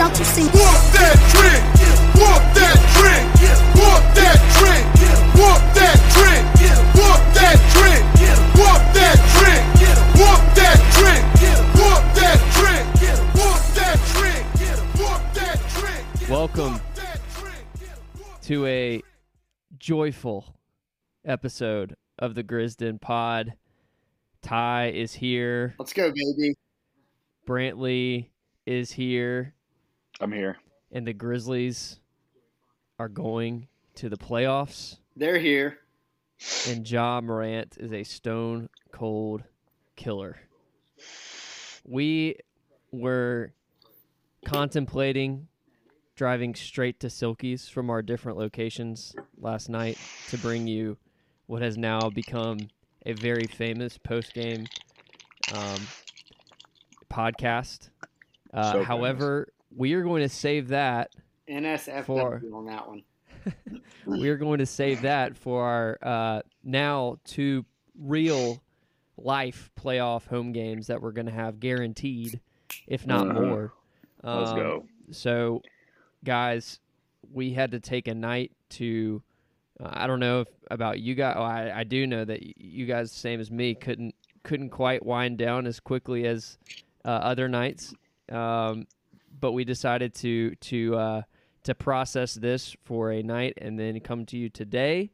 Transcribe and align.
About 0.00 0.14
to 0.14 0.24
sing. 0.24 0.46
Walk 0.46 0.80
that. 0.94 1.16
Walk 2.16 2.42
that. 2.54 2.76
Walk 3.76 4.04
that. 4.14 4.38
Walk 5.36 5.62
that. 5.74 5.98
Walk 6.00 6.14
that. 6.14 6.36
Walk 6.96 7.22
that. 7.34 7.58
Walk 10.18 10.44
that. 10.54 10.78
Walk 11.78 12.02
that. 12.14 12.38
Walk 14.98 15.22
that. 15.34 16.28
Welcome. 16.28 16.79
To 18.50 18.66
a 18.66 19.00
joyful 19.78 20.56
episode 21.24 21.94
of 22.18 22.34
the 22.34 22.42
Grizzden 22.42 23.00
Pod. 23.00 23.52
Ty 24.42 24.88
is 24.88 25.12
here. 25.12 25.76
Let's 25.78 25.92
go, 25.92 26.10
baby. 26.10 26.56
Brantley 27.46 28.30
is 28.66 28.90
here. 28.90 29.54
I'm 30.20 30.32
here. 30.32 30.56
And 30.90 31.06
the 31.06 31.12
Grizzlies 31.12 32.00
are 32.98 33.08
going 33.08 33.68
to 33.94 34.08
the 34.08 34.18
playoffs. 34.18 34.96
They're 35.14 35.38
here. 35.38 35.78
And 36.66 36.90
Ja 36.90 37.20
Morant 37.20 37.76
is 37.78 37.92
a 37.92 38.02
stone 38.02 38.68
cold 38.90 39.44
killer. 39.94 40.40
We 41.84 42.34
were 42.90 43.52
contemplating 44.44 45.46
driving 46.20 46.54
straight 46.54 47.00
to 47.00 47.06
Silkies 47.06 47.70
from 47.70 47.88
our 47.88 48.02
different 48.02 48.36
locations 48.36 49.16
last 49.38 49.70
night 49.70 49.98
to 50.26 50.36
bring 50.36 50.66
you 50.66 50.98
what 51.46 51.62
has 51.62 51.78
now 51.78 52.10
become 52.10 52.68
a 53.06 53.14
very 53.14 53.46
famous 53.46 53.96
post 53.96 54.34
game 54.34 54.68
um, 55.50 55.88
podcast. 57.10 57.88
Uh, 58.52 58.72
So 58.72 58.72
famous. 58.72 58.86
however, 58.86 59.48
we 59.74 59.94
are 59.94 60.02
going 60.02 60.20
to 60.20 60.28
save 60.28 60.68
that 60.68 61.10
NSFW 61.48 62.04
Four. 62.04 62.42
on 62.52 62.66
that 62.66 62.86
one. 62.86 63.02
we 64.18 64.28
are 64.28 64.36
going 64.36 64.58
to 64.58 64.66
save 64.66 65.00
that 65.00 65.38
for 65.38 65.64
our 65.64 65.98
uh, 66.02 66.42
now 66.62 67.16
two 67.24 67.64
real 67.98 68.62
life 69.16 69.70
playoff 69.74 70.26
home 70.26 70.52
games 70.52 70.88
that 70.88 71.00
we're 71.00 71.12
going 71.12 71.24
to 71.28 71.32
have 71.32 71.60
guaranteed, 71.60 72.40
if 72.86 73.06
not 73.06 73.26
Mhm. 73.26 73.32
more. 73.42 73.72
Let's 74.22 74.50
Um, 74.50 74.56
go. 74.58 74.86
So, 75.12 75.62
guys, 76.24 76.80
we 77.32 77.52
had 77.52 77.72
to 77.72 77.80
take 77.80 78.08
a 78.08 78.14
night 78.14 78.52
to. 78.70 79.22
Uh, 79.82 79.90
I 79.92 80.06
don't 80.06 80.20
know 80.20 80.40
if, 80.40 80.48
about 80.70 81.00
you 81.00 81.14
guys. 81.14 81.34
Oh, 81.38 81.42
I, 81.42 81.80
I 81.80 81.84
do 81.84 82.06
know 82.06 82.24
that 82.24 82.60
you 82.60 82.86
guys, 82.86 83.12
same 83.12 83.40
as 83.40 83.50
me, 83.50 83.74
couldn't 83.74 84.14
couldn't 84.42 84.70
quite 84.70 85.04
wind 85.04 85.38
down 85.38 85.66
as 85.66 85.80
quickly 85.80 86.26
as 86.26 86.58
uh, 87.04 87.08
other 87.08 87.48
nights. 87.48 87.94
Um, 88.30 88.86
but 89.38 89.52
we 89.52 89.64
decided 89.64 90.14
to 90.16 90.54
to 90.54 90.96
uh, 90.96 91.22
to 91.64 91.74
process 91.74 92.34
this 92.34 92.76
for 92.84 93.10
a 93.10 93.22
night 93.22 93.54
and 93.58 93.78
then 93.78 94.00
come 94.00 94.26
to 94.26 94.36
you 94.36 94.48
today 94.48 95.10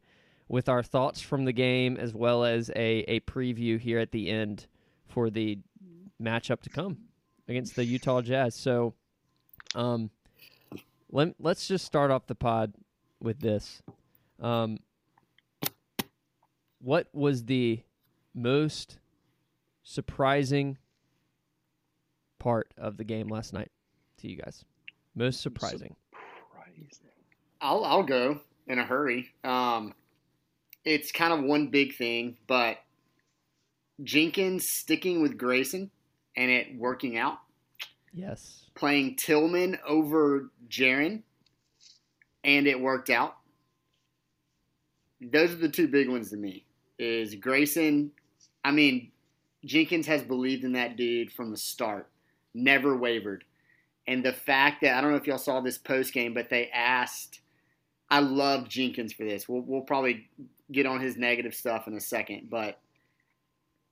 with 0.49 0.69
our 0.69 0.83
thoughts 0.83 1.21
from 1.21 1.45
the 1.45 1.53
game 1.53 1.97
as 1.97 2.15
well 2.15 2.45
as 2.45 2.71
a, 2.71 2.99
a 3.09 3.21
preview 3.21 3.81
here 3.81 3.99
at 3.99 4.13
the 4.13 4.31
end 4.31 4.67
for 5.09 5.29
the 5.29 5.59
matchup 6.23 6.61
to 6.61 6.71
come 6.71 6.99
against 7.49 7.75
the 7.75 7.85
Utah 7.85 8.23
Jazz. 8.23 8.55
So, 8.55 8.95
um, 9.75 10.11
let, 11.17 11.35
let's 11.41 11.67
just 11.67 11.87
start 11.87 12.11
off 12.11 12.27
the 12.27 12.35
pod 12.35 12.75
with 13.21 13.41
this. 13.41 13.81
Um, 14.39 14.79
what 16.79 17.09
was 17.15 17.47
the 17.47 17.81
most 18.35 18.99
surprising 19.83 20.77
part 22.39 22.75
of 22.77 22.99
the 22.99 23.05
game 23.05 23.29
last 23.29 23.55
night 23.55 23.71
to 24.19 24.29
you 24.29 24.37
guys? 24.37 24.63
Most 25.15 25.41
surprising. 25.41 25.97
I'll 27.63 27.83
I'll 27.87 28.03
go 28.03 28.39
in 28.67 28.79
a 28.79 28.85
hurry. 28.85 29.31
Um, 29.43 29.95
it's 30.85 31.11
kind 31.11 31.33
of 31.33 31.43
one 31.43 31.69
big 31.69 31.97
thing, 31.97 32.37
but 32.47 32.77
Jenkins 34.05 34.69
sticking 34.69 35.23
with 35.23 35.39
Grayson 35.39 35.91
and 36.37 36.51
it 36.51 36.77
working 36.77 37.17
out. 37.17 37.39
Yes. 38.13 38.66
Playing 38.77 39.17
Tillman 39.17 39.79
over 39.87 40.51
Jaren, 40.69 41.23
and 42.45 42.67
it 42.67 42.79
worked 42.79 43.11
out. 43.11 43.37
Those 45.21 45.53
are 45.53 45.57
the 45.57 45.69
two 45.69 45.89
big 45.89 46.09
ones 46.09 46.31
to 46.31 46.37
me. 46.37 46.65
Is 46.99 47.35
Grayson? 47.35 48.13
I 48.65 48.71
mean, 48.71 49.11
Jenkins 49.65 50.07
has 50.07 50.23
believed 50.23 50.65
in 50.65 50.73
that 50.73 50.97
dude 50.97 51.33
from 51.33 51.51
the 51.51 51.57
start, 51.57 52.09
never 52.55 52.97
wavered. 52.97 53.45
And 54.07 54.25
the 54.25 54.33
fact 54.33 54.83
that 54.83 54.97
I 54.97 55.01
don't 55.01 55.11
know 55.11 55.17
if 55.17 55.27
y'all 55.27 55.39
saw 55.39 55.61
this 55.61 55.79
post 55.79 56.13
game, 56.13 56.35
but 56.35 56.49
they 56.49 56.69
asked, 56.71 57.41
I 58.09 58.21
love 58.21 58.69
Jenkins 58.69 59.13
for 59.13 59.25
this. 59.25 59.49
We'll, 59.49 59.63
we'll 59.63 59.81
probably 59.81 60.29
get 60.71 60.87
on 60.87 61.01
his 61.01 61.17
negative 61.17 61.55
stuff 61.55 61.89
in 61.89 61.95
a 61.95 62.01
second, 62.01 62.49
but 62.51 62.79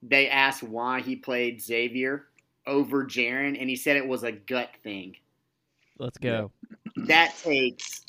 they 0.02 0.28
asked 0.28 0.62
why 0.62 1.00
he 1.00 1.16
played 1.16 1.60
Xavier 1.60 2.26
over 2.66 3.04
Jaren, 3.04 3.60
and 3.60 3.68
he 3.68 3.76
said 3.76 3.96
it 3.96 4.06
was 4.06 4.22
a 4.22 4.32
gut 4.32 4.70
thing. 4.82 5.16
Let's 5.98 6.18
go. 6.18 6.50
That 7.06 7.36
takes 7.38 8.04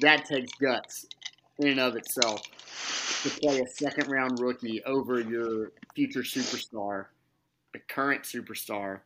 that 0.00 0.24
takes 0.24 0.52
guts 0.54 1.06
in 1.58 1.68
and 1.68 1.80
of 1.80 1.94
itself 1.96 2.42
to 3.22 3.30
play 3.40 3.60
a 3.60 3.66
second 3.66 4.10
round 4.10 4.40
rookie 4.40 4.82
over 4.84 5.20
your 5.20 5.72
future 5.94 6.20
superstar, 6.20 7.06
the 7.72 7.78
current 7.78 8.22
superstar, 8.22 9.00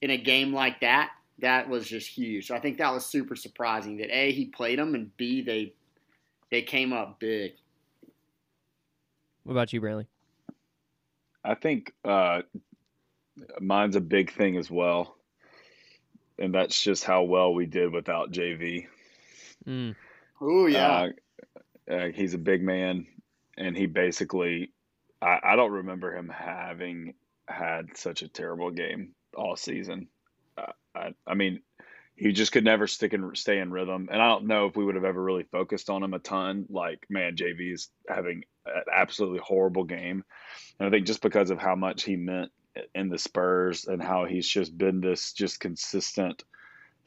in 0.00 0.10
a 0.10 0.16
game 0.16 0.52
like 0.54 0.80
that. 0.80 1.10
That 1.40 1.68
was 1.68 1.86
just 1.86 2.08
huge. 2.08 2.48
So 2.48 2.54
I 2.54 2.60
think 2.60 2.78
that 2.78 2.92
was 2.92 3.06
super 3.06 3.36
surprising 3.36 3.98
that 3.98 4.10
a 4.10 4.32
he 4.32 4.46
played 4.46 4.78
them 4.78 4.94
and 4.94 5.14
b 5.16 5.42
they 5.42 5.74
they 6.50 6.62
came 6.62 6.92
up 6.92 7.20
big. 7.20 7.52
What 9.44 9.52
about 9.52 9.72
you, 9.72 9.80
Brantley? 9.80 10.06
I 11.44 11.54
think 11.54 11.94
uh, 12.04 12.42
mine's 13.60 13.96
a 13.96 14.00
big 14.00 14.32
thing 14.32 14.56
as 14.56 14.70
well, 14.70 15.16
and 16.38 16.54
that's 16.54 16.80
just 16.80 17.04
how 17.04 17.22
well 17.24 17.54
we 17.54 17.66
did 17.66 17.92
without 17.92 18.32
JV. 18.32 18.86
Mm, 19.66 19.94
Oh 20.40 20.66
yeah, 20.66 21.10
Uh, 21.88 21.92
uh, 21.92 22.08
he's 22.14 22.34
a 22.34 22.38
big 22.38 22.62
man, 22.62 23.06
and 23.58 23.76
he 23.76 23.86
basically, 23.86 24.72
I, 25.20 25.38
I 25.42 25.56
don't 25.56 25.72
remember 25.72 26.14
him 26.14 26.28
having 26.28 27.14
had 27.46 27.96
such 27.96 28.22
a 28.22 28.28
terrible 28.28 28.70
game 28.70 29.14
all 29.34 29.56
season. 29.56 30.08
Uh, 30.56 30.72
I, 30.94 31.14
I 31.26 31.34
mean, 31.34 31.60
he 32.16 32.32
just 32.32 32.52
could 32.52 32.64
never 32.64 32.86
stick 32.86 33.12
and 33.12 33.36
stay 33.36 33.58
in 33.58 33.70
rhythm, 33.70 34.08
and 34.10 34.20
I 34.20 34.28
don't 34.28 34.46
know 34.46 34.66
if 34.66 34.76
we 34.76 34.84
would 34.84 34.94
have 34.94 35.04
ever 35.04 35.22
really 35.22 35.44
focused 35.44 35.90
on 35.90 36.02
him 36.02 36.14
a 36.14 36.18
ton. 36.18 36.66
Like, 36.70 37.06
man, 37.10 37.36
JV's 37.36 37.88
having 38.08 38.44
an 38.64 38.82
absolutely 38.94 39.40
horrible 39.40 39.84
game, 39.84 40.24
and 40.78 40.88
I 40.88 40.90
think 40.90 41.06
just 41.06 41.22
because 41.22 41.50
of 41.50 41.58
how 41.58 41.74
much 41.74 42.02
he 42.04 42.16
meant 42.16 42.50
in 42.94 43.08
the 43.08 43.18
Spurs 43.18 43.86
and 43.86 44.02
how 44.02 44.24
he's 44.24 44.48
just 44.48 44.76
been 44.76 45.00
this 45.00 45.32
just 45.32 45.60
consistent 45.60 46.44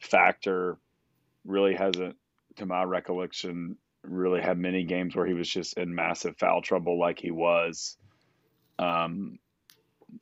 factor, 0.00 0.78
really 1.44 1.74
hasn't, 1.74 2.16
to 2.56 2.66
my 2.66 2.82
recollection, 2.82 3.76
really 4.02 4.40
had 4.40 4.58
many 4.58 4.84
games 4.84 5.16
where 5.16 5.26
he 5.26 5.34
was 5.34 5.48
just 5.48 5.78
in 5.78 5.94
massive 5.94 6.36
foul 6.36 6.62
trouble 6.62 6.98
like 6.98 7.18
he 7.18 7.30
was. 7.30 7.96
Um, 8.78 9.38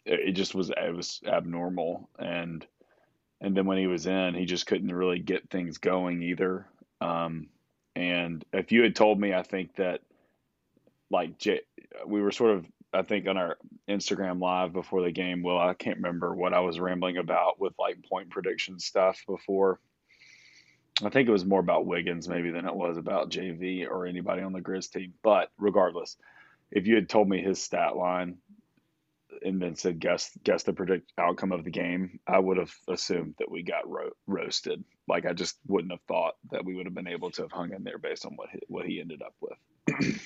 it, 0.05 0.33
just 0.33 0.55
was 0.55 0.71
it 0.71 0.95
was 0.95 1.21
abnormal, 1.27 2.09
and 2.19 2.67
and 3.41 3.57
then 3.57 3.67
when 3.67 3.79
he 3.79 3.87
was 3.87 4.07
in, 4.07 4.35
he 4.35 4.45
just 4.45 4.67
couldn't 4.67 4.95
really 4.95 5.19
get 5.19 5.51
things 5.51 5.79
going 5.79 6.23
either. 6.23 6.67
Um, 7.01 7.49
and 7.97 8.45
if 8.53 8.73
you 8.73 8.83
had 8.83 8.95
told 8.95 9.21
me, 9.21 9.35
I 9.35 9.43
think 9.43 9.75
that 9.77 10.01
like 11.11 11.39
J, 11.39 11.61
we 12.07 12.23
were 12.23 12.31
sort 12.31 12.53
of 12.53 12.67
I 12.93 13.03
think 13.03 13.27
on 13.27 13.37
our 13.37 13.57
Instagram 13.89 14.41
live 14.41 14.73
before 14.73 15.03
the 15.03 15.11
game. 15.11 15.43
Well, 15.43 15.59
I 15.59 15.75
can't 15.75 15.97
remember 15.97 16.35
what 16.35 16.53
I 16.53 16.61
was 16.61 16.79
rambling 16.79 17.17
about 17.17 17.59
with 17.61 17.73
like 17.79 18.05
point 18.09 18.31
prediction 18.31 18.79
stuff 18.79 19.23
before. 19.27 19.81
I 21.03 21.09
think 21.09 21.29
it 21.29 21.33
was 21.33 21.45
more 21.45 21.61
about 21.61 21.87
Wiggins 21.87 22.29
maybe 22.29 22.51
than 22.51 22.67
it 22.67 22.75
was 22.75 22.99
about 22.99 23.31
JV 23.31 23.89
or 23.89 24.07
anybody 24.07 24.43
on 24.43 24.53
the 24.53 24.61
Grizz 24.61 24.91
team. 24.91 25.15
But 25.23 25.51
regardless, 25.59 26.17
if 26.71 26.87
you 26.87 26.95
had 26.95 27.09
told 27.09 27.29
me 27.29 27.43
his 27.43 27.63
stat 27.63 27.97
line 27.97 28.37
and 29.43 29.61
then 29.61 29.75
said 29.75 29.99
guess 29.99 30.31
guess 30.45 30.63
the 30.63 30.75
predict 30.75 31.11
outcome 31.17 31.53
of 31.53 31.65
the 31.65 31.71
game, 31.71 32.21
I 32.27 32.39
would 32.39 32.59
have 32.59 32.73
assumed 32.89 33.37
that 33.39 33.51
we 33.51 33.63
got 33.63 33.89
ro- 33.89 34.11
roasted. 34.27 34.85
Like 35.09 35.25
I 35.25 35.33
just 35.33 35.57
wouldn't 35.67 35.93
have 35.93 36.03
thought 36.03 36.35
that 36.51 36.65
we 36.65 36.75
would 36.75 36.87
have 36.87 36.95
been 36.95 37.09
able 37.09 37.31
to 37.33 37.43
have 37.43 37.53
hung 37.53 37.73
in 37.73 37.85
there 37.85 37.99
based 37.99 38.27
on 38.27 38.37
what 38.37 38.51
he, 38.51 38.61
what 38.69 38.87
he 38.87 39.01
ended 39.01 39.23
up 39.23 39.35
with. 39.41 40.21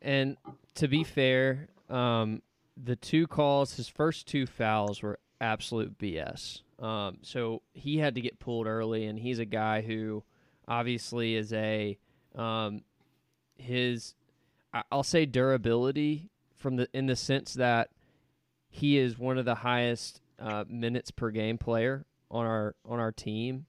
And 0.00 0.36
to 0.76 0.86
be 0.86 1.02
fair, 1.02 1.68
um, 1.90 2.42
the 2.82 2.96
two 2.96 3.26
calls, 3.26 3.76
his 3.76 3.88
first 3.88 4.26
two 4.26 4.46
fouls 4.46 5.02
were 5.02 5.18
absolute 5.40 5.98
BS. 5.98 6.62
Um, 6.78 7.18
so 7.22 7.62
he 7.72 7.98
had 7.98 8.14
to 8.16 8.20
get 8.20 8.38
pulled 8.38 8.66
early, 8.66 9.06
and 9.06 9.18
he's 9.18 9.38
a 9.38 9.44
guy 9.44 9.82
who 9.82 10.24
obviously 10.66 11.36
is 11.36 11.52
a 11.52 11.98
Um, 12.34 12.82
his, 13.56 14.14
I'll 14.90 15.04
say 15.04 15.24
durability 15.24 16.30
from 16.56 16.76
the 16.76 16.88
in 16.92 17.06
the 17.06 17.14
sense 17.14 17.54
that 17.54 17.90
he 18.68 18.98
is 18.98 19.18
one 19.18 19.38
of 19.38 19.44
the 19.44 19.54
highest 19.54 20.20
uh, 20.40 20.64
minutes 20.68 21.10
per 21.12 21.30
game 21.30 21.58
player 21.58 22.04
on 22.30 22.44
our 22.44 22.74
on 22.84 22.98
our 22.98 23.12
team. 23.12 23.66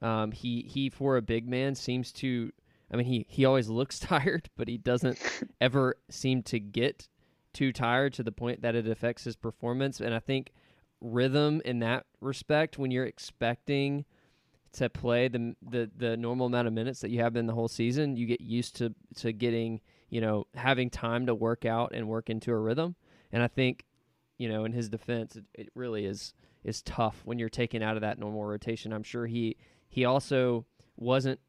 Um, 0.00 0.32
he 0.32 0.62
he 0.62 0.88
for 0.88 1.16
a 1.16 1.22
big 1.22 1.46
man 1.48 1.74
seems 1.74 2.12
to. 2.12 2.52
I 2.90 2.96
mean, 2.96 3.06
he 3.06 3.26
he 3.28 3.44
always 3.44 3.68
looks 3.68 3.98
tired, 4.00 4.48
but 4.56 4.68
he 4.68 4.78
doesn't 4.78 5.18
ever 5.60 5.96
seem 6.08 6.42
to 6.44 6.58
get 6.58 7.08
too 7.56 7.72
tired 7.72 8.12
to 8.12 8.22
the 8.22 8.32
point 8.32 8.60
that 8.60 8.74
it 8.74 8.86
affects 8.86 9.24
his 9.24 9.34
performance. 9.34 9.98
And 10.00 10.14
I 10.14 10.18
think 10.18 10.52
rhythm 11.00 11.62
in 11.64 11.78
that 11.78 12.04
respect, 12.20 12.76
when 12.76 12.90
you're 12.90 13.06
expecting 13.06 14.04
to 14.72 14.90
play 14.90 15.26
the 15.28 15.56
the 15.62 15.90
the 15.96 16.16
normal 16.18 16.46
amount 16.46 16.68
of 16.68 16.74
minutes 16.74 17.00
that 17.00 17.10
you 17.10 17.20
have 17.20 17.34
in 17.34 17.46
the 17.46 17.54
whole 17.54 17.68
season, 17.68 18.14
you 18.14 18.26
get 18.26 18.42
used 18.42 18.76
to 18.76 18.94
to 19.16 19.32
getting 19.32 19.80
you 20.10 20.20
know 20.20 20.44
having 20.54 20.90
time 20.90 21.24
to 21.26 21.34
work 21.34 21.64
out 21.64 21.92
and 21.94 22.06
work 22.06 22.28
into 22.28 22.52
a 22.52 22.58
rhythm. 22.58 22.94
And 23.32 23.42
I 23.42 23.48
think 23.48 23.86
you 24.36 24.50
know 24.50 24.66
in 24.66 24.72
his 24.72 24.90
defense, 24.90 25.36
it, 25.36 25.44
it 25.54 25.68
really 25.74 26.04
is 26.04 26.34
is 26.62 26.82
tough 26.82 27.22
when 27.24 27.38
you're 27.38 27.48
taken 27.48 27.82
out 27.82 27.96
of 27.96 28.02
that 28.02 28.18
normal 28.18 28.44
rotation. 28.44 28.92
I'm 28.92 29.02
sure 29.02 29.26
he 29.26 29.56
he 29.88 30.04
also 30.04 30.66
wasn't 30.98 31.40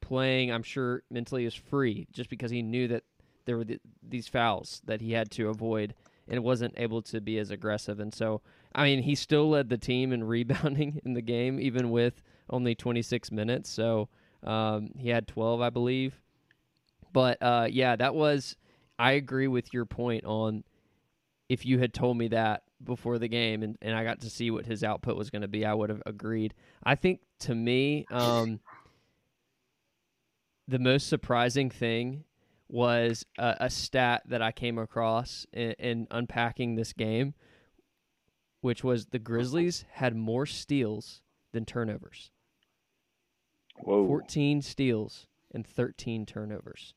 playing. 0.00 0.50
I'm 0.50 0.64
sure 0.64 1.04
mentally 1.08 1.44
is 1.44 1.54
free 1.54 2.08
just 2.12 2.30
because 2.30 2.50
he 2.50 2.62
knew 2.62 2.88
that 2.88 3.04
there 3.46 3.56
were 3.56 3.64
th- 3.64 3.80
these 4.06 4.28
fouls 4.28 4.82
that 4.84 5.00
he 5.00 5.12
had 5.12 5.30
to 5.32 5.48
avoid 5.48 5.94
and 6.28 6.42
wasn't 6.42 6.74
able 6.76 7.00
to 7.02 7.20
be 7.20 7.38
as 7.38 7.50
aggressive. 7.50 8.00
And 8.00 8.12
so, 8.12 8.42
I 8.74 8.84
mean, 8.84 9.02
he 9.02 9.14
still 9.14 9.48
led 9.48 9.68
the 9.68 9.78
team 9.78 10.12
in 10.12 10.24
rebounding 10.28 11.00
in 11.04 11.14
the 11.14 11.22
game, 11.22 11.58
even 11.58 11.90
with 11.90 12.22
only 12.50 12.74
26 12.74 13.30
minutes. 13.30 13.70
So 13.70 14.08
um, 14.42 14.90
he 14.96 15.08
had 15.08 15.26
12, 15.26 15.60
I 15.60 15.70
believe. 15.70 16.20
But 17.12 17.38
uh, 17.40 17.68
yeah, 17.70 17.96
that 17.96 18.14
was. 18.14 18.56
I 18.98 19.12
agree 19.12 19.48
with 19.48 19.74
your 19.74 19.84
point 19.84 20.24
on 20.24 20.64
if 21.48 21.64
you 21.66 21.78
had 21.78 21.92
told 21.92 22.16
me 22.16 22.28
that 22.28 22.62
before 22.82 23.18
the 23.18 23.28
game 23.28 23.62
and, 23.62 23.76
and 23.80 23.94
I 23.94 24.04
got 24.04 24.20
to 24.22 24.30
see 24.30 24.50
what 24.50 24.66
his 24.66 24.82
output 24.82 25.16
was 25.16 25.30
going 25.30 25.42
to 25.42 25.48
be, 25.48 25.64
I 25.64 25.74
would 25.74 25.90
have 25.90 26.02
agreed. 26.06 26.54
I 26.82 26.94
think 26.94 27.20
to 27.40 27.54
me, 27.54 28.06
um, 28.10 28.60
the 30.68 30.78
most 30.78 31.08
surprising 31.08 31.70
thing 31.70 32.24
was 32.68 33.24
a, 33.38 33.56
a 33.60 33.70
stat 33.70 34.22
that 34.26 34.42
I 34.42 34.52
came 34.52 34.78
across 34.78 35.46
in, 35.52 35.72
in 35.72 36.06
unpacking 36.10 36.74
this 36.74 36.92
game, 36.92 37.34
which 38.60 38.82
was 38.82 39.06
the 39.06 39.18
Grizzlies 39.18 39.84
had 39.92 40.16
more 40.16 40.46
steals 40.46 41.22
than 41.52 41.64
turnovers. 41.64 42.30
Whoa. 43.80 44.06
14 44.06 44.62
steals 44.62 45.26
and 45.52 45.66
13 45.66 46.26
turnovers. 46.26 46.94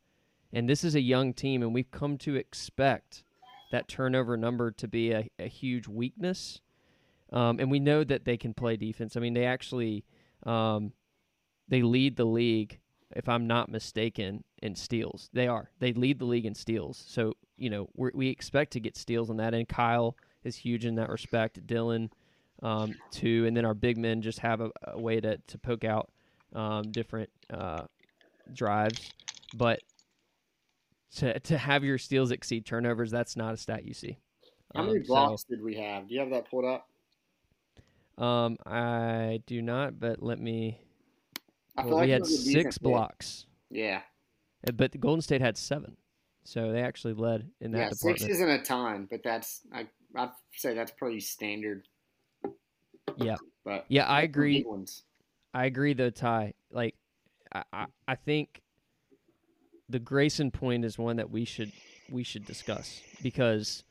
And 0.52 0.68
this 0.68 0.84
is 0.84 0.96
a 0.96 1.02
young 1.02 1.34
team, 1.34 1.62
and 1.62 1.74
we've 1.74 1.92
come 1.92 2.18
to 2.20 2.36
expect 2.36 3.24
that 3.72 3.88
turnover 3.88 4.36
number 4.36 4.72
to 4.72 4.88
be 4.88 5.12
a, 5.12 5.30
a 5.38 5.48
huge 5.48 5.88
weakness. 5.88 6.62
Um, 7.32 7.60
and 7.60 7.70
we 7.70 7.80
know 7.80 8.04
that 8.04 8.26
they 8.26 8.38
can 8.38 8.56
play 8.56 8.76
defense. 8.76 9.16
I 9.16 9.20
mean, 9.20 9.36
they 9.36 9.46
actually 9.46 10.04
um, 10.44 10.94
they 11.68 11.84
lead 11.84 12.18
the 12.18 12.26
league, 12.26 12.80
if 13.16 13.28
I'm 13.30 13.48
not 13.48 13.70
mistaken, 13.70 14.44
in 14.62 14.76
steals. 14.76 15.30
They 15.34 15.48
are. 15.48 15.70
They 15.80 15.94
lead 15.94 16.20
the 16.20 16.26
league 16.26 16.46
in 16.46 16.54
steals. 16.56 17.04
So 17.08 17.34
you 17.58 17.70
know 17.70 17.90
we 17.96 18.12
we 18.14 18.28
expect 18.30 18.72
to 18.74 18.80
get 18.80 18.98
steals 18.98 19.30
on 19.30 19.38
that. 19.38 19.54
And 19.54 19.68
Kyle 19.68 20.16
is 20.44 20.56
huge 20.56 20.86
in 20.86 20.96
that 20.96 21.10
respect. 21.10 21.66
Dylan 21.66 22.10
um, 22.62 22.94
too, 23.12 23.46
and 23.48 23.56
then 23.56 23.66
our 23.66 23.74
big 23.74 23.98
men 23.98 24.22
just 24.22 24.40
have 24.40 24.62
a, 24.62 24.72
a 24.84 25.00
way 25.00 25.20
to 25.20 25.38
to 25.38 25.58
poke 25.58 25.84
out 25.84 26.10
um, 26.54 26.92
different 26.92 27.30
uh, 27.54 27.84
drives. 28.54 29.12
But 29.56 29.80
to 31.18 31.40
to 31.40 31.58
have 31.58 31.84
your 31.84 31.98
steals 31.98 32.32
exceed 32.32 32.66
turnovers, 32.66 33.12
that's 33.12 33.36
not 33.36 33.54
a 33.54 33.58
stat 33.58 33.86
you 33.86 33.94
see. 33.94 34.18
How 34.76 34.84
many 34.84 35.00
Um, 35.00 35.04
so- 35.06 35.08
blocks 35.08 35.44
did 35.46 35.62
we 35.64 35.76
have? 35.76 36.08
Do 36.08 36.14
you 36.14 36.20
have 36.20 36.30
that 36.30 36.50
pulled 36.50 36.66
up? 36.66 36.88
Um, 38.24 38.58
I 38.66 39.42
do 39.48 39.62
not, 39.62 40.00
but 40.00 40.22
let 40.22 40.40
me. 40.40 40.82
I 41.78 41.86
well, 41.86 42.00
we 42.00 42.12
it 42.12 42.14
had 42.14 42.26
six 42.26 42.78
blocks, 42.78 43.46
Yeah, 43.70 44.02
uh, 44.68 44.72
but 44.72 44.92
the 44.92 44.98
Golden 44.98 45.22
State 45.22 45.42
had 45.42 45.58
seven, 45.58 45.96
so 46.44 46.72
they 46.72 46.82
actually 46.82 47.14
led 47.14 47.50
in 47.62 47.72
that 47.72 47.78
yeah. 47.78 47.90
Six 47.92 48.24
isn't 48.24 48.50
a 48.50 48.62
ton, 48.62 49.08
but 49.10 49.22
that's 49.24 49.62
I 49.74 49.88
I'd 50.16 50.32
say 50.56 50.74
that's 50.74 50.92
pretty 50.92 51.20
standard. 51.20 51.88
Yeah. 53.18 53.38
but 53.64 53.86
Yeah, 53.90 54.06
I 54.06 54.22
agree. 54.22 54.66
I 55.54 55.66
agree, 55.66 55.94
though, 55.94 56.10
Ty. 56.10 56.54
Like, 56.72 56.96
I, 57.54 57.64
I, 57.74 57.86
I 58.08 58.16
think 58.16 58.62
the 59.90 60.00
Grayson 60.00 60.52
point 60.52 60.86
is 60.86 60.98
one 60.98 61.18
that 61.18 61.30
we 61.30 61.46
should 61.46 61.72
we 62.12 62.24
should 62.24 62.46
discuss 62.46 63.02
because 63.22 63.84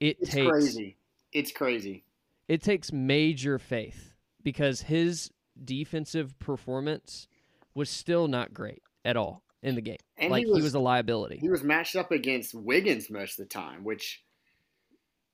it 0.00 0.16
It's 0.20 0.30
takes 0.30 0.50
crazy. 0.50 0.96
It's 1.32 1.52
crazy. 1.52 2.04
it 2.48 2.62
takes 2.62 2.92
major 2.92 3.58
faith 3.58 4.14
because 4.42 4.80
his 4.82 5.30
defensive 5.64 6.38
performance 6.38 7.28
was 7.74 7.88
still 7.90 8.28
not 8.28 8.52
great 8.54 8.82
at 9.04 9.16
all 9.16 9.42
in 9.62 9.74
the 9.74 9.80
game. 9.82 9.98
And 10.16 10.30
like 10.30 10.44
he 10.44 10.50
was, 10.50 10.58
he 10.58 10.62
was 10.62 10.74
a 10.74 10.80
liability. 10.80 11.38
he 11.38 11.48
was 11.48 11.62
matched 11.62 11.96
up 11.96 12.10
against 12.10 12.54
Wiggins 12.54 13.10
most 13.10 13.38
of 13.38 13.48
the 13.48 13.52
time, 13.52 13.84
which 13.84 14.22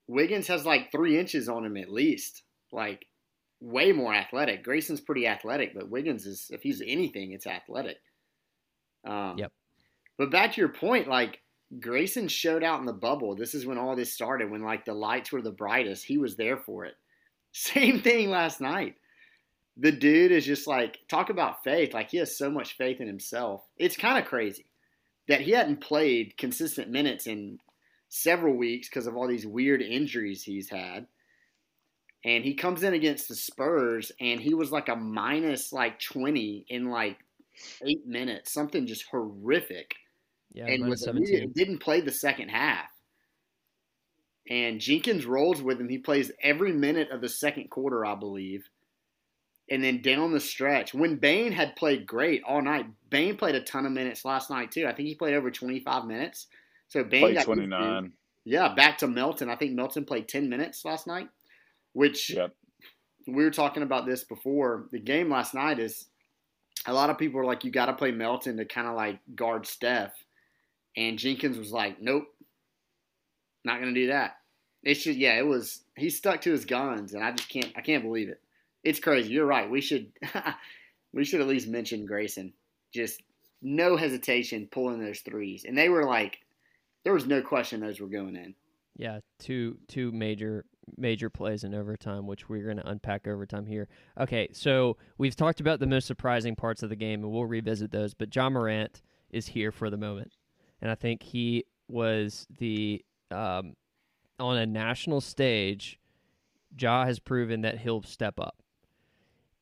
Wiggins 0.08 0.46
has 0.48 0.64
like 0.64 0.90
three 0.92 1.18
inches 1.18 1.48
on 1.48 1.64
him 1.64 1.76
at 1.76 1.90
least. 1.90 2.42
Like 2.72 3.06
way 3.60 3.92
more 3.92 4.12
athletic. 4.14 4.62
Grayson's 4.64 5.00
pretty 5.00 5.26
athletic, 5.26 5.74
but 5.74 5.88
Wiggins 5.88 6.26
is 6.26 6.46
if 6.50 6.62
he's 6.62 6.82
anything, 6.84 7.32
it's 7.32 7.46
athletic. 7.46 7.98
Um, 9.06 9.38
Yep. 9.38 9.52
But 10.18 10.30
back 10.30 10.54
to 10.54 10.60
your 10.60 10.70
point, 10.70 11.08
like 11.08 11.40
Grayson 11.78 12.28
showed 12.28 12.62
out 12.64 12.80
in 12.80 12.86
the 12.86 12.92
bubble. 12.92 13.34
This 13.34 13.54
is 13.54 13.66
when 13.66 13.78
all 13.78 13.94
this 13.96 14.12
started, 14.12 14.50
when 14.50 14.62
like 14.62 14.84
the 14.84 14.94
lights 14.94 15.30
were 15.30 15.42
the 15.42 15.50
brightest. 15.52 16.04
He 16.04 16.18
was 16.18 16.36
there 16.36 16.56
for 16.56 16.84
it. 16.84 16.94
Same 17.52 18.00
thing 18.00 18.30
last 18.30 18.60
night. 18.60 18.96
The 19.76 19.92
dude 19.92 20.32
is 20.32 20.46
just 20.46 20.66
like 20.66 20.98
talk 21.08 21.28
about 21.30 21.62
faith. 21.62 21.92
Like 21.92 22.10
he 22.10 22.16
has 22.18 22.36
so 22.36 22.50
much 22.50 22.76
faith 22.76 23.00
in 23.00 23.06
himself. 23.06 23.62
It's 23.76 23.96
kind 23.96 24.18
of 24.18 24.24
crazy 24.24 24.66
that 25.28 25.40
he 25.40 25.50
hadn't 25.50 25.80
played 25.80 26.36
consistent 26.38 26.90
minutes 26.90 27.26
in 27.26 27.58
several 28.08 28.54
weeks 28.54 28.88
because 28.88 29.06
of 29.06 29.16
all 29.16 29.26
these 29.26 29.46
weird 29.46 29.82
injuries 29.82 30.42
he's 30.42 30.70
had. 30.70 31.06
And 32.24 32.42
he 32.44 32.54
comes 32.54 32.82
in 32.82 32.94
against 32.94 33.28
the 33.28 33.34
Spurs 33.34 34.10
and 34.20 34.40
he 34.40 34.54
was 34.54 34.72
like 34.72 34.88
a 34.88 34.96
minus 34.96 35.72
like 35.72 36.00
20 36.00 36.66
in 36.68 36.90
like 36.90 37.18
eight 37.84 38.06
minutes, 38.06 38.52
something 38.52 38.86
just 38.86 39.04
horrific 39.10 39.94
yeah, 40.52 40.66
and 40.66 40.88
was 40.88 41.06
immediate- 41.06 41.54
didn't 41.54 41.78
play 41.78 42.00
the 42.00 42.12
second 42.12 42.48
half. 42.48 42.88
And 44.48 44.80
Jenkins 44.80 45.26
rolls 45.26 45.60
with 45.60 45.80
him. 45.80 45.88
He 45.88 45.98
plays 45.98 46.30
every 46.40 46.72
minute 46.72 47.10
of 47.10 47.20
the 47.20 47.28
second 47.28 47.68
quarter, 47.68 48.06
I 48.06 48.14
believe. 48.14 48.68
And 49.68 49.82
then 49.82 50.00
down 50.00 50.32
the 50.32 50.38
stretch, 50.40 50.94
when 50.94 51.16
Bane 51.16 51.50
had 51.50 51.74
played 51.74 52.06
great 52.06 52.42
all 52.44 52.62
night, 52.62 52.86
Bane 53.10 53.36
played 53.36 53.56
a 53.56 53.62
ton 53.62 53.84
of 53.84 53.90
minutes 53.92 54.24
last 54.24 54.48
night 54.48 54.70
too. 54.70 54.86
I 54.86 54.92
think 54.92 55.08
he 55.08 55.14
played 55.16 55.34
over 55.34 55.50
25 55.50 56.04
minutes. 56.04 56.46
So 56.88 57.02
Bane 57.02 57.22
Played 57.22 57.34
got 57.34 57.40
used 57.40 57.48
to- 57.48 57.66
29. 57.66 58.12
Yeah, 58.44 58.74
back 58.74 58.98
to 58.98 59.08
Melton. 59.08 59.50
I 59.50 59.56
think 59.56 59.72
Melton 59.72 60.04
played 60.04 60.28
10 60.28 60.48
minutes 60.48 60.84
last 60.84 61.08
night, 61.08 61.28
which 61.94 62.30
Yep. 62.30 62.54
we 63.26 63.42
were 63.42 63.50
talking 63.50 63.82
about 63.82 64.06
this 64.06 64.22
before 64.22 64.86
the 64.92 65.00
game 65.00 65.30
last 65.30 65.52
night 65.52 65.80
is 65.80 66.06
a 66.86 66.92
lot 66.92 67.10
of 67.10 67.18
people 67.18 67.40
are 67.40 67.44
like 67.44 67.64
you 67.64 67.72
got 67.72 67.86
to 67.86 67.92
play 67.92 68.12
Melton 68.12 68.56
to 68.58 68.64
kind 68.64 68.86
of 68.86 68.94
like 68.94 69.18
guard 69.34 69.66
Steph 69.66 70.12
and 70.96 71.18
Jenkins 71.18 71.58
was 71.58 71.72
like 71.72 72.00
nope 72.00 72.28
not 73.64 73.80
going 73.80 73.92
to 73.92 74.00
do 74.00 74.06
that 74.08 74.36
it's 74.84 75.02
just 75.02 75.18
yeah 75.18 75.34
it 75.38 75.46
was 75.46 75.82
he 75.96 76.08
stuck 76.08 76.40
to 76.42 76.52
his 76.52 76.64
guns 76.64 77.14
and 77.14 77.24
I 77.24 77.32
just 77.32 77.48
can't 77.48 77.72
I 77.74 77.80
can't 77.80 78.04
believe 78.04 78.28
it 78.28 78.40
it's 78.86 79.00
crazy 79.00 79.30
you're 79.30 79.46
right 79.46 79.70
we 79.70 79.80
should 79.80 80.10
we 81.12 81.24
should 81.24 81.40
at 81.40 81.48
least 81.48 81.68
mention 81.68 82.06
Grayson 82.06 82.52
just 82.94 83.22
no 83.62 83.96
hesitation 83.96 84.68
pulling 84.70 85.00
those 85.00 85.20
threes 85.20 85.64
and 85.66 85.76
they 85.76 85.88
were 85.88 86.04
like 86.04 86.38
there 87.04 87.12
was 87.12 87.26
no 87.26 87.40
question 87.40 87.80
those 87.80 88.00
were 88.00 88.08
going 88.08 88.36
in 88.36 88.54
Yeah, 88.96 89.20
two 89.38 89.78
two 89.88 90.10
major 90.10 90.64
major 90.96 91.28
plays 91.28 91.64
in 91.64 91.74
overtime, 91.74 92.26
which 92.26 92.48
we're 92.48 92.64
going 92.64 92.78
to 92.78 92.88
unpack 92.88 93.26
overtime 93.26 93.66
here. 93.66 93.88
Okay, 94.18 94.48
so 94.52 94.96
we've 95.18 95.36
talked 95.36 95.60
about 95.60 95.80
the 95.80 95.86
most 95.86 96.06
surprising 96.06 96.56
parts 96.56 96.82
of 96.82 96.88
the 96.88 96.96
game, 96.96 97.22
and 97.22 97.32
we'll 97.32 97.44
revisit 97.44 97.90
those. 97.90 98.14
But 98.14 98.34
Ja 98.34 98.48
Morant 98.48 99.02
is 99.30 99.48
here 99.48 99.70
for 99.70 99.90
the 99.90 99.98
moment, 99.98 100.36
and 100.80 100.90
I 100.90 100.94
think 100.94 101.22
he 101.22 101.64
was 101.88 102.46
the 102.58 103.04
um, 103.30 103.74
on 104.40 104.56
a 104.56 104.66
national 104.66 105.20
stage. 105.20 105.98
Ja 106.78 107.04
has 107.04 107.18
proven 107.18 107.62
that 107.62 107.78
he'll 107.78 108.02
step 108.02 108.40
up, 108.40 108.62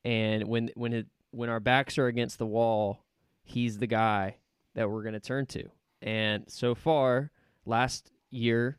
and 0.05 0.47
when 0.47 0.69
when 0.75 0.93
it 0.93 1.07
when 1.31 1.49
our 1.49 1.59
backs 1.59 1.97
are 1.97 2.07
against 2.07 2.37
the 2.37 2.45
wall, 2.45 3.03
he's 3.43 3.79
the 3.79 3.87
guy 3.87 4.37
that 4.75 4.89
we're 4.89 5.01
going 5.01 5.13
to 5.13 5.19
turn 5.19 5.45
to. 5.47 5.63
And 6.01 6.45
so 6.47 6.75
far, 6.75 7.31
last 7.65 8.11
year, 8.29 8.77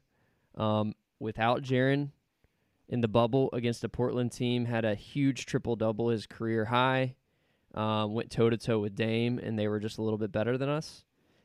um, 0.55 0.95
without 1.19 1.63
Jaren 1.63 2.13
in 2.89 3.01
the 3.01 3.09
bubble 3.09 3.51
against 3.53 3.85
a 3.85 3.89
Portland 3.89 4.31
team, 4.31 4.67
had 4.67 4.85
a 4.85 4.95
huge 4.95 5.45
triple 5.45 5.75
double, 5.77 6.09
his 6.09 6.27
career 6.27 6.67
high. 6.67 7.17
um, 7.77 8.15
went 8.15 8.31
toe 8.31 8.49
to 8.51 8.57
toe 8.57 8.79
with 8.79 8.95
Dame, 8.97 9.39
and 9.39 9.59
they 9.59 9.69
were 9.69 9.79
just 9.79 9.99
a 9.99 10.03
little 10.03 10.19
bit 10.19 10.33
better 10.33 10.57
than 10.57 10.69
us. 10.69 11.05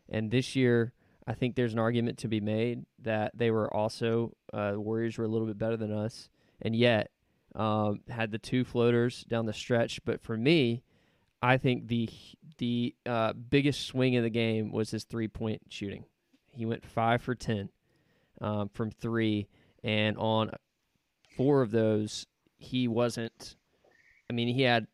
And 0.10 0.32
this 0.32 0.56
year, 0.56 0.94
I 1.28 1.34
think 1.34 1.56
there's 1.56 1.74
an 1.74 1.80
argument 1.80 2.18
to 2.20 2.28
be 2.28 2.40
made 2.40 2.86
that 3.00 3.32
they 3.36 3.52
were 3.52 3.72
also 3.74 4.34
uh, 4.54 4.74
Warriors 4.76 5.18
were 5.18 5.26
a 5.26 5.28
little 5.28 5.48
bit 5.48 5.58
better 5.58 5.78
than 5.78 5.92
us, 5.92 6.30
and 6.62 6.76
yet 6.76 7.12
um, 7.56 8.02
had 8.10 8.32
the 8.32 8.38
two 8.38 8.64
floaters 8.64 9.24
down 9.24 9.46
the 9.46 9.54
stretch. 9.54 10.04
But 10.06 10.22
for 10.22 10.38
me, 10.38 10.84
I 11.42 11.58
think 11.58 11.88
the 11.88 12.10
the 12.58 12.96
uh, 13.06 13.34
biggest 13.34 13.86
swing 13.86 14.16
of 14.16 14.24
the 14.24 14.30
game 14.30 14.72
was 14.72 14.92
his 14.92 15.04
three 15.04 15.28
point 15.28 15.62
shooting. 15.70 16.06
He 16.52 16.66
went 16.66 16.86
five 16.86 17.22
for 17.22 17.36
ten 17.36 17.70
um, 18.40 18.70
from 18.70 18.92
three, 18.92 19.48
and 19.84 20.18
on 20.18 20.52
four 21.36 21.62
of 21.62 21.72
those, 21.72 22.28
he 22.58 22.88
wasn't. 22.88 23.56
I 24.30 24.34
mean, 24.34 24.54
he 24.54 24.62
had 24.62 24.88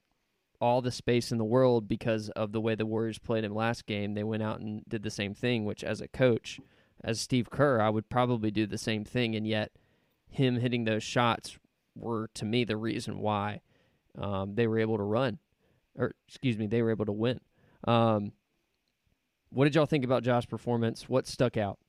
all 0.60 0.82
the 0.82 0.92
space 0.92 1.32
in 1.32 1.38
the 1.38 1.44
world 1.44 1.88
because 1.88 2.30
of 2.30 2.52
the 2.52 2.62
way 2.62 2.74
the 2.74 2.86
Warriors 2.86 3.20
played 3.20 3.44
him 3.44 3.54
last 3.54 3.86
game. 3.86 4.14
They 4.14 4.24
went 4.24 4.42
out 4.42 4.60
and 4.60 4.84
did 4.88 5.04
the 5.04 5.12
same 5.12 5.36
thing, 5.36 5.66
which 5.66 5.84
as 5.84 6.02
a 6.02 6.08
coach, 6.08 6.60
as 7.04 7.20
Steve 7.20 7.50
Kerr, 7.52 7.80
I 7.80 7.90
would 7.90 8.10
probably 8.10 8.50
do 8.50 8.66
the 8.66 8.78
same 8.78 9.06
thing. 9.06 9.36
And 9.36 9.46
yet, 9.46 9.72
him 10.30 10.60
hitting 10.60 10.86
those 10.86 11.04
shots 11.04 11.60
were 12.00 12.30
to 12.36 12.46
me 12.46 12.64
the 12.64 12.78
reason 12.78 13.20
why 13.20 13.62
um, 14.18 14.56
they 14.56 14.68
were 14.68 14.80
able 14.80 14.98
to 14.98 15.04
run, 15.04 15.40
or 15.96 16.14
excuse 16.28 16.58
me, 16.58 16.68
they 16.68 16.82
were 16.82 16.92
able 16.92 17.06
to 17.06 17.12
win. 17.12 17.40
Um, 17.86 18.32
what 19.50 19.66
did 19.66 19.76
y'all 19.76 19.86
think 19.86 20.06
about 20.06 20.24
Josh's 20.24 20.46
performance? 20.46 21.08
What 21.08 21.28
stuck 21.28 21.58
out? 21.58 21.80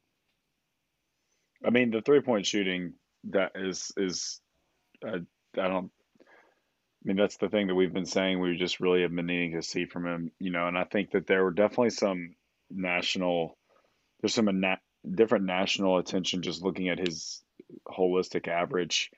I 1.64 1.70
mean, 1.70 1.90
the 1.90 2.02
three 2.02 2.20
point 2.20 2.46
shooting 2.46 2.94
that 3.30 3.52
is 3.54 3.92
is 3.96 4.40
uh, 5.06 5.18
I 5.58 5.68
don't. 5.68 5.90
I 6.20 7.08
mean, 7.08 7.16
that's 7.16 7.36
the 7.36 7.48
thing 7.48 7.68
that 7.68 7.74
we've 7.74 7.92
been 7.92 8.06
saying. 8.06 8.40
We 8.40 8.56
just 8.56 8.80
really 8.80 9.02
have 9.02 9.14
been 9.14 9.26
needing 9.26 9.52
to 9.52 9.62
see 9.62 9.86
from 9.86 10.06
him, 10.06 10.32
you 10.38 10.50
know. 10.50 10.66
And 10.66 10.76
I 10.76 10.84
think 10.84 11.12
that 11.12 11.26
there 11.26 11.44
were 11.44 11.52
definitely 11.52 11.90
some 11.90 12.34
national, 12.70 13.56
there's 14.20 14.34
some 14.34 14.60
na- 14.60 14.76
different 15.08 15.44
national 15.44 15.98
attention 15.98 16.42
just 16.42 16.62
looking 16.62 16.88
at 16.88 16.98
his 16.98 17.42
holistic 17.86 18.48
average 18.48 19.10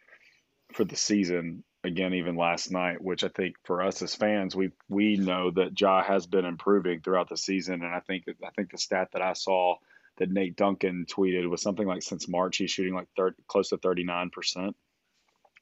for 0.74 0.84
the 0.84 0.96
season. 0.96 1.64
Again, 1.82 2.12
even 2.12 2.36
last 2.36 2.70
night, 2.70 3.00
which 3.00 3.24
I 3.24 3.28
think 3.28 3.56
for 3.64 3.82
us 3.82 4.02
as 4.02 4.14
fans, 4.14 4.54
we 4.54 4.70
we 4.88 5.16
know 5.16 5.50
that 5.52 5.80
Ja 5.80 6.02
has 6.02 6.26
been 6.26 6.44
improving 6.44 7.00
throughout 7.00 7.30
the 7.30 7.38
season, 7.38 7.82
and 7.82 7.94
I 7.94 8.00
think 8.00 8.24
I 8.28 8.50
think 8.54 8.70
the 8.70 8.78
stat 8.78 9.08
that 9.12 9.22
I 9.22 9.32
saw 9.32 9.76
that 10.18 10.30
Nate 10.30 10.56
Duncan 10.56 11.06
tweeted 11.06 11.48
was 11.48 11.62
something 11.62 11.86
like 11.86 12.02
since 12.02 12.28
March 12.28 12.58
he's 12.58 12.70
shooting 12.70 12.94
like 12.94 13.08
30, 13.16 13.36
close 13.46 13.70
to 13.70 13.78
39%, 13.78 14.74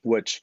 which 0.03 0.43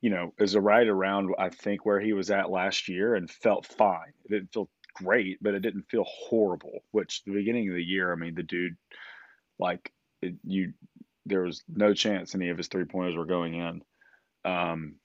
you 0.00 0.10
know 0.10 0.32
is 0.38 0.54
a 0.54 0.60
right 0.60 0.86
around 0.86 1.34
I 1.38 1.48
think 1.48 1.84
where 1.84 2.00
he 2.00 2.12
was 2.12 2.30
at 2.30 2.50
last 2.50 2.88
year 2.88 3.16
and 3.16 3.28
felt 3.28 3.66
fine. 3.66 4.12
It 4.26 4.32
didn't 4.32 4.52
feel 4.52 4.70
great, 4.94 5.38
but 5.42 5.54
it 5.54 5.60
didn't 5.60 5.90
feel 5.90 6.04
horrible. 6.04 6.84
Which 6.92 7.24
the 7.24 7.32
beginning 7.32 7.68
of 7.68 7.74
the 7.74 7.82
year, 7.82 8.12
I 8.12 8.16
mean, 8.16 8.36
the 8.36 8.44
dude 8.44 8.76
like 9.58 9.92
it, 10.22 10.34
you 10.44 10.72
there 11.26 11.42
was 11.42 11.64
no 11.68 11.92
chance 11.92 12.34
any 12.34 12.50
of 12.50 12.56
his 12.56 12.68
three 12.68 12.84
pointers 12.84 13.16
were 13.16 13.26
going 13.26 13.54
in. 13.54 13.82
Um, 14.46 14.96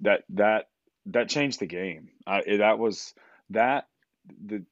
that 0.00 0.22
that 0.30 0.66
that 1.06 1.28
changed 1.28 1.60
the 1.60 1.66
game. 1.66 2.10
I, 2.26 2.42
that 2.58 2.78
was 2.78 3.14
that 3.50 3.86
the 4.28 4.64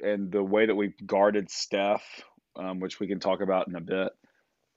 and 0.00 0.30
the 0.30 0.42
way 0.42 0.66
that 0.66 0.74
we 0.74 0.94
guarded 1.06 1.50
Steph 1.50 2.02
um, 2.58 2.80
which 2.80 3.00
we 3.00 3.06
can 3.06 3.20
talk 3.20 3.40
about 3.40 3.68
in 3.68 3.76
a 3.76 3.80
bit. 3.80 4.12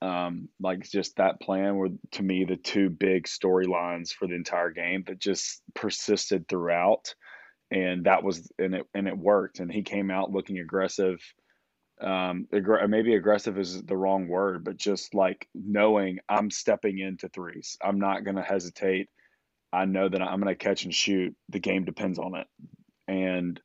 Um, 0.00 0.48
like 0.60 0.82
just 0.82 1.16
that 1.16 1.40
plan 1.40 1.76
were 1.76 1.90
to 2.12 2.22
me 2.22 2.44
the 2.44 2.56
two 2.56 2.90
big 2.90 3.24
storylines 3.24 4.12
for 4.12 4.26
the 4.26 4.34
entire 4.34 4.70
game 4.70 5.04
that 5.06 5.18
just 5.18 5.62
persisted 5.74 6.48
throughout, 6.48 7.14
and 7.70 8.04
that 8.04 8.24
was 8.24 8.50
and 8.58 8.74
it 8.74 8.86
and 8.94 9.06
it 9.06 9.16
worked. 9.16 9.60
And 9.60 9.70
he 9.70 9.82
came 9.82 10.10
out 10.10 10.32
looking 10.32 10.58
aggressive. 10.58 11.20
Um, 12.02 12.48
aggr- 12.52 12.88
maybe 12.88 13.14
aggressive 13.14 13.58
is 13.58 13.80
the 13.82 13.96
wrong 13.96 14.26
word, 14.26 14.64
but 14.64 14.76
just 14.76 15.14
like 15.14 15.48
knowing 15.54 16.18
I'm 16.28 16.50
stepping 16.50 16.98
into 16.98 17.28
threes. 17.28 17.78
I'm 17.82 18.00
not 18.00 18.24
going 18.24 18.36
to 18.36 18.42
hesitate. 18.42 19.08
I 19.72 19.84
know 19.84 20.08
that 20.08 20.20
I'm 20.20 20.40
going 20.40 20.54
to 20.54 20.64
catch 20.64 20.84
and 20.84 20.94
shoot. 20.94 21.34
The 21.48 21.60
game 21.60 21.84
depends 21.84 22.18
on 22.18 22.34
it, 22.34 22.46
and 23.06 23.60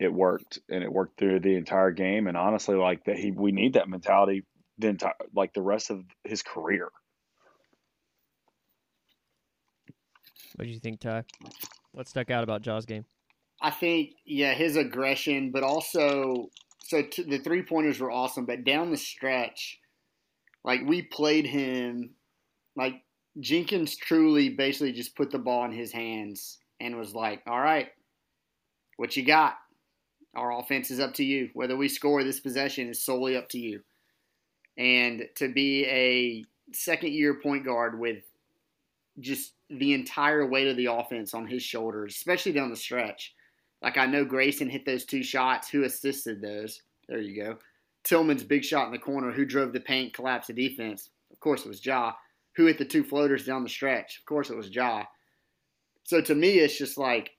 it 0.00 0.12
worked 0.12 0.58
and 0.68 0.82
it 0.82 0.92
worked 0.92 1.18
through 1.18 1.40
the 1.40 1.56
entire 1.56 1.90
game. 1.90 2.26
And 2.26 2.36
honestly, 2.36 2.76
like 2.76 3.04
that, 3.04 3.18
he 3.18 3.30
we 3.32 3.52
need 3.52 3.74
that 3.74 3.88
mentality 3.88 4.44
the 4.78 4.88
entire 4.88 5.14
like 5.34 5.52
the 5.52 5.62
rest 5.62 5.90
of 5.90 6.04
his 6.24 6.42
career. 6.42 6.88
What 10.56 10.64
do 10.64 10.70
you 10.70 10.80
think, 10.80 11.00
Ty? 11.00 11.24
What 11.92 12.08
stuck 12.08 12.30
out 12.30 12.42
about 12.42 12.62
Ja's 12.62 12.86
game? 12.86 13.04
I 13.60 13.70
think 13.70 14.14
yeah, 14.24 14.54
his 14.54 14.76
aggression, 14.76 15.50
but 15.50 15.62
also 15.62 16.48
so 16.88 17.02
t- 17.02 17.22
the 17.22 17.38
three 17.38 17.62
pointers 17.62 18.00
were 18.00 18.10
awesome, 18.10 18.46
but 18.46 18.64
down 18.64 18.90
the 18.90 18.96
stretch, 18.96 19.78
like 20.64 20.80
we 20.86 21.02
played 21.02 21.44
him, 21.44 22.14
like 22.76 23.02
Jenkins 23.40 23.94
truly 23.94 24.48
basically 24.48 24.92
just 24.92 25.14
put 25.14 25.30
the 25.30 25.38
ball 25.38 25.66
in 25.66 25.72
his 25.72 25.92
hands 25.92 26.60
and 26.80 26.96
was 26.96 27.14
like, 27.14 27.42
"All 27.46 27.60
right, 27.60 27.88
what 28.96 29.14
you 29.18 29.22
got?" 29.22 29.58
Our 30.34 30.58
offense 30.58 30.90
is 30.90 30.98
up 30.98 31.12
to 31.14 31.24
you. 31.24 31.50
Whether 31.52 31.76
we 31.76 31.88
score 31.88 32.24
this 32.24 32.40
possession 32.40 32.88
is 32.88 33.04
solely 33.04 33.36
up 33.36 33.50
to 33.50 33.58
you. 33.58 33.82
And 34.78 35.28
to 35.34 35.52
be 35.52 35.84
a 35.84 36.42
second 36.72 37.12
year 37.12 37.34
point 37.34 37.66
guard 37.66 38.00
with 38.00 38.24
just 39.20 39.52
the 39.68 39.92
entire 39.92 40.46
weight 40.46 40.68
of 40.68 40.78
the 40.78 40.86
offense 40.86 41.34
on 41.34 41.46
his 41.46 41.62
shoulders, 41.62 42.14
especially 42.16 42.52
down 42.52 42.70
the 42.70 42.76
stretch. 42.76 43.34
Like 43.82 43.96
I 43.96 44.06
know 44.06 44.24
Grayson 44.24 44.68
hit 44.68 44.84
those 44.84 45.04
two 45.04 45.22
shots. 45.22 45.68
Who 45.68 45.84
assisted 45.84 46.40
those? 46.40 46.82
There 47.08 47.20
you 47.20 47.42
go. 47.42 47.58
Tillman's 48.04 48.44
big 48.44 48.64
shot 48.64 48.86
in 48.86 48.92
the 48.92 48.98
corner. 48.98 49.30
Who 49.30 49.44
drove 49.44 49.72
the 49.72 49.80
paint, 49.80 50.14
collapsed 50.14 50.48
the 50.48 50.54
defense? 50.54 51.10
Of 51.32 51.40
course 51.40 51.64
it 51.64 51.68
was 51.68 51.84
Ja. 51.84 52.12
Who 52.56 52.66
hit 52.66 52.78
the 52.78 52.84
two 52.84 53.04
floaters 53.04 53.46
down 53.46 53.62
the 53.62 53.68
stretch? 53.68 54.18
Of 54.18 54.26
course 54.26 54.50
it 54.50 54.56
was 54.56 54.74
Ja. 54.74 55.04
So 56.04 56.20
to 56.20 56.34
me, 56.34 56.58
it's 56.58 56.76
just 56.76 56.98
like 56.98 57.30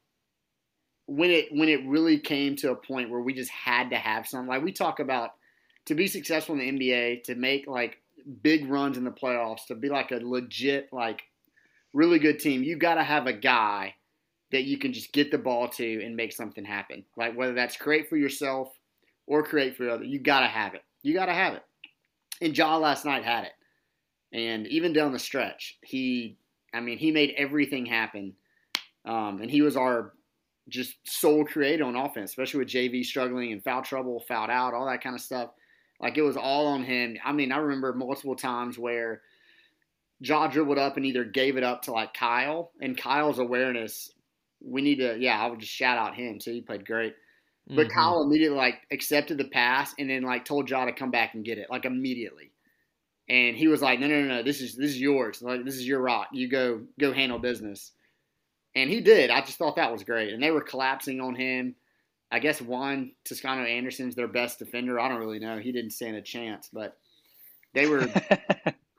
when 1.07 1.31
it 1.31 1.47
when 1.51 1.69
it 1.69 1.85
really 1.87 2.19
came 2.19 2.55
to 2.57 2.71
a 2.71 2.75
point 2.75 3.09
where 3.09 3.21
we 3.21 3.33
just 3.33 3.51
had 3.51 3.89
to 3.89 3.97
have 3.97 4.27
something 4.27 4.47
like 4.47 4.63
we 4.63 4.71
talk 4.71 4.99
about 4.99 5.31
to 5.85 5.95
be 5.95 6.07
successful 6.07 6.57
in 6.57 6.77
the 6.77 6.91
NBA, 6.91 7.23
to 7.23 7.35
make 7.35 7.67
like 7.67 7.97
big 8.43 8.69
runs 8.69 8.97
in 8.97 9.03
the 9.03 9.11
playoffs, 9.11 9.65
to 9.67 9.75
be 9.75 9.89
like 9.89 10.11
a 10.11 10.17
legit 10.17 10.89
like 10.93 11.23
really 11.93 12.19
good 12.19 12.39
team, 12.39 12.63
you 12.63 12.77
got 12.77 12.95
to 12.95 13.03
have 13.03 13.25
a 13.25 13.33
guy 13.33 13.95
that 14.51 14.63
you 14.63 14.77
can 14.77 14.93
just 14.93 15.13
get 15.13 15.31
the 15.31 15.37
ball 15.37 15.67
to 15.67 16.03
and 16.03 16.15
make 16.15 16.31
something 16.31 16.65
happen. 16.65 17.03
Like 17.15 17.35
whether 17.35 17.53
that's 17.53 17.77
create 17.77 18.09
for 18.09 18.17
yourself 18.17 18.69
or 19.27 19.43
create 19.43 19.75
for 19.75 19.89
other, 19.89 20.03
you 20.03 20.19
got 20.19 20.41
to 20.41 20.47
have 20.47 20.73
it. 20.73 20.83
You 21.03 21.13
got 21.13 21.27
to 21.27 21.33
have 21.33 21.53
it. 21.53 21.63
And 22.41 22.57
Ja 22.57 22.77
last 22.77 23.05
night 23.05 23.23
had 23.23 23.45
it. 23.45 23.51
And 24.31 24.67
even 24.67 24.93
down 24.93 25.11
the 25.11 25.19
stretch, 25.19 25.77
he, 25.81 26.37
I 26.73 26.79
mean, 26.79 26.97
he 26.97 27.11
made 27.11 27.33
everything 27.37 27.85
happen. 27.85 28.33
Um, 29.05 29.41
and 29.41 29.49
he 29.49 29.61
was 29.61 29.75
our 29.75 30.13
just 30.67 30.95
sole 31.03 31.45
creator 31.45 31.83
on 31.83 31.95
offense, 31.95 32.31
especially 32.31 32.59
with 32.59 32.69
JV 32.69 33.03
struggling 33.03 33.51
and 33.51 33.63
foul 33.63 33.81
trouble, 33.81 34.23
fouled 34.27 34.49
out, 34.49 34.73
all 34.73 34.85
that 34.85 35.03
kind 35.03 35.15
of 35.15 35.21
stuff. 35.21 35.51
Like 35.99 36.17
it 36.17 36.21
was 36.21 36.37
all 36.37 36.67
on 36.67 36.83
him. 36.83 37.17
I 37.25 37.31
mean, 37.31 37.51
I 37.51 37.57
remember 37.57 37.93
multiple 37.93 38.35
times 38.35 38.77
where 38.77 39.21
Ja 40.19 40.47
dribbled 40.47 40.77
up 40.77 40.97
and 40.97 41.05
either 41.05 41.23
gave 41.23 41.57
it 41.57 41.63
up 41.63 41.81
to 41.83 41.91
like 41.91 42.13
Kyle, 42.13 42.71
and 42.81 42.97
Kyle's 42.97 43.39
awareness. 43.39 44.11
We 44.61 44.81
need 44.81 44.97
to, 44.97 45.17
yeah, 45.19 45.39
I 45.39 45.47
would 45.47 45.59
just 45.59 45.71
shout 45.71 45.97
out 45.97 46.15
him 46.15 46.39
too. 46.39 46.51
He 46.51 46.61
played 46.61 46.85
great. 46.85 47.15
But 47.69 47.87
mm-hmm. 47.87 47.99
Kyle 47.99 48.23
immediately 48.23 48.57
like 48.57 48.81
accepted 48.91 49.37
the 49.37 49.45
pass 49.45 49.93
and 49.99 50.09
then 50.09 50.23
like 50.23 50.43
told 50.43 50.69
Ja 50.69 50.85
to 50.85 50.91
come 50.91 51.11
back 51.11 51.35
and 51.35 51.45
get 51.45 51.59
it 51.59 51.67
like 51.69 51.85
immediately. 51.85 52.51
And 53.29 53.55
he 53.55 53.67
was 53.67 53.81
like, 53.81 53.99
no, 53.99 54.07
no, 54.07 54.21
no, 54.21 54.27
no, 54.27 54.43
this 54.43 54.59
is 54.59 54.75
this 54.75 54.89
is 54.89 54.99
yours. 54.99 55.41
Like 55.41 55.63
this 55.63 55.75
is 55.75 55.87
your 55.87 56.01
rock. 56.01 56.29
You 56.33 56.49
go 56.49 56.81
go 56.99 57.13
handle 57.13 57.37
business. 57.37 57.91
And 58.75 58.89
he 58.89 59.01
did. 59.01 59.29
I 59.29 59.41
just 59.41 59.57
thought 59.57 59.75
that 59.75 59.91
was 59.91 60.03
great. 60.03 60.33
And 60.33 60.41
they 60.41 60.51
were 60.51 60.61
collapsing 60.61 61.21
on 61.21 61.35
him. 61.35 61.75
I 62.31 62.39
guess 62.39 62.59
Juan 62.59 63.11
Toscano 63.23 63.63
Anderson's 63.63 64.15
their 64.15 64.27
best 64.27 64.57
defender. 64.57 64.99
I 64.99 65.07
don't 65.07 65.19
really 65.19 65.39
know. 65.39 65.59
He 65.59 65.71
didn't 65.71 65.91
stand 65.91 66.15
a 66.15 66.21
chance, 66.23 66.69
but 66.73 66.97
they 67.75 67.85
were 67.85 68.07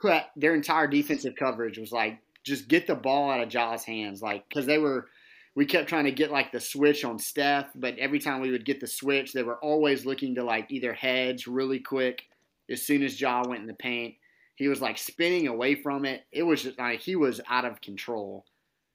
their 0.37 0.55
entire 0.55 0.87
defensive 0.87 1.35
coverage 1.37 1.79
was 1.79 1.91
like 1.91 2.19
just 2.45 2.69
get 2.69 2.87
the 2.87 2.95
ball 2.95 3.31
out 3.31 3.41
of 3.41 3.49
Ja's 3.49 3.83
hands, 3.83 4.23
like 4.23 4.49
because 4.49 4.67
they 4.67 4.79
were. 4.79 5.09
We 5.57 5.67
kept 5.67 5.89
trying 5.89 6.05
to 6.05 6.13
get 6.13 6.31
like 6.31 6.53
the 6.53 6.61
switch 6.61 7.05
on 7.05 7.19
Steph, 7.19 7.71
but 7.75 7.99
every 7.99 8.19
time 8.19 8.41
we 8.41 8.51
would 8.51 8.65
get 8.65 8.81
the 8.81 8.87
switch, 8.87 9.33
they 9.33 9.43
were 9.43 9.59
always 9.59 10.07
looking 10.07 10.35
to 10.37 10.45
like 10.45 10.67
either 10.71 10.93
hedge 10.93 11.47
really 11.47 11.81
quick 11.81 12.23
as 12.71 12.83
soon 12.83 13.03
as 13.03 13.21
Ja 13.21 13.43
went 13.47 13.63
in 13.63 13.67
the 13.67 13.75
paint. 13.75 14.15
He 14.55 14.69
was 14.69 14.81
like 14.81 14.99
spinning 14.99 15.49
away 15.49 15.75
from 15.75 16.05
it. 16.05 16.23
It 16.31 16.45
was 16.45 16.63
just 16.63 16.79
like 16.79 17.01
he 17.01 17.17
was 17.17 17.41
out 17.49 17.65
of 17.65 17.81
control 17.81 18.45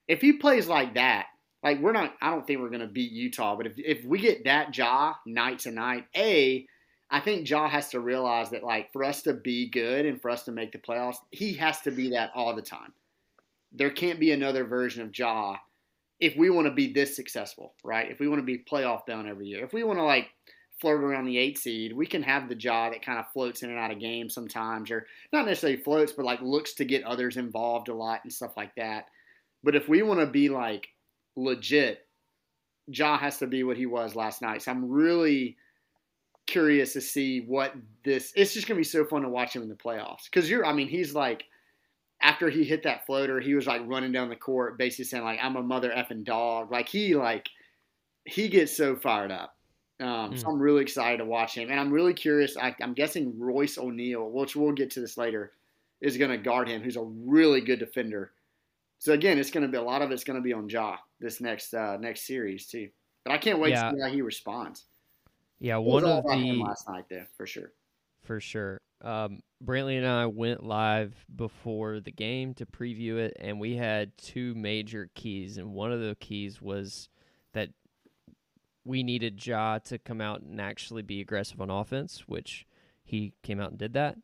if 0.08 0.22
he 0.22 0.34
plays 0.34 0.68
like 0.68 0.96
that, 0.96 1.28
like 1.64 1.80
we're 1.80 1.92
not, 1.92 2.14
I 2.22 2.30
don't 2.30 2.46
think 2.46 2.60
we're 2.60 2.70
going 2.70 2.82
to 2.82 2.88
beat 2.88 3.12
Utah, 3.12 3.56
but 3.56 3.66
if, 3.66 3.74
if 3.78 4.04
we 4.06 4.20
get 4.20 4.44
that 4.46 4.76
Ja 4.78 5.16
night 5.26 5.60
to 5.60 5.72
night, 5.72 6.06
A, 6.16 6.66
I 7.10 7.20
think 7.20 7.50
Ja 7.50 7.68
has 7.68 7.90
to 7.90 8.00
realize 8.00 8.50
that, 8.50 8.64
like, 8.64 8.92
for 8.92 9.04
us 9.04 9.22
to 9.24 9.34
be 9.34 9.70
good 9.70 10.06
and 10.06 10.20
for 10.20 10.32
us 10.32 10.44
to 10.44 10.52
make 10.52 10.72
the 10.72 10.80
playoffs, 10.80 11.18
he 11.32 11.54
has 11.54 11.82
to 11.82 11.92
be 11.92 12.10
that 12.12 12.32
all 12.36 12.56
the 12.56 12.62
time. 12.62 12.94
There 13.72 13.92
can't 13.92 14.20
be 14.20 14.32
another 14.32 14.64
version 14.64 15.04
of 15.04 15.18
Ja 15.18 15.58
if 16.20 16.36
we 16.38 16.50
want 16.50 16.68
to 16.68 16.74
be 16.74 16.92
this 16.92 17.16
successful, 17.16 17.74
right? 17.84 18.10
If 18.10 18.20
we 18.20 18.28
want 18.28 18.40
to 18.40 18.46
be 18.46 18.58
playoff 18.58 19.06
bound 19.06 19.28
every 19.28 19.48
year, 19.48 19.64
if 19.64 19.74
we 19.74 19.84
want 19.84 20.00
to 20.00 20.04
like 20.04 20.30
flirt 20.80 21.04
around 21.04 21.26
the 21.26 21.38
eight 21.38 21.58
seed, 21.58 21.94
we 21.94 22.06
can 22.06 22.24
have 22.24 22.50
the 22.50 22.56
Ja 22.56 22.90
that 22.90 23.04
kind 23.04 23.20
of 23.20 23.32
floats 23.32 23.64
in 23.64 23.70
and 23.70 23.80
out 23.80 23.92
of 23.92 24.00
games 24.00 24.34
sometimes, 24.34 24.92
or 24.92 25.08
not 25.32 25.46
necessarily 25.46 25.82
floats, 25.82 26.12
but 26.12 26.26
like 26.26 26.42
looks 26.42 26.74
to 26.74 26.86
get 26.86 27.04
others 27.04 27.38
involved 27.38 27.90
a 27.90 27.94
lot 27.94 28.22
and 28.24 28.32
stuff 28.32 28.56
like 28.58 28.74
that. 28.76 29.06
But 29.64 29.76
if 29.76 29.90
we 29.90 30.04
want 30.04 30.20
to 30.20 30.26
be 30.26 30.50
like 30.50 30.88
legit, 31.36 32.06
Ja 32.88 33.18
has 33.18 33.40
to 33.40 33.48
be 33.48 33.64
what 33.64 33.78
he 33.78 33.86
was 33.86 34.16
last 34.16 34.42
night. 34.42 34.62
So 34.62 34.72
I'm 34.72 34.90
really 34.90 35.58
curious 36.48 36.94
to 36.94 37.02
see 37.02 37.42
what 37.42 37.74
this. 38.04 38.32
It's 38.36 38.54
just 38.54 38.68
gonna 38.68 38.78
be 38.78 38.84
so 38.84 39.06
fun 39.06 39.24
to 39.24 39.30
watch 39.30 39.56
him 39.56 39.64
in 39.64 39.70
the 39.70 39.76
playoffs 39.76 40.26
because 40.26 40.50
you're. 40.50 40.66
I 40.66 40.74
mean, 40.74 40.88
he's 40.88 41.16
like 41.16 41.46
after 42.26 42.50
he 42.50 42.64
hit 42.64 42.82
that 42.84 43.06
floater, 43.06 43.40
he 43.40 43.54
was 43.54 43.68
like 43.68 43.84
running 43.86 44.12
down 44.12 44.30
the 44.30 44.36
court, 44.36 44.80
basically 44.80 45.06
saying 45.06 45.24
like, 45.24 45.40
"I'm 45.42 45.56
a 45.58 45.62
mother 45.62 45.92
effing 45.96 46.24
dog." 46.24 46.72
Like 46.72 46.90
he 46.90 47.16
like 47.16 47.48
he 48.26 48.48
gets 48.48 48.76
so 48.76 48.96
fired 48.96 49.32
up. 49.32 49.56
Um, 50.00 50.32
mm. 50.32 50.42
So 50.42 50.48
I'm 50.48 50.60
really 50.60 50.82
excited 50.82 51.18
to 51.18 51.26
watch 51.26 51.56
him, 51.56 51.70
and 51.70 51.80
I'm 51.80 51.92
really 51.92 52.16
curious. 52.16 52.58
I, 52.58 52.76
I'm 52.82 52.96
guessing 52.96 53.40
Royce 53.40 53.78
O'Neale, 53.78 54.32
which 54.32 54.56
we'll 54.56 54.72
get 54.72 54.90
to 54.92 55.02
this 55.02 55.18
later, 55.18 55.52
is 56.02 56.18
going 56.18 56.32
to 56.32 56.38
guard 56.38 56.68
him. 56.68 56.82
Who's 56.82 56.98
a 56.98 57.04
really 57.04 57.62
good 57.62 57.78
defender. 57.78 58.32
So 58.98 59.14
again, 59.14 59.38
it's 59.38 59.52
going 59.52 59.66
to 59.66 59.72
be 59.72 59.78
a 59.78 59.84
lot 59.84 60.02
of 60.02 60.10
it's 60.10 60.24
going 60.24 60.38
to 60.38 60.44
be 60.44 60.54
on 60.54 60.68
Ja 60.68 60.98
this 61.20 61.40
next 61.40 61.76
uh, 61.76 61.98
next 61.98 62.26
series 62.26 62.66
too. 62.66 62.90
But 63.24 63.34
I 63.34 63.38
can't 63.38 63.60
wait 63.60 63.70
yeah. 63.70 63.92
to 63.92 63.96
see 63.96 64.02
how 64.02 64.10
he 64.10 64.24
responds. 64.24 64.86
Yeah, 65.60 65.78
one 65.78 66.04
of 66.04 66.24
the 66.24 66.54
last 66.54 66.90
night 66.90 67.06
there 67.08 67.28
for 67.38 67.46
sure. 67.46 67.72
For 68.24 68.40
sure. 68.40 68.80
Um, 69.06 69.44
Brantley 69.64 69.98
and 69.98 70.08
I 70.08 70.26
went 70.26 70.64
live 70.64 71.14
before 71.34 72.00
the 72.00 72.12
game 72.12 72.56
to 72.56 72.66
preview 72.66 73.18
it, 73.18 73.38
and 73.40 73.60
we 73.60 73.76
had 73.76 74.18
two 74.18 74.56
major 74.56 75.10
keys, 75.14 75.58
and 75.58 75.74
one 75.74 75.92
of 75.92 76.00
the 76.00 76.18
keys 76.20 76.60
was 76.60 77.08
that 77.54 77.70
we 78.84 79.04
needed 79.04 79.46
Ja 79.46 79.78
to 79.80 80.00
come 80.00 80.22
out 80.22 80.42
and 80.42 80.60
actually 80.60 81.04
be 81.04 81.22
aggressive 81.22 81.62
on 81.62 81.70
offense, 81.70 82.24
which 82.28 82.66
he 83.04 83.34
came 83.44 83.62
out 83.62 83.70
and 83.70 83.80
did 83.80 83.94
that. 83.94 84.18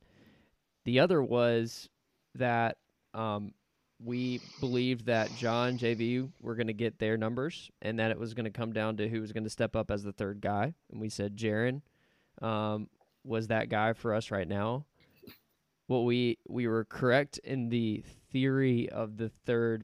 The 0.85 0.99
other 0.99 1.21
was 1.21 1.87
that 2.35 2.77
um, 3.13 3.53
we 4.03 4.41
believed 4.59 5.05
that 5.05 5.29
John 5.37 5.77
JV 5.77 6.31
were 6.41 6.55
going 6.55 6.67
to 6.67 6.73
get 6.73 6.97
their 6.97 7.17
numbers 7.17 7.69
and 7.83 7.99
that 7.99 8.09
it 8.09 8.19
was 8.19 8.33
going 8.33 8.45
to 8.45 8.51
come 8.51 8.73
down 8.73 8.97
to 8.97 9.07
who 9.07 9.21
was 9.21 9.31
going 9.31 9.43
to 9.43 9.49
step 9.49 9.75
up 9.75 9.91
as 9.91 10.01
the 10.01 10.13
third 10.13 10.41
guy. 10.41 10.73
And 10.91 10.99
we 10.99 11.09
said 11.09 11.37
Jaren 11.37 11.81
um, 12.41 12.87
was 13.23 13.47
that 13.47 13.69
guy 13.69 13.93
for 13.93 14.13
us 14.13 14.31
right 14.31 14.47
now. 14.47 14.85
What 15.87 15.99
we 16.05 16.37
we 16.47 16.67
were 16.67 16.85
correct 16.85 17.37
in 17.39 17.69
the 17.69 18.03
theory 18.31 18.89
of 18.89 19.17
the 19.17 19.29
third 19.45 19.83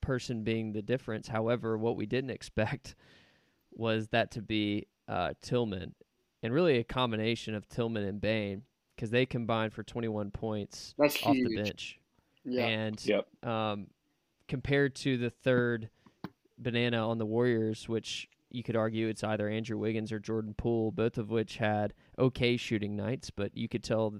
person 0.00 0.42
being 0.44 0.72
the 0.72 0.82
difference. 0.82 1.28
However, 1.28 1.76
what 1.78 1.96
we 1.96 2.06
didn't 2.06 2.30
expect 2.30 2.94
was 3.72 4.08
that 4.08 4.30
to 4.32 4.42
be 4.42 4.86
uh, 5.08 5.32
Tillman, 5.42 5.94
and 6.42 6.52
really 6.52 6.78
a 6.78 6.84
combination 6.84 7.54
of 7.54 7.68
Tillman 7.68 8.04
and 8.04 8.20
Bane 8.20 8.62
because 8.94 9.10
they 9.10 9.24
combined 9.26 9.72
for 9.72 9.82
21 9.82 10.30
points 10.30 10.94
That's 10.98 11.22
off 11.24 11.34
huge. 11.34 11.48
the 11.48 11.56
bench. 11.62 11.98
Yeah. 12.44 12.66
And 12.66 13.04
Yep. 13.06 13.46
um, 13.46 13.86
compared 14.48 14.94
to 14.96 15.16
the 15.16 15.30
third 15.30 15.88
banana 16.58 17.08
on 17.08 17.16
the 17.18 17.24
Warriors, 17.26 17.88
which 17.88 18.28
you 18.50 18.62
could 18.62 18.76
argue 18.76 19.08
it's 19.08 19.24
either 19.24 19.48
Andrew 19.48 19.78
Wiggins 19.78 20.12
or 20.12 20.18
Jordan 20.18 20.54
Poole, 20.54 20.90
both 20.90 21.18
of 21.18 21.30
which 21.30 21.56
had 21.56 21.94
okay 22.18 22.56
shooting 22.56 22.96
nights, 22.96 23.30
but 23.30 23.56
you 23.56 23.68
could 23.68 23.84
tell 23.84 24.14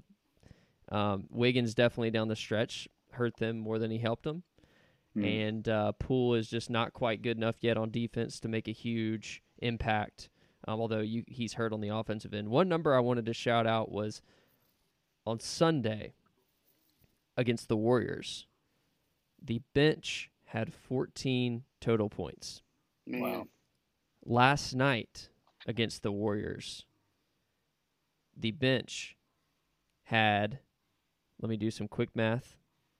um, 0.91 1.25
Wiggins 1.29 1.73
definitely 1.73 2.11
down 2.11 2.27
the 2.27 2.35
stretch 2.35 2.87
hurt 3.11 3.37
them 3.37 3.59
more 3.59 3.79
than 3.79 3.91
he 3.91 3.97
helped 3.97 4.23
them. 4.23 4.43
Mm. 5.17 5.49
And 5.49 5.69
uh, 5.69 5.91
Poole 5.93 6.35
is 6.35 6.49
just 6.49 6.69
not 6.69 6.93
quite 6.93 7.21
good 7.21 7.37
enough 7.37 7.57
yet 7.61 7.77
on 7.77 7.91
defense 7.91 8.39
to 8.41 8.47
make 8.47 8.67
a 8.67 8.73
huge 8.73 9.43
impact, 9.59 10.29
um, 10.67 10.79
although 10.79 11.01
you, 11.01 11.23
he's 11.27 11.53
hurt 11.53 11.73
on 11.73 11.81
the 11.81 11.89
offensive 11.89 12.33
end. 12.33 12.49
One 12.49 12.69
number 12.69 12.95
I 12.95 12.99
wanted 12.99 13.25
to 13.25 13.33
shout 13.33 13.67
out 13.67 13.91
was 13.91 14.21
on 15.25 15.39
Sunday 15.39 16.13
against 17.37 17.67
the 17.67 17.77
Warriors, 17.77 18.47
the 19.41 19.61
bench 19.73 20.29
had 20.45 20.73
14 20.73 21.63
total 21.79 22.09
points. 22.09 22.61
Wow. 23.07 23.47
Last 24.25 24.75
night 24.75 25.29
against 25.67 26.03
the 26.03 26.11
Warriors, 26.11 26.85
the 28.37 28.51
bench 28.51 29.17
had, 30.03 30.59
let 31.41 31.49
me 31.49 31.57
do 31.57 31.71
some 31.71 31.87
quick 31.87 32.09
math, 32.15 32.57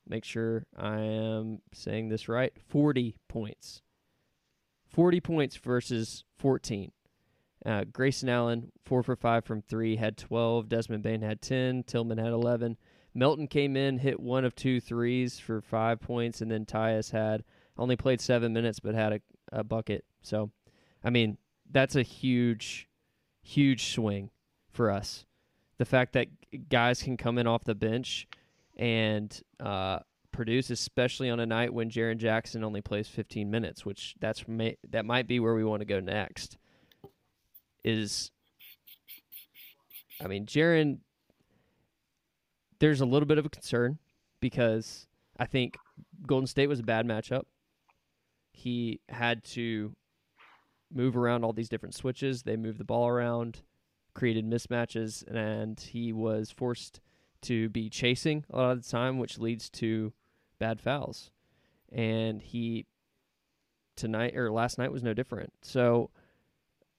make 0.07 0.25
sure 0.25 0.65
I 0.77 0.99
am 0.99 1.61
saying 1.73 2.09
this 2.09 2.27
right, 2.27 2.53
40 2.67 3.15
points. 3.27 3.81
40 4.87 5.21
points 5.21 5.55
versus 5.57 6.23
14. 6.39 6.91
Uh, 7.65 7.83
Grayson 7.91 8.27
Allen, 8.27 8.71
4 8.85 9.03
for 9.03 9.15
5 9.15 9.45
from 9.45 9.61
3, 9.61 9.95
had 9.95 10.17
12. 10.17 10.67
Desmond 10.67 11.03
Bane 11.03 11.21
had 11.21 11.41
10. 11.41 11.83
Tillman 11.83 12.17
had 12.17 12.33
11. 12.33 12.77
Melton 13.13 13.47
came 13.47 13.75
in, 13.75 13.99
hit 13.99 14.19
one 14.19 14.45
of 14.45 14.55
two 14.55 14.79
threes 14.79 15.37
for 15.37 15.61
five 15.61 15.99
points, 15.99 16.41
and 16.41 16.49
then 16.49 16.65
Tyus 16.65 17.11
had 17.11 17.43
only 17.77 17.95
played 17.95 18.21
seven 18.21 18.53
minutes 18.53 18.79
but 18.79 18.95
had 18.95 19.13
a, 19.13 19.19
a 19.51 19.63
bucket. 19.63 20.05
So, 20.21 20.49
I 21.03 21.09
mean, 21.09 21.37
that's 21.69 21.95
a 21.95 22.03
huge, 22.03 22.87
huge 23.41 23.93
swing 23.93 24.29
for 24.71 24.91
us. 24.91 25.25
The 25.77 25.85
fact 25.85 26.13
that 26.13 26.27
guys 26.69 27.01
can 27.01 27.17
come 27.17 27.37
in 27.37 27.47
off 27.47 27.63
the 27.63 27.75
bench 27.75 28.27
and 28.77 29.41
uh, 29.59 29.99
produce, 30.31 30.69
especially 30.69 31.29
on 31.29 31.39
a 31.39 31.45
night 31.45 31.73
when 31.73 31.89
Jaren 31.89 32.17
Jackson 32.17 32.63
only 32.63 32.81
plays 32.81 33.07
15 33.07 33.49
minutes, 33.49 33.85
which 33.85 34.15
that's 34.19 34.43
that 34.89 35.05
might 35.05 35.27
be 35.27 35.39
where 35.39 35.55
we 35.55 35.63
want 35.63 35.81
to 35.81 35.85
go 35.85 35.99
next. 35.99 36.57
Is 37.83 38.31
I 40.23 40.27
mean, 40.27 40.45
Jaren 40.45 40.99
there's 42.79 43.01
a 43.01 43.05
little 43.05 43.27
bit 43.27 43.37
of 43.37 43.45
a 43.45 43.49
concern 43.49 43.99
because 44.39 45.07
I 45.39 45.45
think 45.45 45.77
Golden 46.25 46.47
State 46.47 46.67
was 46.67 46.79
a 46.79 46.83
bad 46.83 47.05
matchup. 47.05 47.43
He 48.53 48.99
had 49.07 49.43
to 49.45 49.95
move 50.93 51.15
around 51.15 51.43
all 51.43 51.53
these 51.53 51.69
different 51.69 51.95
switches. 51.95 52.43
They 52.43 52.57
moved 52.57 52.77
the 52.77 52.83
ball 52.85 53.07
around, 53.07 53.61
created 54.13 54.45
mismatches, 54.45 55.23
and 55.27 55.79
he 55.79 56.13
was 56.13 56.51
forced 56.51 57.01
to 57.43 57.69
be 57.69 57.89
chasing 57.89 58.45
a 58.49 58.57
lot 58.57 58.71
of 58.71 58.83
the 58.83 58.89
time, 58.89 59.17
which 59.17 59.39
leads 59.39 59.69
to 59.69 60.13
bad 60.59 60.79
fouls. 60.79 61.31
And 61.91 62.41
he 62.41 62.85
tonight 63.95 64.35
or 64.35 64.51
last 64.51 64.77
night 64.77 64.91
was 64.91 65.03
no 65.03 65.13
different. 65.13 65.53
So, 65.61 66.09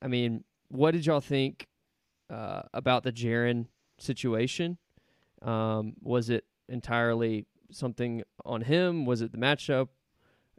I 0.01 0.09
mean, 0.09 0.45
what 0.69 0.93
did 0.93 1.07
y'all 1.07 1.21
think 1.21 1.69
uh, 2.31 2.63
about 2.75 3.03
the 3.05 3.13
Jaren 3.13 3.67
situation? 3.99 4.79
Um, 5.43 5.95
was 6.01 6.31
it 6.31 6.45
entirely 6.69 7.47
something 7.71 8.23
on 8.45 8.63
him? 8.63 9.07
Was 9.07 9.23
it 9.23 9.33
the 9.33 9.39
matchup? 9.39 9.89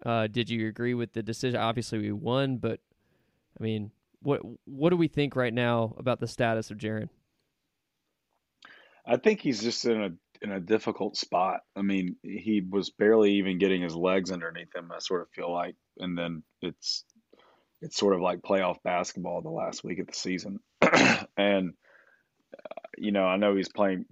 Uh, 0.05 0.27
did 0.27 0.49
you 0.49 0.67
agree 0.67 0.93
with 0.93 1.13
the 1.13 1.23
decision? 1.23 1.59
Obviously, 1.59 1.99
we 1.99 2.11
won, 2.11 2.57
but 2.57 2.79
I 3.59 3.63
mean, 3.63 3.91
what 4.21 4.41
what 4.65 4.89
do 4.89 4.97
we 4.97 5.07
think 5.07 5.35
right 5.35 5.53
now 5.53 5.95
about 5.97 6.19
the 6.19 6.27
status 6.27 6.71
of 6.71 6.77
Jaren? 6.77 7.09
I 9.05 9.17
think 9.17 9.41
he's 9.41 9.61
just 9.61 9.85
in 9.85 10.01
a 10.01 10.09
in 10.41 10.51
a 10.51 10.59
difficult 10.59 11.17
spot. 11.17 11.61
I 11.75 11.81
mean, 11.81 12.15
he 12.23 12.61
was 12.67 12.89
barely 12.89 13.33
even 13.33 13.57
getting 13.57 13.81
his 13.81 13.95
legs 13.95 14.31
underneath 14.31 14.75
him. 14.75 14.91
I 14.91 14.99
sort 14.99 15.21
of 15.21 15.29
feel 15.29 15.51
like, 15.51 15.75
and 15.99 16.17
then 16.17 16.43
it's 16.61 17.05
it's 17.81 17.97
sort 17.97 18.15
of 18.15 18.21
like 18.21 18.41
playoff 18.41 18.77
basketball 18.83 19.41
the 19.41 19.49
last 19.49 19.83
week 19.83 19.99
of 19.99 20.07
the 20.07 20.13
season, 20.13 20.59
and 21.37 21.73
uh, 22.53 22.81
you 22.97 23.11
know, 23.11 23.25
I 23.25 23.37
know 23.37 23.55
he's 23.55 23.69
playing 23.69 24.05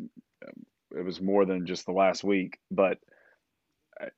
it 0.96 1.06
was 1.06 1.22
more 1.22 1.46
than 1.46 1.66
just 1.66 1.86
the 1.86 1.92
last 1.92 2.24
week, 2.24 2.60
but 2.70 2.98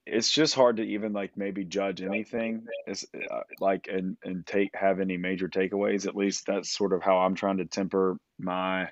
it's 0.05 0.31
just 0.31 0.55
hard 0.55 0.77
to 0.77 0.83
even 0.83 1.13
like 1.13 1.35
maybe 1.35 1.63
judge 1.63 2.01
anything. 2.01 2.65
It's 2.87 3.05
uh, 3.13 3.41
like 3.59 3.87
and 3.91 4.17
and 4.23 4.45
take 4.45 4.71
have 4.75 4.99
any 4.99 5.17
major 5.17 5.47
takeaways 5.47 6.07
at 6.07 6.15
least 6.15 6.45
that's 6.47 6.69
sort 6.69 6.93
of 6.93 7.01
how 7.01 7.19
i'm 7.19 7.35
trying 7.35 7.57
to 7.57 7.65
temper 7.65 8.17
my 8.39 8.89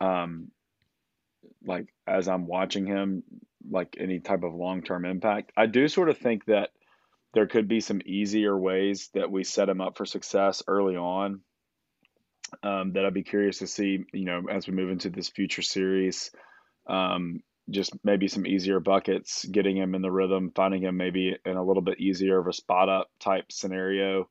um 0.00 0.50
like 1.64 1.86
as 2.06 2.28
i'm 2.28 2.46
watching 2.46 2.86
him 2.86 3.22
like 3.70 3.96
any 3.98 4.20
type 4.20 4.42
of 4.42 4.54
long-term 4.54 5.04
impact. 5.04 5.52
I 5.56 5.66
do 5.66 5.88
sort 5.88 6.08
of 6.08 6.18
think 6.18 6.44
that 6.46 6.70
there 7.34 7.46
could 7.46 7.68
be 7.68 7.80
some 7.80 8.00
easier 8.04 8.56
ways 8.56 9.10
that 9.14 9.30
we 9.30 9.44
set 9.44 9.68
him 9.68 9.80
up 9.80 9.96
for 9.96 10.06
success 10.06 10.62
early 10.68 10.96
on 10.96 11.40
um, 12.62 12.92
that 12.92 13.04
i'd 13.04 13.12
be 13.12 13.24
curious 13.24 13.58
to 13.58 13.66
see 13.66 14.04
you 14.12 14.24
know 14.24 14.44
as 14.48 14.68
we 14.68 14.72
move 14.72 14.90
into 14.90 15.10
this 15.10 15.28
future 15.28 15.62
series. 15.62 16.30
Um, 16.86 17.40
just 17.70 17.92
maybe 18.04 18.28
some 18.28 18.46
easier 18.46 18.80
buckets, 18.80 19.44
getting 19.44 19.76
him 19.76 19.94
in 19.94 20.02
the 20.02 20.10
rhythm, 20.10 20.52
finding 20.54 20.82
him 20.82 20.96
maybe 20.96 21.36
in 21.44 21.56
a 21.56 21.64
little 21.64 21.82
bit 21.82 22.00
easier 22.00 22.38
of 22.38 22.46
a 22.46 22.52
spot 22.52 22.88
up 22.88 23.08
type 23.18 23.50
scenario, 23.50 24.28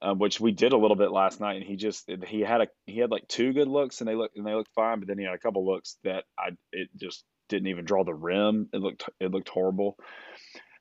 uh, 0.00 0.14
which 0.14 0.40
we 0.40 0.50
did 0.50 0.72
a 0.72 0.76
little 0.76 0.96
bit 0.96 1.12
last 1.12 1.40
night. 1.40 1.56
And 1.56 1.64
he 1.64 1.76
just 1.76 2.10
he 2.26 2.40
had 2.40 2.62
a 2.62 2.66
he 2.86 2.98
had 2.98 3.10
like 3.10 3.28
two 3.28 3.52
good 3.52 3.68
looks 3.68 4.00
and 4.00 4.08
they 4.08 4.14
looked 4.14 4.36
and 4.36 4.46
they 4.46 4.54
looked 4.54 4.74
fine, 4.74 4.98
but 4.98 5.08
then 5.08 5.18
he 5.18 5.24
had 5.24 5.34
a 5.34 5.38
couple 5.38 5.64
looks 5.64 5.98
that 6.04 6.24
I 6.38 6.50
it 6.72 6.88
just 6.96 7.24
didn't 7.48 7.68
even 7.68 7.84
draw 7.84 8.04
the 8.04 8.14
rim. 8.14 8.68
It 8.72 8.78
looked 8.78 9.08
it 9.20 9.30
looked 9.30 9.48
horrible. 9.48 9.96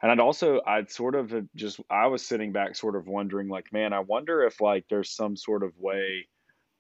And 0.02 0.12
I'd 0.12 0.20
also, 0.20 0.62
I'd 0.66 0.90
sort 0.90 1.14
of 1.14 1.32
just, 1.56 1.80
I 1.88 2.08
was 2.08 2.26
sitting 2.26 2.54
back, 2.54 2.76
sort 2.76 2.96
of 2.96 3.08
wondering, 3.08 3.50
like, 3.50 3.72
man, 3.72 3.94
I 3.94 4.00
wonder 4.00 4.44
if 4.44 4.60
like 4.60 4.86
there's 4.90 5.12
some 5.12 5.38
sort 5.38 5.62
of 5.62 5.74
way 5.78 6.28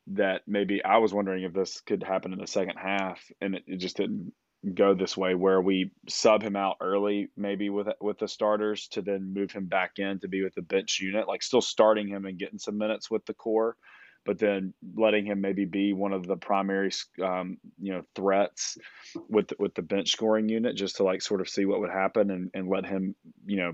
that 0.08 0.42
maybe 0.48 0.84
I 0.84 0.98
was 0.98 1.14
wondering 1.14 1.44
if 1.44 1.54
this 1.54 1.82
could 1.82 2.02
happen 2.02 2.34
in 2.34 2.40
the 2.40 2.48
second 2.48 2.78
half, 2.78 3.22
and 3.40 3.54
it, 3.54 3.64
it 3.68 3.78
just 3.78 3.98
didn't 3.98 4.34
go 4.74 4.94
this 4.94 5.18
way, 5.18 5.36
where 5.36 5.62
we 5.62 5.92
sub 6.08 6.42
him 6.42 6.56
out 6.56 6.78
early, 6.82 7.30
maybe 7.36 7.70
with 7.70 7.88
with 8.00 8.20
the 8.20 8.28
starters, 8.28 8.88
to 8.90 9.02
then 9.02 9.34
move 9.34 9.52
him 9.52 9.66
back 9.66 9.94
in 9.98 10.20
to 10.20 10.28
be 10.28 10.44
with 10.44 10.56
the 10.56 10.62
bench 10.62 11.00
unit, 11.02 11.28
like 11.28 11.44
still 11.44 11.62
starting 11.62 12.08
him 12.08 12.26
and 12.26 12.40
getting 12.40 12.60
some 12.60 12.78
minutes 12.78 13.10
with 13.10 13.26
the 13.26 13.34
core 13.34 13.76
but 14.26 14.38
then 14.38 14.74
letting 14.96 15.26
him 15.26 15.42
maybe 15.42 15.66
be 15.66 15.94
one 15.94 16.14
of 16.14 16.26
the 16.28 16.36
primary 16.36 16.92
um, 17.24 17.58
you 17.80 17.94
know 17.94 18.02
threats 18.16 18.78
with 19.30 19.52
with 19.60 19.74
the 19.76 19.82
bench 19.82 20.12
scoring 20.12 20.50
unit 20.50 20.76
just 20.76 20.98
to 20.98 21.04
like 21.04 21.22
sort 21.22 21.42
of 21.42 21.50
see 21.50 21.66
what 21.66 21.80
would 21.80 21.92
happen 21.92 22.30
and, 22.30 22.52
and 22.54 22.68
let 22.68 22.86
him 22.86 23.16
you 23.46 23.58
know 23.58 23.74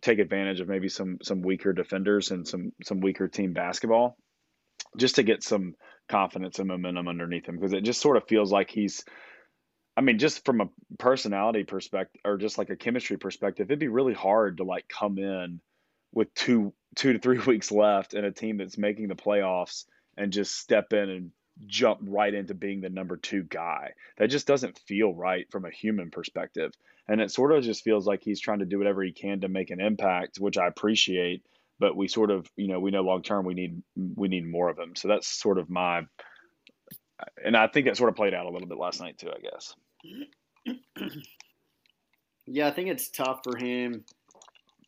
take 0.00 0.18
advantage 0.18 0.60
of 0.60 0.68
maybe 0.68 0.88
some 0.88 1.18
some 1.22 1.42
weaker 1.42 1.72
defenders 1.72 2.30
and 2.30 2.46
some 2.46 2.72
some 2.84 3.00
weaker 3.00 3.28
team 3.28 3.52
basketball 3.52 4.16
just 4.96 5.16
to 5.16 5.22
get 5.22 5.42
some 5.42 5.74
confidence 6.08 6.58
and 6.58 6.68
momentum 6.68 7.06
underneath 7.06 7.46
him 7.46 7.56
because 7.56 7.72
it 7.72 7.84
just 7.84 8.00
sort 8.00 8.16
of 8.16 8.26
feels 8.26 8.50
like 8.50 8.70
he's 8.70 9.04
I 9.96 10.02
mean, 10.02 10.18
just 10.18 10.44
from 10.44 10.60
a 10.60 10.68
personality 10.98 11.64
perspective 11.64 12.20
or 12.24 12.38
just 12.38 12.58
like 12.58 12.70
a 12.70 12.76
chemistry 12.76 13.16
perspective, 13.16 13.66
it'd 13.70 13.78
be 13.78 13.88
really 13.88 14.14
hard 14.14 14.58
to 14.58 14.64
like 14.64 14.88
come 14.88 15.18
in 15.18 15.60
with 16.12 16.32
two 16.34 16.72
two 16.96 17.12
to 17.12 17.18
three 17.18 17.38
weeks 17.46 17.70
left 17.70 18.14
and 18.14 18.24
a 18.24 18.32
team 18.32 18.58
that's 18.58 18.78
making 18.78 19.08
the 19.08 19.14
playoffs 19.14 19.84
and 20.16 20.32
just 20.32 20.56
step 20.58 20.92
in 20.92 21.08
and 21.08 21.30
jump 21.66 22.00
right 22.02 22.32
into 22.32 22.54
being 22.54 22.80
the 22.80 22.88
number 22.88 23.16
two 23.16 23.42
guy. 23.42 23.92
That 24.16 24.28
just 24.28 24.46
doesn't 24.46 24.78
feel 24.78 25.12
right 25.12 25.46
from 25.50 25.64
a 25.64 25.70
human 25.70 26.10
perspective. 26.10 26.72
And 27.08 27.20
it 27.20 27.30
sort 27.30 27.52
of 27.52 27.64
just 27.64 27.84
feels 27.84 28.06
like 28.06 28.22
he's 28.22 28.40
trying 28.40 28.60
to 28.60 28.64
do 28.64 28.78
whatever 28.78 29.02
he 29.02 29.12
can 29.12 29.40
to 29.40 29.48
make 29.48 29.70
an 29.70 29.80
impact, 29.80 30.38
which 30.38 30.58
I 30.58 30.66
appreciate. 30.66 31.44
But 31.78 31.96
we 31.96 32.08
sort 32.08 32.30
of, 32.30 32.46
you 32.56 32.68
know, 32.68 32.78
we 32.78 32.90
know 32.90 33.02
long 33.02 33.22
term 33.22 33.44
we 33.44 33.54
need 33.54 33.82
we 33.96 34.28
need 34.28 34.46
more 34.46 34.68
of 34.68 34.78
him. 34.78 34.94
So 34.94 35.08
that's 35.08 35.26
sort 35.26 35.58
of 35.58 35.70
my, 35.70 36.02
and 37.44 37.56
I 37.56 37.66
think 37.66 37.86
it 37.86 37.96
sort 37.96 38.10
of 38.10 38.16
played 38.16 38.34
out 38.34 38.46
a 38.46 38.50
little 38.50 38.68
bit 38.68 38.78
last 38.78 39.00
night 39.00 39.18
too. 39.18 39.30
I 39.30 39.40
guess. 39.40 39.74
Yeah, 42.52 42.66
I 42.66 42.72
think 42.72 42.88
it's 42.88 43.08
tough 43.08 43.40
for 43.44 43.56
him 43.56 44.04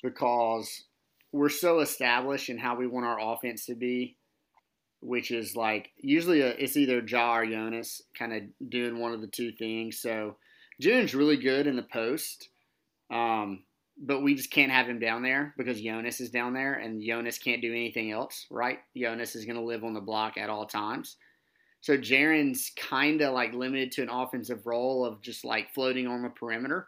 because 0.02 0.82
we're 1.30 1.48
so 1.48 1.78
established 1.78 2.48
in 2.48 2.58
how 2.58 2.74
we 2.74 2.88
want 2.88 3.06
our 3.06 3.20
offense 3.20 3.66
to 3.66 3.76
be, 3.76 4.16
which 5.00 5.30
is 5.30 5.54
like 5.54 5.90
usually 5.96 6.40
a, 6.40 6.48
it's 6.48 6.76
either 6.76 7.00
Ja 7.06 7.36
or 7.36 7.46
Jonas 7.46 8.02
kind 8.18 8.32
of 8.32 8.42
doing 8.68 8.98
one 8.98 9.12
of 9.12 9.20
the 9.20 9.28
two 9.28 9.52
things. 9.52 10.00
So 10.00 10.36
June's 10.80 11.14
really 11.14 11.36
good 11.36 11.68
in 11.68 11.76
the 11.76 11.84
post, 11.84 12.48
um, 13.10 13.62
but 13.96 14.22
we 14.22 14.34
just 14.34 14.50
can't 14.50 14.72
have 14.72 14.88
him 14.88 14.98
down 14.98 15.22
there 15.22 15.54
because 15.56 15.80
Jonas 15.80 16.20
is 16.20 16.30
down 16.30 16.54
there 16.54 16.74
and 16.74 17.00
Jonas 17.00 17.38
can't 17.38 17.62
do 17.62 17.70
anything 17.70 18.10
else, 18.10 18.46
right? 18.50 18.80
Jonas 18.96 19.36
is 19.36 19.44
going 19.44 19.56
to 19.56 19.62
live 19.64 19.84
on 19.84 19.94
the 19.94 20.00
block 20.00 20.36
at 20.36 20.50
all 20.50 20.66
times. 20.66 21.16
So 21.82 21.98
Jaren's 21.98 22.70
kind 22.76 23.20
of 23.20 23.34
like 23.34 23.52
limited 23.52 23.90
to 23.92 24.02
an 24.02 24.08
offensive 24.08 24.66
role 24.66 25.04
of 25.04 25.20
just 25.20 25.44
like 25.44 25.74
floating 25.74 26.06
on 26.06 26.22
the 26.22 26.30
perimeter 26.30 26.86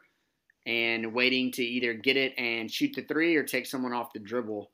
and 0.66 1.12
waiting 1.12 1.50
to 1.52 1.64
either 1.64 1.94
get 1.94 2.16
it 2.16 2.32
and 2.38 2.70
shoot 2.70 2.94
the 2.94 3.02
three 3.02 3.34
or 3.36 3.42
take 3.42 3.66
someone 3.66 3.92
off 3.92 4.12
the 4.12 4.20
dribble. 4.20 4.70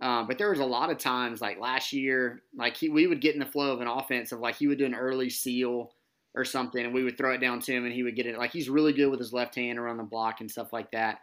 Uh, 0.00 0.22
but 0.22 0.38
there 0.38 0.50
was 0.50 0.60
a 0.60 0.64
lot 0.64 0.90
of 0.90 0.98
times, 0.98 1.40
like 1.40 1.58
last 1.58 1.92
year, 1.92 2.42
like 2.56 2.76
he, 2.76 2.88
we 2.88 3.06
would 3.06 3.20
get 3.22 3.34
in 3.34 3.40
the 3.40 3.46
flow 3.46 3.72
of 3.72 3.80
an 3.80 3.88
offense 3.88 4.30
of 4.30 4.38
like 4.38 4.54
he 4.54 4.68
would 4.68 4.78
do 4.78 4.84
an 4.84 4.94
early 4.94 5.30
seal 5.30 5.92
or 6.34 6.44
something, 6.44 6.84
and 6.84 6.94
we 6.94 7.02
would 7.02 7.16
throw 7.18 7.32
it 7.32 7.40
down 7.40 7.58
to 7.58 7.72
him, 7.72 7.84
and 7.84 7.92
he 7.92 8.04
would 8.04 8.14
get 8.14 8.26
it. 8.26 8.38
Like 8.38 8.52
he's 8.52 8.68
really 8.68 8.92
good 8.92 9.10
with 9.10 9.18
his 9.18 9.32
left 9.32 9.56
hand 9.56 9.78
around 9.78 9.96
the 9.96 10.04
block 10.04 10.40
and 10.40 10.50
stuff 10.50 10.72
like 10.72 10.92
that. 10.92 11.20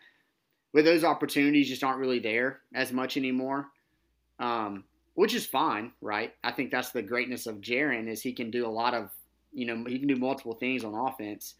But 0.73 0.83
those 0.83 1.05
opportunities 1.05 1.69
just 1.69 1.83
aren't 1.83 1.99
really 1.99 2.19
there 2.19 2.61
as 2.73 2.91
much 2.91 3.15
anymore, 3.15 3.67
um, 4.39 4.83
which 5.15 5.33
is 5.33 5.45
fine, 5.45 5.91
right? 6.01 6.33
I 6.43 6.51
think 6.51 6.71
that's 6.71 6.91
the 6.91 7.01
greatness 7.01 7.47
of 7.47 7.61
Jaren 7.61 8.07
is 8.07 8.21
he 8.21 8.33
can 8.33 8.51
do 8.51 8.67
a 8.67 8.69
lot 8.69 8.93
of, 8.93 9.09
you 9.53 9.65
know, 9.65 9.83
he 9.87 9.97
can 9.97 10.07
do 10.07 10.17
multiple 10.17 10.53
things 10.53 10.83
on 10.83 10.93
offense. 10.93 11.55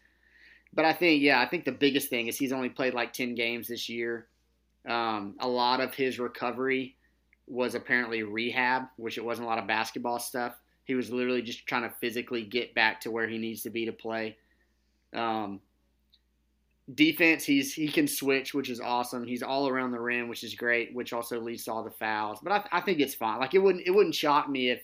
But 0.72 0.84
I 0.84 0.92
think, 0.92 1.22
yeah, 1.22 1.40
I 1.40 1.46
think 1.46 1.64
the 1.64 1.72
biggest 1.72 2.10
thing 2.10 2.28
is 2.28 2.36
he's 2.36 2.52
only 2.52 2.68
played 2.68 2.94
like 2.94 3.12
10 3.12 3.34
games 3.34 3.68
this 3.68 3.88
year. 3.88 4.26
Um, 4.86 5.34
a 5.40 5.48
lot 5.48 5.80
of 5.80 5.94
his 5.94 6.18
recovery 6.18 6.96
was 7.46 7.74
apparently 7.74 8.22
rehab, 8.22 8.84
which 8.96 9.16
it 9.16 9.24
wasn't 9.24 9.46
a 9.46 9.48
lot 9.48 9.58
of 9.58 9.66
basketball 9.66 10.18
stuff. 10.18 10.54
He 10.84 10.94
was 10.94 11.10
literally 11.10 11.42
just 11.42 11.66
trying 11.66 11.82
to 11.82 11.94
physically 12.00 12.42
get 12.42 12.74
back 12.74 13.00
to 13.00 13.10
where 13.10 13.26
he 13.26 13.38
needs 13.38 13.62
to 13.62 13.70
be 13.70 13.86
to 13.86 13.92
play. 13.92 14.36
Um, 15.14 15.60
defense, 16.94 17.44
he's 17.44 17.74
he 17.74 17.88
can 17.88 18.06
switch, 18.06 18.54
which 18.54 18.70
is 18.70 18.80
awesome. 18.80 19.26
He's 19.26 19.42
all 19.42 19.68
around 19.68 19.90
the 19.90 20.00
rim, 20.00 20.28
which 20.28 20.44
is 20.44 20.54
great, 20.54 20.94
which 20.94 21.12
also 21.12 21.40
leads 21.40 21.64
to 21.64 21.72
all 21.72 21.82
the 21.82 21.90
fouls. 21.90 22.38
But 22.42 22.52
I, 22.52 22.78
I 22.78 22.80
think 22.80 23.00
it's 23.00 23.14
fine. 23.14 23.40
Like 23.40 23.54
it 23.54 23.58
wouldn't 23.58 23.86
it 23.86 23.90
wouldn't 23.90 24.14
shock 24.14 24.48
me 24.48 24.70
if 24.70 24.82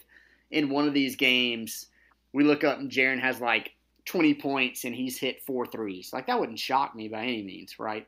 in 0.50 0.68
one 0.68 0.88
of 0.88 0.94
these 0.94 1.16
games 1.16 1.86
we 2.32 2.44
look 2.44 2.64
up 2.64 2.78
and 2.78 2.90
Jaren 2.90 3.20
has 3.20 3.40
like 3.40 3.72
20 4.04 4.34
points 4.34 4.84
and 4.84 4.94
he's 4.94 5.18
hit 5.18 5.42
four 5.42 5.66
threes. 5.66 6.10
Like 6.12 6.26
that 6.26 6.38
wouldn't 6.38 6.58
shock 6.58 6.94
me 6.94 7.08
by 7.08 7.22
any 7.22 7.42
means, 7.42 7.78
right? 7.78 8.06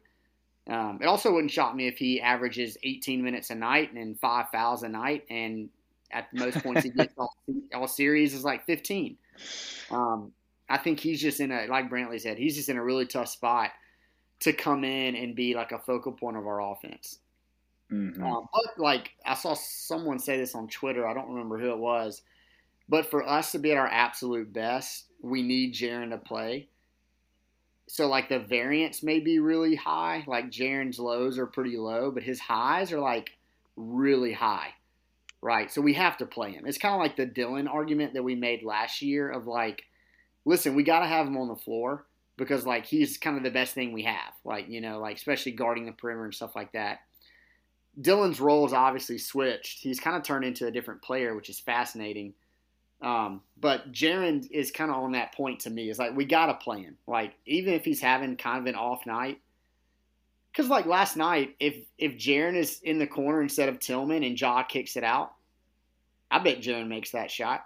Um, 0.68 0.98
it 1.00 1.06
also 1.06 1.32
wouldn't 1.32 1.52
shock 1.52 1.74
me 1.74 1.86
if 1.86 1.98
he 1.98 2.20
averages 2.20 2.78
18 2.82 3.22
minutes 3.22 3.50
a 3.50 3.54
night 3.54 3.92
and 3.92 4.18
five 4.18 4.48
fouls 4.50 4.82
a 4.82 4.88
night, 4.88 5.24
and 5.28 5.68
at 6.10 6.28
the 6.32 6.40
most 6.40 6.62
points 6.62 6.82
he 6.82 6.90
gets 6.90 7.12
all, 7.18 7.36
all 7.74 7.86
series 7.86 8.34
is 8.34 8.44
like 8.44 8.64
15. 8.64 9.16
Um, 9.90 10.32
I 10.68 10.78
think 10.78 10.98
he's 10.98 11.20
just 11.20 11.40
in 11.40 11.52
a 11.52 11.66
like 11.66 11.90
Brantley 11.90 12.20
said, 12.20 12.38
he's 12.38 12.56
just 12.56 12.70
in 12.70 12.78
a 12.78 12.82
really 12.82 13.06
tough 13.06 13.28
spot 13.28 13.70
to 14.44 14.52
come 14.52 14.84
in 14.84 15.16
and 15.16 15.34
be 15.34 15.54
like 15.54 15.72
a 15.72 15.78
focal 15.78 16.12
point 16.12 16.36
of 16.36 16.46
our 16.46 16.60
offense. 16.60 17.18
Mm-hmm. 17.90 18.22
Um, 18.22 18.46
but 18.52 18.78
like 18.78 19.12
I 19.24 19.34
saw 19.34 19.54
someone 19.54 20.18
say 20.18 20.36
this 20.36 20.54
on 20.54 20.68
Twitter, 20.68 21.06
I 21.06 21.14
don't 21.14 21.30
remember 21.30 21.58
who 21.58 21.70
it 21.70 21.78
was, 21.78 22.22
but 22.88 23.10
for 23.10 23.26
us 23.26 23.52
to 23.52 23.58
be 23.58 23.72
at 23.72 23.78
our 23.78 23.86
absolute 23.86 24.52
best, 24.52 25.06
we 25.22 25.42
need 25.42 25.74
Jaren 25.74 26.10
to 26.10 26.18
play. 26.18 26.68
So 27.86 28.06
like 28.06 28.28
the 28.28 28.38
variance 28.38 29.02
may 29.02 29.18
be 29.18 29.38
really 29.38 29.76
high. 29.76 30.24
Like 30.26 30.50
Jaren's 30.50 30.98
lows 30.98 31.38
are 31.38 31.46
pretty 31.46 31.78
low, 31.78 32.10
but 32.10 32.22
his 32.22 32.40
highs 32.40 32.92
are 32.92 33.00
like 33.00 33.30
really 33.76 34.32
high. 34.32 34.74
Right. 35.40 35.70
So 35.70 35.80
we 35.80 35.94
have 35.94 36.18
to 36.18 36.26
play 36.26 36.52
him. 36.52 36.66
It's 36.66 36.78
kind 36.78 36.94
of 36.94 37.00
like 37.00 37.16
the 37.16 37.26
Dylan 37.26 37.68
argument 37.68 38.12
that 38.14 38.22
we 38.22 38.34
made 38.34 38.62
last 38.62 39.00
year 39.00 39.30
of 39.30 39.46
like, 39.46 39.84
listen, 40.44 40.74
we 40.74 40.82
got 40.82 41.00
to 41.00 41.06
have 41.06 41.26
him 41.26 41.38
on 41.38 41.48
the 41.48 41.56
floor 41.56 42.04
because 42.36 42.66
like 42.66 42.86
he's 42.86 43.16
kind 43.16 43.36
of 43.36 43.42
the 43.42 43.50
best 43.50 43.74
thing 43.74 43.92
we 43.92 44.02
have. 44.02 44.32
Like, 44.44 44.68
you 44.68 44.80
know, 44.80 44.98
like 44.98 45.16
especially 45.16 45.52
guarding 45.52 45.86
the 45.86 45.92
perimeter 45.92 46.24
and 46.24 46.34
stuff 46.34 46.56
like 46.56 46.72
that. 46.72 47.00
Dylan's 48.00 48.40
role 48.40 48.66
is 48.66 48.72
obviously 48.72 49.18
switched. 49.18 49.78
He's 49.78 50.00
kind 50.00 50.16
of 50.16 50.24
turned 50.24 50.44
into 50.44 50.66
a 50.66 50.70
different 50.70 51.02
player, 51.02 51.34
which 51.36 51.48
is 51.48 51.60
fascinating. 51.60 52.34
Um, 53.00 53.42
but 53.60 53.92
Jaren 53.92 54.48
is 54.50 54.70
kind 54.70 54.90
of 54.90 54.96
on 54.96 55.12
that 55.12 55.34
point 55.34 55.60
to 55.60 55.70
me. 55.70 55.90
Is 55.90 55.98
like 55.98 56.16
we 56.16 56.24
gotta 56.24 56.54
play 56.54 56.82
him. 56.82 56.96
Like 57.06 57.34
even 57.46 57.74
if 57.74 57.84
he's 57.84 58.00
having 58.00 58.36
kind 58.36 58.58
of 58.58 58.66
an 58.66 58.74
off 58.74 59.06
night, 59.06 59.40
because 60.50 60.70
like 60.70 60.86
last 60.86 61.16
night, 61.16 61.54
if 61.60 61.76
if 61.98 62.12
Jaren 62.12 62.56
is 62.56 62.80
in 62.82 62.98
the 62.98 63.06
corner 63.06 63.42
instead 63.42 63.68
of 63.68 63.78
Tillman 63.78 64.24
and 64.24 64.40
Ja 64.40 64.62
kicks 64.62 64.96
it 64.96 65.04
out, 65.04 65.34
I 66.30 66.38
bet 66.38 66.62
Jaren 66.62 66.88
makes 66.88 67.10
that 67.12 67.30
shot. 67.30 67.64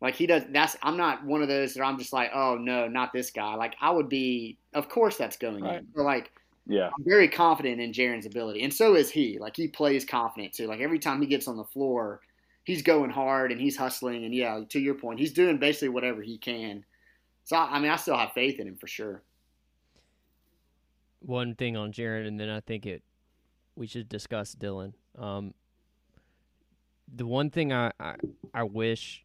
Like 0.00 0.14
he 0.14 0.26
does. 0.26 0.44
That's 0.50 0.76
I'm 0.82 0.96
not 0.96 1.24
one 1.24 1.42
of 1.42 1.48
those 1.48 1.74
that 1.74 1.82
I'm 1.82 1.98
just 1.98 2.12
like, 2.12 2.30
oh 2.34 2.56
no, 2.56 2.88
not 2.88 3.12
this 3.12 3.30
guy. 3.30 3.54
Like 3.54 3.76
I 3.80 3.90
would 3.90 4.08
be. 4.08 4.58
Of 4.72 4.88
course, 4.88 5.16
that's 5.16 5.36
going 5.36 5.64
right. 5.64 5.80
in. 5.80 5.88
But 5.94 6.04
like, 6.04 6.32
yeah, 6.66 6.86
I'm 6.86 7.04
very 7.04 7.28
confident 7.28 7.80
in 7.80 7.92
Jaren's 7.92 8.26
ability, 8.26 8.62
and 8.62 8.72
so 8.72 8.94
is 8.94 9.10
he. 9.10 9.38
Like 9.38 9.56
he 9.56 9.68
plays 9.68 10.04
confident 10.04 10.54
too. 10.54 10.66
Like 10.66 10.80
every 10.80 10.98
time 10.98 11.20
he 11.20 11.26
gets 11.26 11.48
on 11.48 11.56
the 11.56 11.64
floor 11.64 12.20
he's 12.64 12.82
going 12.82 13.10
hard 13.10 13.52
and 13.52 13.60
he's 13.60 13.76
hustling 13.76 14.24
and 14.24 14.34
yeah, 14.34 14.60
to 14.68 14.78
your 14.78 14.94
point, 14.94 15.18
he's 15.18 15.32
doing 15.32 15.58
basically 15.58 15.88
whatever 15.88 16.22
he 16.22 16.38
can. 16.38 16.84
So 17.44 17.56
I 17.56 17.78
mean, 17.80 17.90
I 17.90 17.96
still 17.96 18.16
have 18.16 18.32
faith 18.32 18.60
in 18.60 18.68
him 18.68 18.76
for 18.76 18.86
sure. 18.86 19.22
One 21.20 21.54
thing 21.54 21.76
on 21.76 21.92
Jaren, 21.92 22.26
and 22.26 22.38
then 22.38 22.48
I 22.48 22.60
think 22.60 22.86
it 22.86 23.02
we 23.76 23.86
should 23.86 24.08
discuss 24.08 24.54
Dylan. 24.54 24.92
Um, 25.18 25.52
the 27.14 27.26
one 27.26 27.50
thing 27.50 27.72
I, 27.72 27.92
I, 27.98 28.14
I 28.54 28.62
wish 28.62 29.24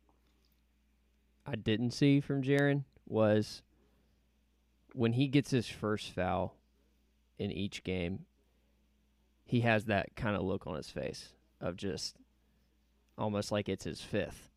I 1.46 1.56
didn't 1.56 1.92
see 1.92 2.20
from 2.20 2.42
Jaren 2.42 2.84
was 3.08 3.62
when 4.94 5.14
he 5.14 5.28
gets 5.28 5.52
his 5.52 5.68
first 5.68 6.12
foul 6.12 6.56
in 7.38 7.52
each 7.52 7.84
game, 7.84 8.26
he 9.44 9.62
has 9.62 9.86
that 9.86 10.16
kind 10.16 10.36
of 10.36 10.42
look 10.42 10.66
on 10.66 10.76
his 10.76 10.90
face 10.90 11.30
of 11.62 11.76
just 11.76 12.16
almost 13.18 13.52
like 13.52 13.70
it's 13.70 13.84
his 13.84 14.02
fifth. 14.02 14.50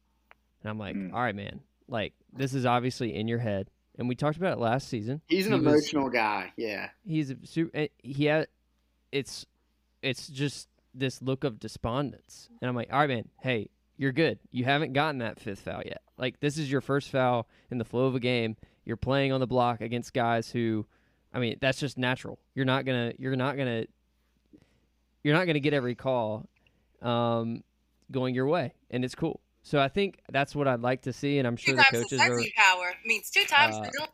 And 0.62 0.70
I'm 0.70 0.78
like, 0.78 0.96
mm. 0.96 1.12
all 1.12 1.20
right, 1.20 1.34
man, 1.34 1.60
like 1.88 2.14
this 2.32 2.54
is 2.54 2.64
obviously 2.64 3.14
in 3.14 3.28
your 3.28 3.38
head. 3.38 3.70
And 3.98 4.08
we 4.08 4.14
talked 4.14 4.36
about 4.36 4.52
it 4.52 4.60
last 4.60 4.88
season. 4.88 5.20
He's 5.26 5.46
an 5.46 5.52
he 5.52 5.58
emotional 5.58 6.04
was, 6.04 6.12
guy. 6.12 6.52
Yeah. 6.56 6.90
He's 7.04 7.30
a 7.30 7.36
super, 7.44 7.70
eh, 7.76 7.88
he 7.98 8.26
had, 8.26 8.46
it's, 9.10 9.44
it's 10.02 10.28
just 10.28 10.68
this 10.94 11.20
look 11.20 11.42
of 11.42 11.58
despondence. 11.58 12.48
And 12.60 12.68
I'm 12.68 12.76
like, 12.76 12.92
all 12.92 13.00
right, 13.00 13.08
man, 13.08 13.28
hey, 13.42 13.70
you're 13.98 14.12
good. 14.12 14.38
You 14.50 14.64
haven't 14.64 14.94
gotten 14.94 15.18
that 15.18 15.38
fifth 15.38 15.60
foul 15.60 15.82
yet. 15.84 16.00
Like 16.16 16.40
this 16.40 16.56
is 16.56 16.70
your 16.70 16.80
first 16.80 17.10
foul 17.10 17.46
in 17.70 17.76
the 17.78 17.84
flow 17.84 18.06
of 18.06 18.14
a 18.14 18.20
game. 18.20 18.56
You're 18.84 18.96
playing 18.96 19.32
on 19.32 19.40
the 19.40 19.46
block 19.46 19.82
against 19.82 20.14
guys 20.14 20.50
who 20.50 20.86
I 21.32 21.40
mean, 21.40 21.58
that's 21.60 21.78
just 21.78 21.98
natural. 21.98 22.38
You're 22.54 22.64
not 22.64 22.86
gonna 22.86 23.12
you're 23.18 23.36
not 23.36 23.56
gonna 23.56 23.84
you're 25.22 25.34
not 25.34 25.46
gonna 25.46 25.60
get 25.60 25.74
every 25.74 25.94
call 25.94 26.48
um, 27.02 27.62
going 28.10 28.34
your 28.34 28.46
way, 28.46 28.72
and 28.90 29.04
it's 29.04 29.14
cool. 29.14 29.40
So 29.62 29.78
I 29.78 29.88
think 29.88 30.20
that's 30.30 30.54
what 30.54 30.66
I'd 30.66 30.80
like 30.80 31.02
to 31.02 31.12
see, 31.12 31.38
and 31.38 31.46
I'm 31.46 31.56
sure 31.56 31.74
two 31.74 31.76
the 31.76 31.84
coaches 32.02 32.20
are. 32.20 32.40
power 32.56 32.94
means 33.04 33.30
two 33.30 33.44
times 33.44 33.76
Uh. 33.76 34.06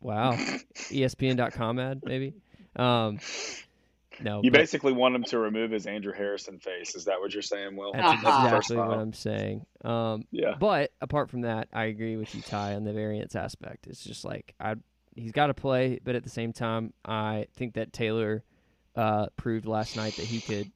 Wow, 0.00 0.32
ESPN.com 0.32 1.78
ad 1.78 2.02
maybe. 2.04 2.34
Um, 2.76 3.18
no, 4.20 4.42
You 4.42 4.50
but 4.50 4.58
basically 4.58 4.92
want 4.92 5.14
him 5.14 5.24
to 5.24 5.38
remove 5.38 5.70
his 5.70 5.86
Andrew 5.86 6.12
Harrison 6.12 6.58
face. 6.58 6.94
Is 6.94 7.04
that 7.06 7.20
what 7.20 7.32
you're 7.32 7.42
saying, 7.42 7.76
Will? 7.76 7.92
that's 7.92 8.04
Uh-huh. 8.04 8.46
exactly 8.46 8.76
what 8.76 8.98
I'm 8.98 9.12
saying. 9.12 9.64
Um, 9.84 10.24
Yeah. 10.30 10.54
But 10.58 10.92
apart 11.00 11.30
from 11.30 11.42
that, 11.42 11.68
I 11.72 11.84
agree 11.84 12.16
with 12.16 12.34
you, 12.34 12.42
Ty, 12.42 12.74
on 12.74 12.84
the 12.84 12.92
variance 12.92 13.34
aspect. 13.34 13.86
It's 13.86 14.02
just 14.02 14.24
like 14.24 14.54
I, 14.60 14.74
he's 15.14 15.32
got 15.32 15.48
to 15.48 15.54
play, 15.54 16.00
but 16.02 16.14
at 16.14 16.24
the 16.24 16.30
same 16.30 16.52
time, 16.52 16.92
I 17.04 17.46
think 17.56 17.74
that 17.74 17.92
Taylor 17.92 18.44
uh, 18.96 19.26
proved 19.36 19.66
last 19.66 19.96
night 19.96 20.16
that 20.16 20.26
he 20.26 20.40
could 20.40 20.70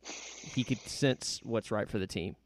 he 0.54 0.64
could 0.64 0.88
sense 0.88 1.40
what's 1.42 1.70
right 1.70 1.88
for 1.88 1.98
the 1.98 2.06
team. 2.06 2.36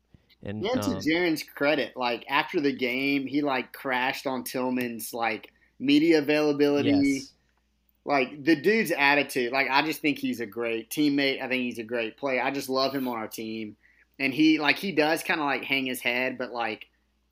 And 0.43 0.65
And 0.65 0.83
to 0.83 0.91
um, 0.91 1.01
Jaren's 1.01 1.43
credit, 1.43 1.93
like 1.97 2.25
after 2.29 2.61
the 2.61 2.73
game, 2.73 3.27
he 3.27 3.43
like 3.43 3.73
crashed 3.73 4.27
on 4.27 4.43
Tillman's 4.45 5.15
like 5.15 5.53
media 5.79 6.19
availability. 6.19 6.91
yes, 6.91 7.33
Like 8.05 8.45
the 8.45 8.57
dude's 8.57 8.91
attitude, 8.91 9.53
like 9.53 9.69
I 9.71 9.83
just 9.83 10.01
think 10.01 10.19
he's 10.19 10.41
a 10.41 10.47
great 10.47 10.91
teammate. 10.91 11.41
I 11.41 11.49
think 11.49 11.63
he's 11.63 11.79
a 11.79 11.85
great 11.85 12.17
player. 12.17 12.43
I 12.43 12.51
just 12.51 12.69
love 12.69 12.93
him 12.93 13.07
on 13.07 13.17
our 13.17 13.29
team, 13.29 13.77
and 14.19 14.35
he 14.35 14.59
like 14.59 14.77
he 14.77 14.91
does 14.91 15.23
kind 15.23 15.41
of 15.41 15.47
like 15.47 15.63
hang 15.63 15.87
his 15.87 16.01
head, 16.01 16.37
but 16.37 16.51
like 16.53 16.87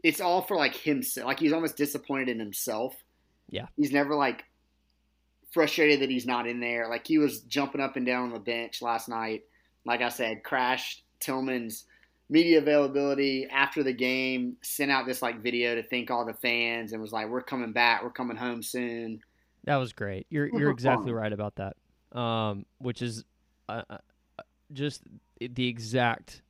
it's 0.05 0.21
all 0.21 0.43
for 0.43 0.57
like 0.57 0.77
himself. 0.77 1.27
Like 1.27 1.41
he's 1.41 1.53
almost 1.53 1.77
disappointed 1.77 2.29
in 2.29 2.39
himself. 2.39 2.95
Yeah. 3.51 3.67
he's 3.77 3.91
never 3.91 4.15
like 4.15 4.45
frustrated 5.51 6.01
that 6.01 6.11
he's 6.11 6.27
not 6.27 6.47
in 6.47 6.61
there. 6.61 6.89
Like 6.89 7.07
he 7.07 7.19
was 7.19 7.41
jumping 7.41 7.81
up 7.81 7.97
and 7.97 8.07
down 8.07 8.25
on 8.25 8.33
the 8.33 8.39
bench 8.39 8.81
last 8.81 9.09
night. 9.09 9.43
Like 9.85 10.03
I 10.03 10.09
said, 10.09 10.45
crashed 10.45 11.03
Tillman's 11.21 11.85
media 12.29 12.59
availability 12.59 13.49
after 13.51 13.83
the 13.83 13.93
game. 13.93 14.57
Sent 14.63 14.91
out 14.91 15.07
this 15.07 15.23
like 15.23 15.43
video 15.43 15.75
to 15.75 15.83
thank 15.83 16.11
all 16.11 16.25
the 16.25 16.35
fans 16.35 16.93
and 16.93 17.03
was 17.03 17.13
like, 17.13 17.29
"We're 17.29 17.43
coming 17.43 17.73
back. 17.73 18.03
We're 18.03 18.11
coming 18.11 18.37
home 18.37 18.63
soon." 18.63 19.21
That 19.65 19.77
was 19.77 19.93
great. 19.93 20.27
You're 20.31 20.49
you're 20.59 20.71
exactly 20.71 21.13
right 21.13 21.33
about 21.33 21.57
that. 21.57 21.77
Um, 22.19 22.67
which 22.79 23.03
is 23.03 23.25
uh, 23.69 23.83
uh, 23.89 23.99
just 24.73 25.03
the 25.41 25.69
exact 25.69 26.43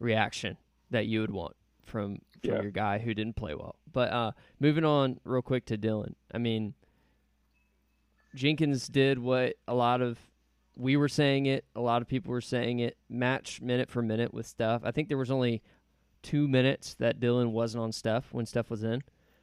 reaction 0.00 0.56
that 0.90 1.06
you 1.06 1.20
would 1.20 1.30
want 1.30 1.54
from 1.84 2.18
from 2.42 2.54
Yeah. 2.54 2.62
your 2.62 2.70
guy 2.72 2.98
who 2.98 3.14
didn't 3.14 3.36
play 3.36 3.54
well. 3.54 3.76
But 3.92 4.10
uh, 4.12 4.32
moving 4.58 4.84
on 4.84 5.20
real 5.24 5.40
quick 5.42 5.66
to 5.66 5.78
Dylan. 5.78 6.14
I 6.32 6.38
mean, 6.38 6.74
Jenkins 8.34 8.88
did 8.88 9.18
what 9.18 9.54
a 9.68 9.74
lot 9.74 10.00
of 10.02 10.18
we 10.76 10.96
were 10.96 11.08
saying 11.08 11.46
it, 11.46 11.64
a 11.76 11.80
lot 11.80 12.02
of 12.02 12.08
people 12.08 12.32
were 12.32 12.40
saying 12.40 12.80
it, 12.80 12.96
match 13.08 13.60
minute 13.60 13.88
for 13.88 14.02
minute 14.02 14.34
with 14.34 14.46
Steph. 14.46 14.80
I 14.84 14.90
think 14.90 15.08
there 15.08 15.16
was 15.18 15.30
only 15.30 15.62
two 16.22 16.48
minutes 16.48 16.94
that 16.94 17.20
Dylan 17.20 17.52
wasn't 17.52 17.84
on 17.84 17.92
Steph 17.92 18.32
when 18.32 18.44
Steph 18.44 18.70
was 18.70 18.82
in 18.82 19.02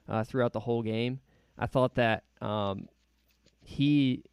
uh, 0.09 0.25
throughout 0.25 0.51
the 0.51 0.59
whole 0.59 0.81
game. 0.81 1.21
I 1.57 1.67
thought 1.67 1.95
that 1.95 2.23
um, 2.41 2.89
he, 3.63 4.23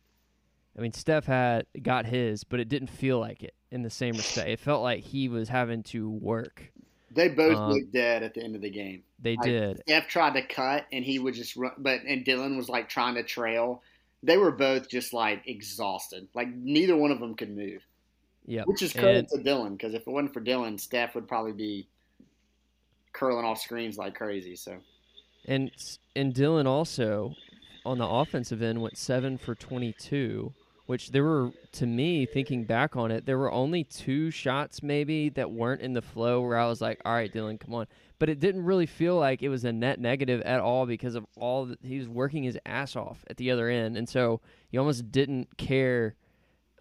I 0.77 0.81
mean, 0.81 0.93
Steph 0.93 1.27
had 1.27 1.67
got 1.83 2.07
his, 2.07 2.45
but 2.45 2.61
it 2.61 2.69
didn't 2.69 2.89
feel 2.91 3.19
like 3.19 3.43
it 3.43 3.55
in 3.71 3.83
the 3.83 3.91
same 3.91 4.15
respect. 4.15 4.49
It 4.49 4.61
felt 4.61 4.83
like 4.83 5.03
he 5.05 5.29
was 5.29 5.49
having 5.49 5.83
to 5.85 6.09
work. 6.09 6.73
They 7.11 7.29
both 7.29 7.57
Um, 7.57 7.71
looked 7.73 7.93
dead 7.93 8.23
at 8.23 8.35
the 8.35 8.43
end 8.43 8.55
of 8.55 8.63
the 8.63 8.71
game. 8.71 9.03
They 9.19 9.37
Like, 9.37 9.45
did. 9.47 9.81
Steph 9.81 10.09
tried 10.09 10.35
to 10.35 10.47
cut, 10.47 10.87
and 10.93 11.05
he 11.05 11.19
would 11.19 11.35
just 11.35 11.57
run, 11.57 11.73
but 11.79 12.03
and 12.03 12.25
Dylan 12.25 12.57
was 12.57 12.69
like 12.69 12.89
trying 12.89 13.15
to 13.15 13.23
trail. 13.23 13.83
They 14.23 14.37
were 14.37 14.53
both 14.53 14.89
just 14.89 15.13
like 15.13 15.43
exhausted. 15.47 16.29
Like 16.35 16.49
neither 16.49 16.97
one 16.97 17.11
of 17.11 17.19
them 17.21 17.35
could 17.35 17.55
move, 17.57 17.83
Yeah. 18.47 18.65
which 18.65 18.83
is 18.83 18.93
credit 18.93 19.29
And- 19.33 19.45
to 19.45 19.51
Dylan 19.51 19.73
because 19.73 19.95
if 19.95 20.03
it 20.07 20.11
wasn't 20.11 20.33
for 20.35 20.41
Dylan, 20.41 20.79
Steph 20.79 21.15
would 21.15 21.27
probably 21.29 21.53
be 21.53 21.89
curling 23.13 23.45
off 23.45 23.61
screens 23.61 23.97
like 23.99 24.15
crazy. 24.15 24.55
So 24.57 24.79
And 25.47 25.71
and 26.15 26.35
Dylan 26.35 26.67
also 26.67 27.35
on 27.85 27.99
the 27.99 28.07
offensive 28.07 28.63
end 28.63 28.81
went 28.81 28.97
seven 28.97 29.39
for 29.39 29.55
twenty 29.55 29.93
two, 29.93 30.53
which 30.87 31.11
there 31.11 31.25
were 31.25 31.51
to 31.73 31.87
me 31.87 32.27
thinking 32.27 32.65
back 32.65 32.97
on 32.97 33.11
it, 33.11 33.27
there 33.27 33.39
were 33.39 33.53
only 33.53 33.85
two 33.85 34.31
shots 34.31 34.83
maybe 34.83 35.29
that 35.31 35.51
weren't 35.51 35.83
in 35.83 35.93
the 35.93 36.03
flow 36.03 36.41
where 36.41 36.57
I 36.59 36.67
was 36.67 36.81
like, 36.81 37.01
all 37.05 37.13
right, 37.13 37.33
Dylan, 37.33 37.61
come 37.61 37.75
on. 37.75 37.87
But 38.19 38.29
it 38.29 38.41
didn't 38.41 38.65
really 38.65 38.87
feel 38.87 39.17
like 39.17 39.43
it 39.43 39.49
was 39.49 39.65
a 39.65 39.73
net 39.73 40.01
negative 40.01 40.41
at 40.43 40.61
all 40.61 40.87
because 40.87 41.15
of 41.15 41.27
all 41.37 41.67
that 41.67 41.79
he 41.83 41.99
was 41.99 42.09
working 42.09 42.43
his 42.43 42.59
ass 42.67 42.97
off 42.97 43.25
at 43.29 43.37
the 43.37 43.51
other 43.51 43.69
end, 43.69 43.97
and 43.97 44.09
so 44.09 44.41
you 44.71 44.81
almost 44.81 45.13
didn't 45.13 45.57
care 45.57 46.15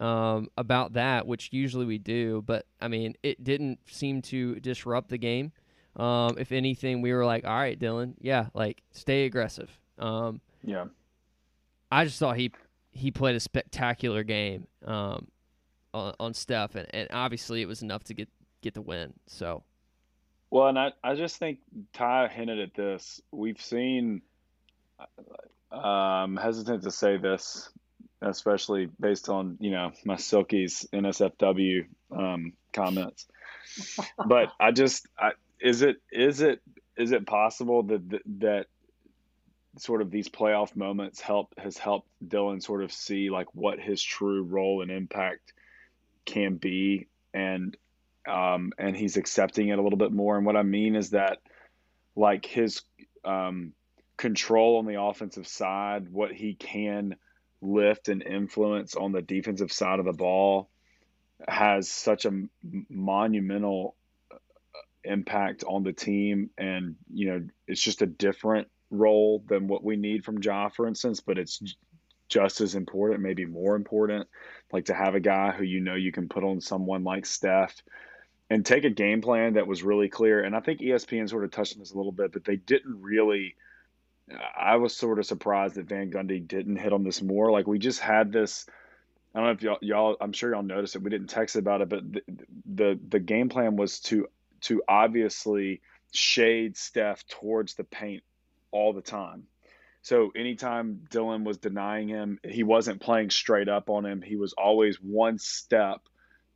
um, 0.00 0.48
about 0.56 0.94
that, 0.94 1.26
which 1.26 1.50
usually 1.52 1.86
we 1.86 1.98
do. 1.98 2.42
But 2.46 2.66
I 2.80 2.88
mean, 2.88 3.14
it 3.22 3.44
didn't 3.44 3.78
seem 3.86 4.22
to 4.22 4.58
disrupt 4.60 5.10
the 5.10 5.18
game. 5.18 5.52
Um, 5.96 6.36
if 6.38 6.52
anything, 6.52 7.02
we 7.02 7.12
were 7.12 7.24
like, 7.26 7.44
all 7.44 7.56
right, 7.56 7.78
Dylan, 7.78 8.14
yeah, 8.20 8.46
like 8.54 8.82
stay 8.92 9.24
aggressive. 9.24 9.70
Um, 9.98 10.40
Yeah. 10.64 10.86
I 11.90 12.04
just 12.04 12.18
thought 12.18 12.36
he 12.36 12.52
he 12.90 13.10
played 13.10 13.36
a 13.36 13.40
spectacular 13.40 14.24
game 14.24 14.66
um, 14.84 15.28
on, 15.94 16.14
on 16.18 16.34
Steph, 16.34 16.74
and, 16.74 16.86
and 16.94 17.08
obviously 17.12 17.62
it 17.62 17.66
was 17.66 17.82
enough 17.82 18.04
to 18.04 18.14
get 18.14 18.28
get 18.60 18.74
the 18.74 18.82
win. 18.82 19.12
So 19.26 19.62
Well, 20.50 20.68
and 20.68 20.78
I, 20.78 20.92
I 21.02 21.14
just 21.14 21.36
think 21.36 21.58
Ty 21.92 22.28
hinted 22.28 22.58
at 22.58 22.74
this. 22.74 23.20
We've 23.30 23.60
seen, 23.60 24.22
um, 25.70 26.36
hesitant 26.36 26.82
to 26.84 26.90
say 26.90 27.18
this, 27.18 27.68
especially 28.22 28.88
based 28.98 29.28
on, 29.28 29.58
you 29.60 29.70
know, 29.70 29.92
my 30.04 30.14
Silkies 30.16 30.88
NSFW 30.90 31.86
um, 32.16 32.52
comments. 32.72 33.26
But 34.26 34.48
I 34.58 34.72
just, 34.72 35.06
I, 35.18 35.32
is 35.60 35.82
it, 35.82 35.96
is 36.10 36.40
it, 36.40 36.60
is 36.96 37.12
it 37.12 37.26
possible 37.26 37.82
that, 37.84 38.10
that, 38.10 38.22
that 38.40 38.66
sort 39.80 40.02
of 40.02 40.10
these 40.10 40.28
playoff 40.28 40.74
moments 40.76 41.20
help, 41.20 41.54
has 41.58 41.78
helped 41.78 42.08
Dylan 42.26 42.62
sort 42.62 42.82
of 42.82 42.92
see 42.92 43.30
like 43.30 43.54
what 43.54 43.78
his 43.78 44.02
true 44.02 44.42
role 44.42 44.82
and 44.82 44.90
impact 44.90 45.52
can 46.24 46.56
be 46.56 47.08
and 47.32 47.76
um, 48.28 48.72
and 48.78 48.96
he's 48.96 49.16
accepting 49.16 49.68
it 49.68 49.78
a 49.78 49.82
little 49.82 49.98
bit 49.98 50.12
more. 50.12 50.36
And 50.36 50.44
what 50.44 50.56
I 50.56 50.62
mean 50.62 50.96
is 50.96 51.10
that, 51.10 51.38
like 52.14 52.44
his 52.44 52.82
um, 53.24 53.72
control 54.16 54.78
on 54.78 54.86
the 54.86 55.00
offensive 55.00 55.48
side, 55.48 56.10
what 56.10 56.32
he 56.32 56.54
can 56.54 57.16
lift 57.62 58.08
and 58.08 58.22
influence 58.22 58.94
on 58.94 59.12
the 59.12 59.22
defensive 59.22 59.72
side 59.72 59.98
of 59.98 60.04
the 60.04 60.12
ball, 60.12 60.68
has 61.46 61.88
such 61.88 62.26
a 62.26 62.32
monumental 62.90 63.94
uh, 64.30 64.36
impact 65.04 65.64
on 65.64 65.84
the 65.84 65.92
team. 65.92 66.50
And 66.58 66.96
you 67.12 67.30
know, 67.30 67.46
it's 67.66 67.80
just 67.80 68.02
a 68.02 68.06
different 68.06 68.68
role 68.90 69.42
than 69.46 69.68
what 69.68 69.84
we 69.84 69.96
need 69.96 70.24
from 70.24 70.42
Ja, 70.42 70.68
for 70.68 70.86
instance. 70.86 71.20
But 71.20 71.38
it's 71.38 71.62
just 72.28 72.60
as 72.60 72.74
important, 72.74 73.20
maybe 73.20 73.44
more 73.44 73.74
important, 73.74 74.28
like 74.72 74.86
to 74.86 74.94
have 74.94 75.14
a 75.14 75.20
guy 75.20 75.52
who 75.52 75.64
you 75.64 75.80
know 75.80 75.94
you 75.94 76.12
can 76.12 76.28
put 76.28 76.44
on 76.44 76.60
someone 76.60 77.04
like 77.04 77.26
Steph 77.26 77.74
and 78.50 78.64
take 78.64 78.84
a 78.84 78.90
game 78.90 79.20
plan 79.20 79.54
that 79.54 79.66
was 79.66 79.82
really 79.82 80.08
clear. 80.08 80.42
And 80.42 80.54
I 80.54 80.60
think 80.60 80.80
ESPN 80.80 81.28
sort 81.28 81.44
of 81.44 81.50
touched 81.50 81.74
on 81.74 81.80
this 81.80 81.92
a 81.92 81.96
little 81.96 82.12
bit, 82.12 82.32
but 82.32 82.44
they 82.44 82.56
didn't 82.56 83.00
really. 83.00 83.56
I 84.58 84.76
was 84.76 84.94
sort 84.94 85.18
of 85.18 85.24
surprised 85.24 85.76
that 85.76 85.88
Van 85.88 86.10
Gundy 86.10 86.46
didn't 86.46 86.76
hit 86.76 86.92
on 86.92 87.02
this 87.02 87.22
more. 87.22 87.50
Like 87.50 87.66
we 87.66 87.78
just 87.78 88.00
had 88.00 88.30
this. 88.30 88.66
I 89.34 89.38
don't 89.38 89.46
know 89.46 89.52
if 89.52 89.62
y'all, 89.62 89.78
y'all 89.80 90.16
I'm 90.20 90.32
sure 90.32 90.52
y'all 90.52 90.62
noticed 90.62 90.96
it. 90.96 91.02
We 91.02 91.10
didn't 91.10 91.28
text 91.28 91.56
about 91.56 91.80
it, 91.80 91.88
but 91.88 92.12
the, 92.12 92.22
the 92.66 93.00
the 93.08 93.20
game 93.20 93.48
plan 93.48 93.76
was 93.76 94.00
to 94.00 94.26
to 94.62 94.82
obviously 94.86 95.80
shade 96.12 96.76
Steph 96.76 97.26
towards 97.26 97.74
the 97.74 97.84
paint 97.84 98.22
all 98.70 98.92
the 98.92 99.02
time. 99.02 99.44
So 100.02 100.30
anytime 100.36 101.06
Dylan 101.10 101.44
was 101.44 101.58
denying 101.58 102.08
him, 102.08 102.38
he 102.44 102.62
wasn't 102.62 103.00
playing 103.00 103.30
straight 103.30 103.68
up 103.68 103.90
on 103.90 104.06
him. 104.06 104.22
He 104.22 104.36
was 104.36 104.54
always 104.54 104.96
one 104.96 105.38
step 105.38 106.00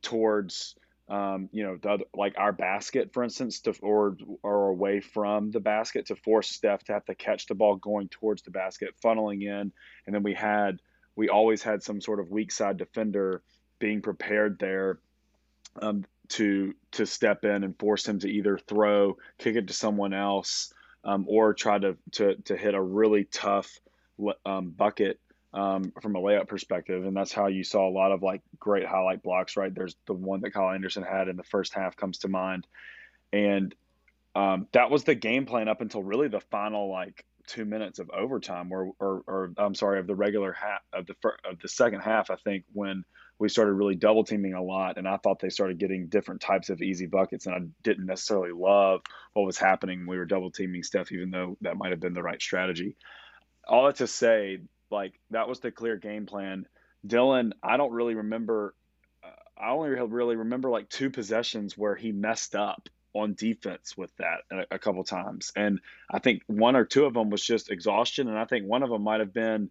towards 0.01 0.75
um, 1.09 1.49
you 1.51 1.63
know, 1.63 1.77
the 1.81 1.89
other, 1.89 2.05
like 2.15 2.35
our 2.37 2.53
basket, 2.53 3.13
for 3.13 3.23
instance, 3.23 3.59
to, 3.61 3.73
or 3.81 4.17
or 4.41 4.69
away 4.69 5.01
from 5.01 5.51
the 5.51 5.59
basket 5.59 6.05
to 6.07 6.15
force 6.15 6.49
Steph 6.49 6.83
to 6.85 6.93
have 6.93 7.05
to 7.05 7.15
catch 7.15 7.45
the 7.45 7.55
ball 7.55 7.75
going 7.75 8.07
towards 8.07 8.41
the 8.41 8.51
basket, 8.51 8.95
funneling 9.03 9.43
in, 9.43 9.71
and 10.05 10.15
then 10.15 10.23
we 10.23 10.33
had 10.33 10.79
we 11.15 11.27
always 11.29 11.61
had 11.61 11.83
some 11.83 11.99
sort 11.99 12.19
of 12.19 12.31
weak 12.31 12.51
side 12.51 12.77
defender 12.77 13.43
being 13.79 14.01
prepared 14.01 14.57
there 14.59 14.99
um, 15.81 16.05
to 16.29 16.73
to 16.91 17.05
step 17.05 17.43
in 17.43 17.63
and 17.63 17.77
force 17.77 18.07
him 18.07 18.19
to 18.19 18.29
either 18.29 18.57
throw, 18.57 19.17
kick 19.37 19.57
it 19.57 19.67
to 19.67 19.73
someone 19.73 20.13
else, 20.13 20.73
um, 21.03 21.25
or 21.27 21.53
try 21.53 21.77
to, 21.79 21.97
to 22.11 22.35
to 22.43 22.57
hit 22.57 22.73
a 22.73 22.81
really 22.81 23.25
tough 23.25 23.79
um, 24.45 24.69
bucket 24.69 25.19
um, 25.53 25.93
from 26.01 26.15
a 26.15 26.19
layup 26.19 26.47
perspective, 26.47 27.05
and 27.05 27.15
that's 27.15 27.33
how 27.33 27.47
you 27.47 27.63
saw 27.63 27.87
a 27.87 27.91
lot 27.91 28.11
of 28.11 28.23
like 28.23 28.41
great 28.59 28.85
highlight 28.85 29.23
blocks. 29.23 29.57
Right 29.57 29.73
there's 29.73 29.95
the 30.07 30.13
one 30.13 30.41
that 30.41 30.53
Kyle 30.53 30.71
Anderson 30.71 31.03
had 31.03 31.27
in 31.27 31.37
the 31.37 31.43
first 31.43 31.73
half 31.73 31.95
comes 31.95 32.19
to 32.19 32.27
mind, 32.27 32.67
and 33.31 33.73
um, 34.35 34.67
that 34.71 34.89
was 34.89 35.03
the 35.03 35.15
game 35.15 35.45
plan 35.45 35.67
up 35.67 35.81
until 35.81 36.03
really 36.03 36.27
the 36.27 36.39
final 36.39 36.89
like 36.89 37.25
two 37.47 37.65
minutes 37.65 37.99
of 37.99 38.09
overtime, 38.09 38.71
or, 38.71 38.91
or, 38.99 39.23
or 39.27 39.51
I'm 39.57 39.75
sorry, 39.75 39.99
of 39.99 40.07
the 40.07 40.15
regular 40.15 40.53
half 40.53 40.81
of 40.91 41.05
the 41.05 41.15
fir- 41.21 41.37
of 41.43 41.59
the 41.59 41.67
second 41.67 42.01
half. 42.01 42.29
I 42.29 42.35
think 42.35 42.63
when 42.73 43.03
we 43.39 43.49
started 43.49 43.73
really 43.73 43.95
double 43.95 44.23
teaming 44.23 44.53
a 44.53 44.63
lot, 44.63 44.97
and 44.97 45.07
I 45.07 45.17
thought 45.17 45.39
they 45.39 45.49
started 45.49 45.79
getting 45.79 46.07
different 46.07 46.41
types 46.41 46.69
of 46.69 46.81
easy 46.81 47.07
buckets, 47.07 47.45
and 47.45 47.55
I 47.55 47.59
didn't 47.81 48.05
necessarily 48.05 48.51
love 48.51 49.01
what 49.33 49.45
was 49.45 49.57
happening. 49.57 50.05
We 50.07 50.17
were 50.17 50.25
double 50.25 50.51
teaming 50.51 50.83
Steph, 50.83 51.11
even 51.11 51.31
though 51.31 51.57
that 51.61 51.77
might 51.77 51.91
have 51.91 51.99
been 51.99 52.13
the 52.13 52.23
right 52.23 52.41
strategy. 52.41 52.95
All 53.67 53.85
that 53.85 53.97
to 53.97 54.07
say, 54.07 54.59
like 54.91 55.19
that 55.31 55.47
was 55.47 55.59
the 55.59 55.71
clear 55.71 55.97
game 55.97 56.25
plan. 56.25 56.67
dylan 57.05 57.51
I 57.63 57.77
don't 57.77 57.91
really 57.91 58.15
remember. 58.15 58.75
Uh, 59.23 59.29
I 59.57 59.71
only 59.71 59.89
really 59.89 60.35
remember 60.35 60.69
like 60.69 60.89
two 60.89 61.09
possessions 61.09 61.77
where 61.77 61.95
he 61.95 62.11
messed 62.11 62.55
up 62.55 62.87
on 63.13 63.33
defense 63.33 63.97
with 63.97 64.11
that 64.17 64.41
a, 64.51 64.75
a 64.75 64.79
couple 64.79 65.03
times, 65.03 65.51
and 65.55 65.79
I 66.09 66.19
think 66.19 66.43
one 66.47 66.75
or 66.75 66.85
two 66.85 67.05
of 67.05 67.13
them 67.13 67.29
was 67.29 67.43
just 67.43 67.71
exhaustion, 67.71 68.27
and 68.27 68.37
I 68.37 68.45
think 68.45 68.67
one 68.67 68.83
of 68.83 68.89
them 68.89 69.03
might 69.03 69.19
have 69.21 69.33
been 69.33 69.69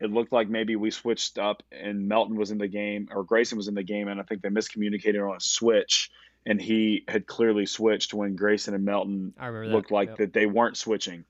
it 0.00 0.10
looked 0.10 0.32
like 0.32 0.48
maybe 0.48 0.76
we 0.76 0.90
switched 0.90 1.38
up 1.38 1.62
and 1.70 2.08
Melton 2.08 2.36
was 2.36 2.50
in 2.50 2.58
the 2.58 2.68
game 2.68 3.08
or 3.12 3.22
Grayson 3.22 3.58
was 3.58 3.68
in 3.68 3.74
the 3.74 3.82
game, 3.82 4.08
and 4.08 4.18
I 4.18 4.22
think 4.22 4.40
they 4.40 4.48
miscommunicated 4.48 5.28
on 5.28 5.36
a 5.36 5.40
switch, 5.40 6.10
and 6.46 6.60
he 6.60 7.04
had 7.06 7.26
clearly 7.26 7.66
switched 7.66 8.14
when 8.14 8.34
Grayson 8.34 8.74
and 8.74 8.84
Melton 8.84 9.34
looked 9.68 9.90
like 9.90 10.08
yep. 10.08 10.18
that 10.18 10.32
they 10.32 10.46
weren't 10.46 10.78
switching, 10.78 11.24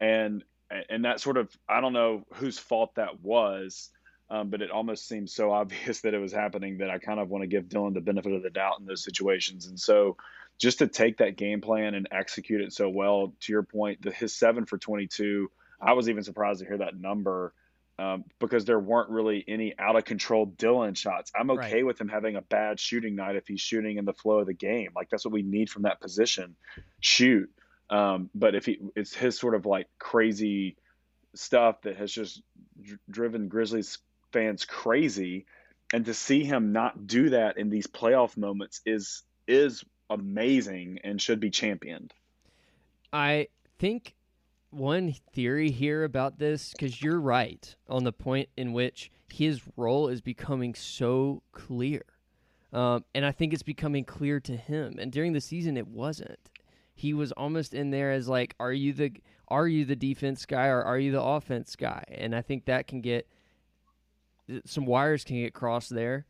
and 0.00 0.44
and 0.90 1.06
that 1.06 1.20
sort 1.20 1.38
of 1.38 1.50
I 1.68 1.80
don't 1.80 1.94
know 1.94 2.24
whose 2.34 2.58
fault 2.58 2.94
that 2.96 3.20
was. 3.20 3.88
Um, 4.32 4.48
but 4.48 4.62
it 4.62 4.70
almost 4.70 5.08
seems 5.08 5.34
so 5.34 5.50
obvious 5.60 6.02
that 6.02 6.14
it 6.14 6.18
was 6.18 6.32
happening 6.32 6.78
that 6.78 6.88
I 6.88 6.98
kind 6.98 7.18
of 7.18 7.30
want 7.30 7.42
to 7.42 7.48
give 7.48 7.64
Dylan 7.64 7.94
the 7.94 8.00
benefit 8.00 8.32
of 8.32 8.44
the 8.44 8.50
doubt 8.50 8.78
in 8.78 8.86
those 8.86 9.02
situations. 9.02 9.66
And 9.66 9.80
so, 9.80 10.16
just 10.56 10.78
to 10.78 10.86
take 10.86 11.16
that 11.16 11.36
game 11.36 11.60
plan 11.60 11.94
and 11.94 12.06
execute 12.12 12.60
it 12.60 12.72
so 12.72 12.88
well, 12.88 13.32
to 13.40 13.52
your 13.52 13.64
point, 13.64 14.02
the, 14.02 14.12
his 14.12 14.32
seven 14.32 14.66
for 14.66 14.78
22, 14.78 15.50
I 15.80 15.94
was 15.94 16.08
even 16.08 16.22
surprised 16.22 16.60
to 16.60 16.66
hear 16.66 16.78
that 16.78 16.96
number 16.96 17.52
um, 18.00 18.24
because 18.38 18.64
there 18.64 18.80
weren't 18.80 19.10
really 19.10 19.44
any 19.46 19.74
out 19.78 19.94
of 19.94 20.06
control 20.06 20.46
Dylan 20.46 20.96
shots. 20.96 21.30
I'm 21.38 21.50
okay 21.50 21.74
right. 21.74 21.86
with 21.86 22.00
him 22.00 22.08
having 22.08 22.36
a 22.36 22.40
bad 22.40 22.80
shooting 22.80 23.14
night 23.14 23.36
if 23.36 23.46
he's 23.46 23.60
shooting 23.60 23.98
in 23.98 24.06
the 24.06 24.14
flow 24.14 24.38
of 24.38 24.46
the 24.46 24.54
game. 24.54 24.92
Like 24.96 25.10
that's 25.10 25.26
what 25.26 25.34
we 25.34 25.42
need 25.42 25.68
from 25.68 25.82
that 25.82 26.00
position. 26.00 26.56
Shoot. 27.00 27.50
Um, 27.90 28.30
but 28.34 28.54
if 28.54 28.64
he, 28.64 28.78
it's 28.96 29.14
his 29.14 29.38
sort 29.38 29.54
of 29.54 29.66
like 29.66 29.86
crazy 29.98 30.76
stuff 31.34 31.82
that 31.82 31.98
has 31.98 32.10
just 32.10 32.42
dr- 32.82 33.00
driven 33.10 33.48
Grizzlies 33.48 33.98
fans 34.32 34.64
crazy, 34.64 35.44
and 35.92 36.06
to 36.06 36.14
see 36.14 36.42
him 36.42 36.72
not 36.72 37.06
do 37.06 37.30
that 37.30 37.58
in 37.58 37.68
these 37.68 37.86
playoff 37.86 38.34
moments 38.34 38.80
is 38.86 39.24
is 39.46 39.84
amazing 40.08 41.00
and 41.04 41.20
should 41.20 41.40
be 41.40 41.50
championed. 41.50 42.14
I 43.12 43.48
think 43.78 44.14
one 44.70 45.14
theory 45.32 45.70
here 45.70 46.04
about 46.04 46.38
this 46.38 46.72
because 46.72 47.02
you're 47.02 47.20
right 47.20 47.74
on 47.88 48.04
the 48.04 48.12
point 48.12 48.48
in 48.56 48.72
which 48.72 49.10
his 49.32 49.60
role 49.76 50.08
is 50.08 50.20
becoming 50.20 50.74
so 50.74 51.42
clear. 51.52 52.02
Um, 52.72 53.04
and 53.14 53.24
I 53.24 53.32
think 53.32 53.52
it's 53.52 53.62
becoming 53.62 54.04
clear 54.04 54.38
to 54.40 54.56
him. 54.56 54.96
And 54.98 55.10
during 55.10 55.32
the 55.32 55.40
season, 55.40 55.76
it 55.76 55.88
wasn't. 55.88 56.50
He 56.94 57.12
was 57.12 57.32
almost 57.32 57.74
in 57.74 57.90
there 57.90 58.12
as 58.12 58.28
like, 58.28 58.54
are 58.60 58.72
you 58.72 58.92
the 58.92 59.12
are 59.48 59.66
you 59.66 59.84
the 59.84 59.96
defense 59.96 60.46
guy 60.46 60.66
or 60.66 60.82
are 60.82 60.98
you 60.98 61.10
the 61.10 61.22
offense 61.22 61.74
guy? 61.74 62.04
And 62.08 62.36
I 62.36 62.42
think 62.42 62.66
that 62.66 62.86
can 62.86 63.00
get 63.00 63.26
some 64.64 64.86
wires 64.86 65.24
can 65.24 65.36
get 65.36 65.54
crossed 65.54 65.90
there. 65.90 66.26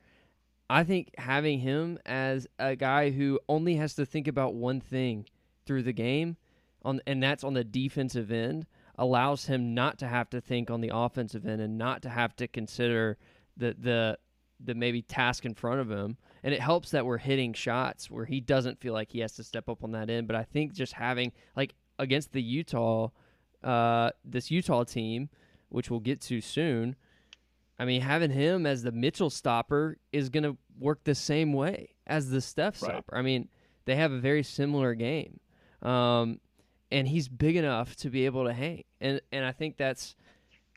I 0.69 0.85
think 0.85 1.11
having 1.19 1.61
him 1.61 1.99
as 2.07 2.47
a 2.59 2.77
guy 2.77 3.11
who 3.11 3.41
only 3.49 3.75
has 3.77 3.95
to 3.95 4.07
think 4.07 4.29
about 4.29 4.55
one 4.55 4.81
thing 4.81 5.27
through 5.67 5.83
the 5.83 5.93
game 5.93 6.37
on 6.85 7.01
and 7.07 7.23
that's 7.23 7.45
on 7.45 7.55
the 7.55 7.65
defensive 7.65 8.31
end 8.31 8.67
allows 8.97 9.47
him 9.47 9.75
not 9.75 9.99
to 9.99 10.07
have 10.07 10.29
to 10.31 10.41
think 10.41 10.71
on 10.71 10.81
the 10.81 10.91
offensive 10.93 11.47
end 11.47 11.61
and 11.61 11.79
not 11.79 12.03
to 12.03 12.09
have 12.09 12.37
to 12.37 12.47
consider 12.49 13.17
the 13.57 13.75
the 13.79 14.19
the 14.63 14.75
maybe 14.75 15.03
task 15.03 15.45
in 15.45 15.55
front 15.55 15.81
of 15.81 15.91
him. 15.91 16.17
And 16.43 16.55
it 16.55 16.61
helps 16.61 16.91
that 16.91 17.05
we're 17.05 17.19
hitting 17.19 17.53
shots 17.53 18.11
where 18.11 18.25
he 18.25 18.41
doesn't 18.41 18.81
feel 18.81 18.93
like 18.93 19.11
he 19.11 19.21
has 19.21 19.33
to 19.37 19.45
step 19.45 19.69
up 19.69 19.83
on 19.83 19.93
that 19.93 20.11
end. 20.11 20.27
But 20.27 20.37
I 20.37 20.45
think 20.45 20.75
just 20.75 20.93
having 20.93 21.33
like 21.57 21.75
against 21.99 22.33
the 22.33 22.43
Utah, 22.43 23.09
uh, 23.63 24.11
this 24.25 24.51
Utah 24.51 24.85
team, 24.85 25.29
which 25.69 25.91
we'll 25.91 26.01
get 26.01 26.21
to 26.23 26.41
soon. 26.41 26.97
I 27.79 27.87
mean, 27.87 28.03
having 28.03 28.31
him 28.31 28.67
as 28.67 28.83
the 28.83 28.93
Mitchell 28.93 29.31
stopper 29.31 29.97
is 30.13 30.29
going 30.29 30.43
to 30.43 30.57
work 30.79 31.05
the 31.05 31.15
same 31.15 31.55
way 31.55 31.95
as 32.07 32.29
the 32.29 32.43
Steph 32.43 32.83
right. 32.83 32.91
stopper. 32.91 33.17
I 33.17 33.23
mean, 33.23 33.49
they 33.87 33.97
have 33.97 34.13
a 34.13 34.19
very 34.19 34.43
similar 34.43 34.95
game. 34.95 35.41
Um, 35.81 36.41
and 36.91 37.09
he's 37.09 37.29
big 37.29 37.57
enough 37.57 37.97
to 37.97 38.11
be 38.11 38.27
able 38.27 38.45
to 38.45 38.53
hang. 38.53 38.85
And 39.01 39.21
and 39.33 39.45
I 39.45 39.53
think 39.53 39.77
that's 39.77 40.17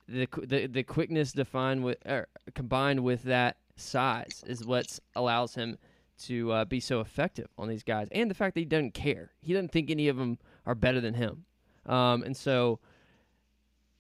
the 0.08 0.28
the, 0.43 0.67
the 0.67 0.84
quickness 0.84 1.32
defined 1.32 1.84
with 1.84 1.97
er, 2.08 2.28
combined 2.54 3.04
with 3.04 3.23
that 3.23 3.58
size 3.76 4.43
is 4.45 4.65
what 4.65 4.99
allows 5.15 5.56
him 5.56 5.78
to 6.26 6.52
uh, 6.52 6.65
be 6.65 6.80
so 6.80 6.99
effective 6.99 7.47
on 7.58 7.67
these 7.67 7.84
guys, 7.84 8.08
and 8.12 8.30
the 8.30 8.36
fact 8.36 8.54
that 8.54 8.62
he 8.62 8.65
doesn't 8.65 8.93
care. 8.93 9.32
He 9.41 9.54
doesn't 9.54 9.71
think 9.71 9.89
any 9.89 10.08
of 10.08 10.17
them 10.17 10.38
are 10.65 10.76
better 10.76 11.02
than 11.02 11.15
him, 11.15 11.45
um, 11.86 12.23
and 12.23 12.38
so 12.38 12.80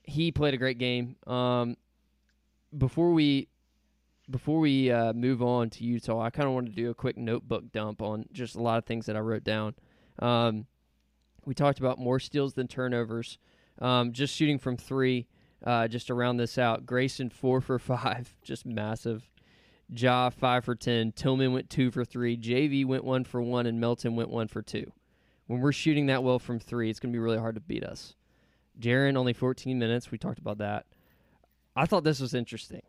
he 0.03 0.31
played 0.31 0.53
a 0.53 0.57
great 0.57 0.77
game. 0.77 1.15
Um, 1.25 1.75
before 2.77 3.11
we 3.13 3.47
before 4.29 4.59
we 4.59 4.91
uh, 4.91 5.13
move 5.13 5.41
on 5.41 5.69
to 5.71 5.83
Utah, 5.83 6.21
I 6.21 6.29
kind 6.29 6.47
of 6.47 6.53
want 6.53 6.67
to 6.67 6.71
do 6.71 6.89
a 6.89 6.93
quick 6.93 7.17
notebook 7.17 7.71
dump 7.71 8.01
on 8.01 8.25
just 8.31 8.55
a 8.55 8.61
lot 8.61 8.77
of 8.77 8.85
things 8.85 9.05
that 9.07 9.15
I 9.15 9.19
wrote 9.19 9.43
down. 9.43 9.75
Um, 10.19 10.67
we 11.45 11.53
talked 11.53 11.79
about 11.79 11.99
more 11.99 12.19
steals 12.19 12.53
than 12.53 12.67
turnovers. 12.67 13.37
Um, 13.79 14.13
just 14.13 14.35
shooting 14.35 14.59
from 14.59 14.77
three, 14.77 15.27
uh, 15.65 15.87
just 15.87 16.07
to 16.07 16.13
round 16.13 16.39
this 16.39 16.57
out. 16.57 16.85
Grayson 16.85 17.29
four 17.29 17.61
for 17.61 17.79
five, 17.79 18.35
just 18.43 18.65
massive. 18.65 19.29
Ja 19.89 20.29
five 20.29 20.63
for 20.65 20.75
ten. 20.75 21.11
Tillman 21.11 21.53
went 21.53 21.69
two 21.69 21.91
for 21.91 22.05
three. 22.05 22.37
JV 22.37 22.85
went 22.85 23.03
one 23.03 23.23
for 23.23 23.41
one, 23.41 23.65
and 23.65 23.79
Melton 23.79 24.15
went 24.15 24.29
one 24.29 24.47
for 24.47 24.61
two. 24.61 24.91
When 25.47 25.59
we're 25.59 25.73
shooting 25.73 26.05
that 26.07 26.23
well 26.23 26.39
from 26.39 26.59
three, 26.59 26.89
it's 26.89 26.99
going 26.99 27.11
to 27.11 27.15
be 27.15 27.21
really 27.21 27.37
hard 27.37 27.55
to 27.55 27.61
beat 27.61 27.83
us. 27.83 28.15
Jaren 28.79 29.17
only 29.17 29.33
14 29.33 29.77
minutes. 29.77 30.09
We 30.09 30.17
talked 30.17 30.39
about 30.39 30.59
that. 30.59 30.85
I 31.75 31.85
thought 31.85 32.03
this 32.03 32.19
was 32.19 32.33
interesting. 32.33 32.81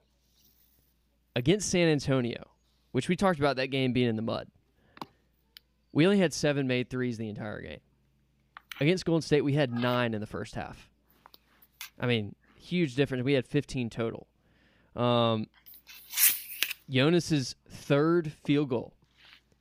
Against 1.37 1.69
San 1.69 1.88
Antonio, 1.88 2.51
which 2.93 3.09
we 3.09 3.17
talked 3.17 3.38
about 3.38 3.57
that 3.57 3.69
game 3.69 3.93
being 3.93 4.09
in 4.09 4.17
the 4.17 4.23
mud, 4.23 4.49
we 5.93 6.07
only 6.07 6.19
had 6.19 6.33
seven 6.33 6.67
made 6.67 6.90
threes 6.90 7.19
the 7.19 7.29
entire 7.29 7.61
game. 7.61 7.81
Against 8.81 9.05
Golden 9.05 9.23
State, 9.23 9.43
we 9.43 9.55
had 9.55 9.73
nine 9.73 10.15
in 10.15 10.21
the 10.21 10.27
first 10.27 10.55
half. 10.55 10.89
I 11.99 12.07
mean, 12.07 12.35
huge 12.57 12.95
difference. 12.97 13.25
We 13.25 13.35
had 13.35 13.47
15 13.47 13.91
total. 13.91 14.27
Um, 14.97 15.47
Jonas's 16.91 17.55
third 17.69 18.33
field 18.45 18.69
goal 18.69 18.95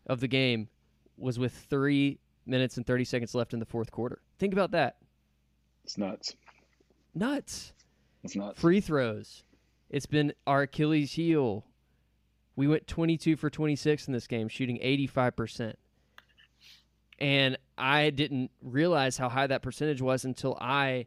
of 0.08 0.20
the 0.20 0.28
game 0.28 0.70
was 1.18 1.40
with 1.40 1.54
three 1.70 2.20
minutes 2.46 2.78
and 2.78 2.86
30 2.86 3.06
seconds 3.06 3.36
left 3.36 3.54
in 3.54 3.60
the 3.60 3.66
fourth 3.66 3.92
quarter. 3.92 4.22
Think 4.40 4.54
about 4.54 4.72
that. 4.72 4.98
It's 5.84 5.98
nuts. 5.98 6.36
Nuts. 7.14 7.74
It's 8.24 8.36
nuts. 8.36 8.60
Free 8.60 8.82
throws. 8.82 9.44
It's 9.90 10.06
been 10.06 10.34
our 10.48 10.64
Achilles 10.64 11.14
heel. 11.14 11.66
We 12.56 12.68
went 12.68 12.88
22 12.88 13.36
for 13.36 13.50
26 13.50 14.08
in 14.08 14.14
this 14.14 14.28
game, 14.28 14.48
shooting 14.48 14.80
85%. 14.80 15.76
And 17.20 17.58
I 17.78 18.10
didn't 18.10 18.52
realize 18.62 19.18
how 19.18 19.30
high 19.30 19.48
that 19.48 19.62
percentage 19.62 20.02
was 20.02 20.26
until 20.26 20.58
I, 20.60 21.06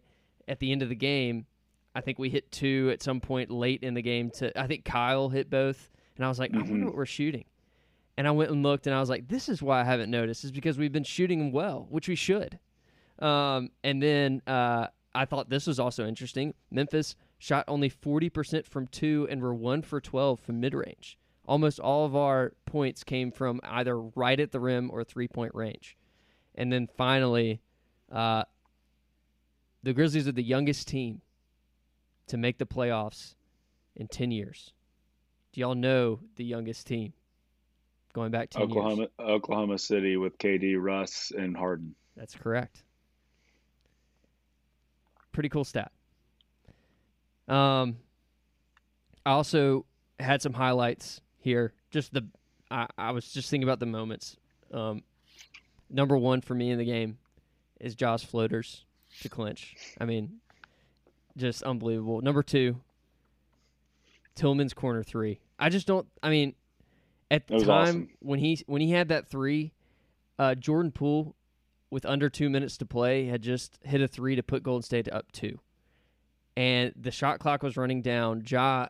at 0.49 0.61
the 0.61 0.73
end 0.73 0.83
of 0.83 0.89
the 0.89 0.95
game, 0.95 1.47
I 1.95 2.01
think 2.01 2.19
we 2.19 2.29
hit 2.29 2.53
two 2.53 2.91
at 2.93 3.03
some 3.03 3.21
point 3.21 3.51
late 3.51 3.83
in 3.83 3.95
the 3.95 4.03
game. 4.03 4.31
To 4.33 4.59
I 4.59 4.67
think 4.67 4.85
Kyle 4.85 5.29
hit 5.29 5.49
both, 5.49 5.91
and 6.17 6.25
I 6.25 6.29
was 6.29 6.39
like, 6.39 6.51
mm-hmm. 6.51 6.59
I 6.59 6.63
wonder 6.63 6.77
mm-hmm. 6.77 6.87
what 6.87 6.97
we're 6.97 7.07
shooting. 7.07 7.45
And 8.19 8.27
I 8.27 8.31
went 8.31 8.51
and 8.51 8.63
looked, 8.63 8.87
and 8.87 8.95
I 8.95 9.01
was 9.01 9.11
like, 9.11 9.29
this 9.29 9.49
is 9.49 9.63
why 9.63 9.81
I 9.81 9.85
haven't 9.85 10.11
noticed, 10.11 10.45
is 10.45 10.53
because 10.53 10.79
we've 10.79 10.93
been 10.93 11.05
shooting 11.05 11.53
well, 11.53 11.87
which 11.91 12.09
we 12.09 12.15
should. 12.15 12.59
Um, 13.19 13.71
and 13.85 14.03
then 14.03 14.43
uh, 14.47 14.89
I 15.15 15.25
thought 15.25 15.49
this 15.49 15.67
was 15.67 15.81
also 15.81 16.07
interesting. 16.07 16.55
Memphis 16.71 17.17
shot 17.39 17.65
only 17.69 17.91
40% 17.91 18.67
from 18.67 18.87
two 18.87 19.27
and 19.31 19.43
were 19.43 19.55
one 19.55 19.83
for 19.83 20.01
12 20.01 20.41
from 20.41 20.61
mid 20.61 20.75
range. 20.75 21.19
Almost 21.47 21.79
all 21.79 22.05
of 22.05 22.17
our 22.17 22.55
points 22.67 23.05
came 23.05 23.31
from 23.31 23.61
either 23.63 24.01
right 24.01 24.39
at 24.39 24.51
the 24.51 24.61
rim 24.61 24.91
or 24.91 25.05
three 25.05 25.29
point 25.29 25.55
range. 25.55 25.97
And 26.55 26.73
then 26.73 26.89
finally, 26.97 27.61
uh, 28.11 28.45
the 29.83 29.93
Grizzlies 29.93 30.27
are 30.27 30.33
the 30.33 30.43
youngest 30.43 30.89
team 30.89 31.21
to 32.27 32.37
make 32.37 32.59
the 32.59 32.67
playoffs 32.67 33.35
in 33.95 34.09
10 34.09 34.31
years. 34.31 34.73
Do 35.53 35.61
y'all 35.61 35.75
know 35.75 36.21
the 36.37 36.45
youngest 36.45 36.87
team 36.87 37.13
going 38.13 38.31
back 38.31 38.51
to 38.51 38.61
Oklahoma, 38.61 39.03
years? 39.03 39.11
Oklahoma 39.21 39.79
City 39.79 40.17
with 40.17 40.37
KD, 40.39 40.77
Russ, 40.79 41.33
and 41.37 41.57
Harden. 41.57 41.95
That's 42.17 42.35
correct. 42.35 42.83
Pretty 45.33 45.49
cool 45.49 45.65
stat. 45.65 45.93
Um, 47.47 47.99
I 49.25 49.31
also 49.31 49.87
had 50.19 50.43
some 50.43 50.53
highlights 50.53 51.21
here. 51.47 51.73
Just 51.91 52.13
the, 52.13 52.27
I, 52.71 52.87
I 52.99 53.13
was 53.13 53.33
just 53.33 53.49
thinking 53.49 53.67
about 53.67 53.81
the 53.81 53.87
moments. 53.87 54.37
Um, 54.73 55.03
number 55.89 56.19
one 56.19 56.41
for 56.43 56.55
me 56.55 56.71
in 56.71 56.79
the 56.79 56.85
game 56.85 57.19
is 57.81 57.95
Josh 57.95 58.27
floaters 58.27 58.85
to 59.23 59.29
clinch. 59.29 59.77
I 59.99 60.05
mean, 60.05 60.41
just 61.37 61.63
unbelievable. 61.63 62.21
Number 62.21 62.43
two, 62.43 62.81
Tillman's 64.35 64.75
corner 64.75 65.03
three. 65.03 65.41
I 65.59 65.71
just 65.71 65.87
don't. 65.87 66.07
I 66.23 66.31
mean, 66.31 66.55
at 67.31 67.47
the 67.47 67.61
time 67.61 67.69
awesome. 67.69 68.09
when 68.21 68.39
he 68.41 68.63
when 68.67 68.83
he 68.83 68.91
had 68.91 69.09
that 69.09 69.29
three, 69.29 69.73
uh, 70.39 70.55
Jordan 70.57 70.91
Poole, 70.91 71.37
with 71.91 72.05
under 72.05 72.29
two 72.29 72.51
minutes 72.51 72.77
to 72.79 72.87
play, 72.87 73.27
had 73.27 73.41
just 73.41 73.79
hit 73.83 74.01
a 74.01 74.09
three 74.09 74.37
to 74.37 74.43
put 74.43 74.63
Golden 74.63 74.83
State 74.83 75.11
up 75.11 75.31
two, 75.33 75.59
and 76.57 76.93
the 76.97 77.13
shot 77.13 77.39
clock 77.39 77.63
was 77.63 77.77
running 77.77 78.03
down. 78.03 78.43
Ja 78.47 78.89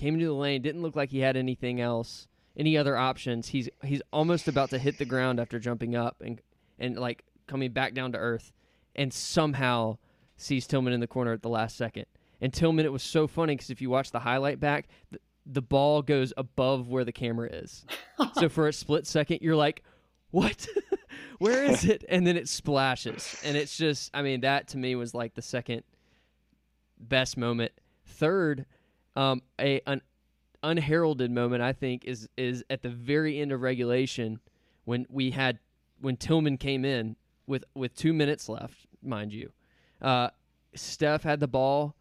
came 0.00 0.14
into 0.14 0.26
the 0.26 0.32
lane, 0.32 0.62
didn't 0.62 0.80
look 0.80 0.96
like 0.96 1.10
he 1.10 1.18
had 1.18 1.36
anything 1.36 1.78
else, 1.78 2.26
any 2.56 2.76
other 2.76 2.96
options. 2.96 3.48
He's 3.48 3.68
he's 3.84 4.00
almost 4.12 4.48
about 4.48 4.70
to 4.70 4.78
hit 4.78 4.96
the 4.96 5.04
ground 5.04 5.38
after 5.38 5.58
jumping 5.58 5.94
up 5.94 6.22
and 6.24 6.40
and 6.78 6.98
like 6.98 7.24
coming 7.46 7.70
back 7.72 7.92
down 7.92 8.12
to 8.12 8.18
earth, 8.18 8.52
and 8.96 9.12
somehow 9.12 9.98
sees 10.38 10.66
Tillman 10.66 10.94
in 10.94 11.00
the 11.00 11.06
corner 11.06 11.32
at 11.32 11.42
the 11.42 11.50
last 11.50 11.76
second. 11.76 12.06
And 12.40 12.50
Tillman, 12.50 12.86
it 12.86 12.92
was 12.92 13.02
so 13.02 13.26
funny 13.26 13.54
because 13.54 13.68
if 13.68 13.82
you 13.82 13.90
watch 13.90 14.10
the 14.10 14.20
highlight 14.20 14.58
back, 14.58 14.88
the, 15.10 15.18
the 15.44 15.60
ball 15.60 16.00
goes 16.00 16.32
above 16.38 16.88
where 16.88 17.04
the 17.04 17.12
camera 17.12 17.50
is. 17.52 17.84
so 18.38 18.48
for 18.48 18.68
a 18.68 18.72
split 18.72 19.06
second, 19.06 19.40
you're 19.42 19.54
like, 19.54 19.82
"What? 20.30 20.66
where 21.38 21.62
is 21.62 21.84
it?" 21.84 22.06
And 22.08 22.26
then 22.26 22.38
it 22.38 22.48
splashes, 22.48 23.38
and 23.44 23.54
it's 23.54 23.76
just, 23.76 24.10
I 24.14 24.22
mean, 24.22 24.40
that 24.40 24.68
to 24.68 24.78
me 24.78 24.94
was 24.94 25.12
like 25.12 25.34
the 25.34 25.42
second 25.42 25.82
best 26.98 27.36
moment. 27.36 27.72
Third, 28.06 28.64
um, 29.16 29.42
a 29.60 29.80
an 29.86 30.02
unheralded 30.62 31.30
moment 31.30 31.62
I 31.62 31.72
think 31.72 32.04
is 32.04 32.28
is 32.36 32.64
at 32.70 32.82
the 32.82 32.90
very 32.90 33.40
end 33.40 33.52
of 33.52 33.60
regulation 33.62 34.40
when 34.84 35.06
we 35.08 35.30
had 35.30 35.58
when 36.00 36.16
Tillman 36.16 36.58
came 36.58 36.84
in 36.84 37.16
with 37.46 37.64
with 37.74 37.94
two 37.94 38.12
minutes 38.12 38.48
left, 38.48 38.86
mind 39.02 39.32
you. 39.32 39.52
Uh, 40.00 40.30
Steph 40.74 41.22
had 41.22 41.40
the 41.40 41.48
ball. 41.48 41.96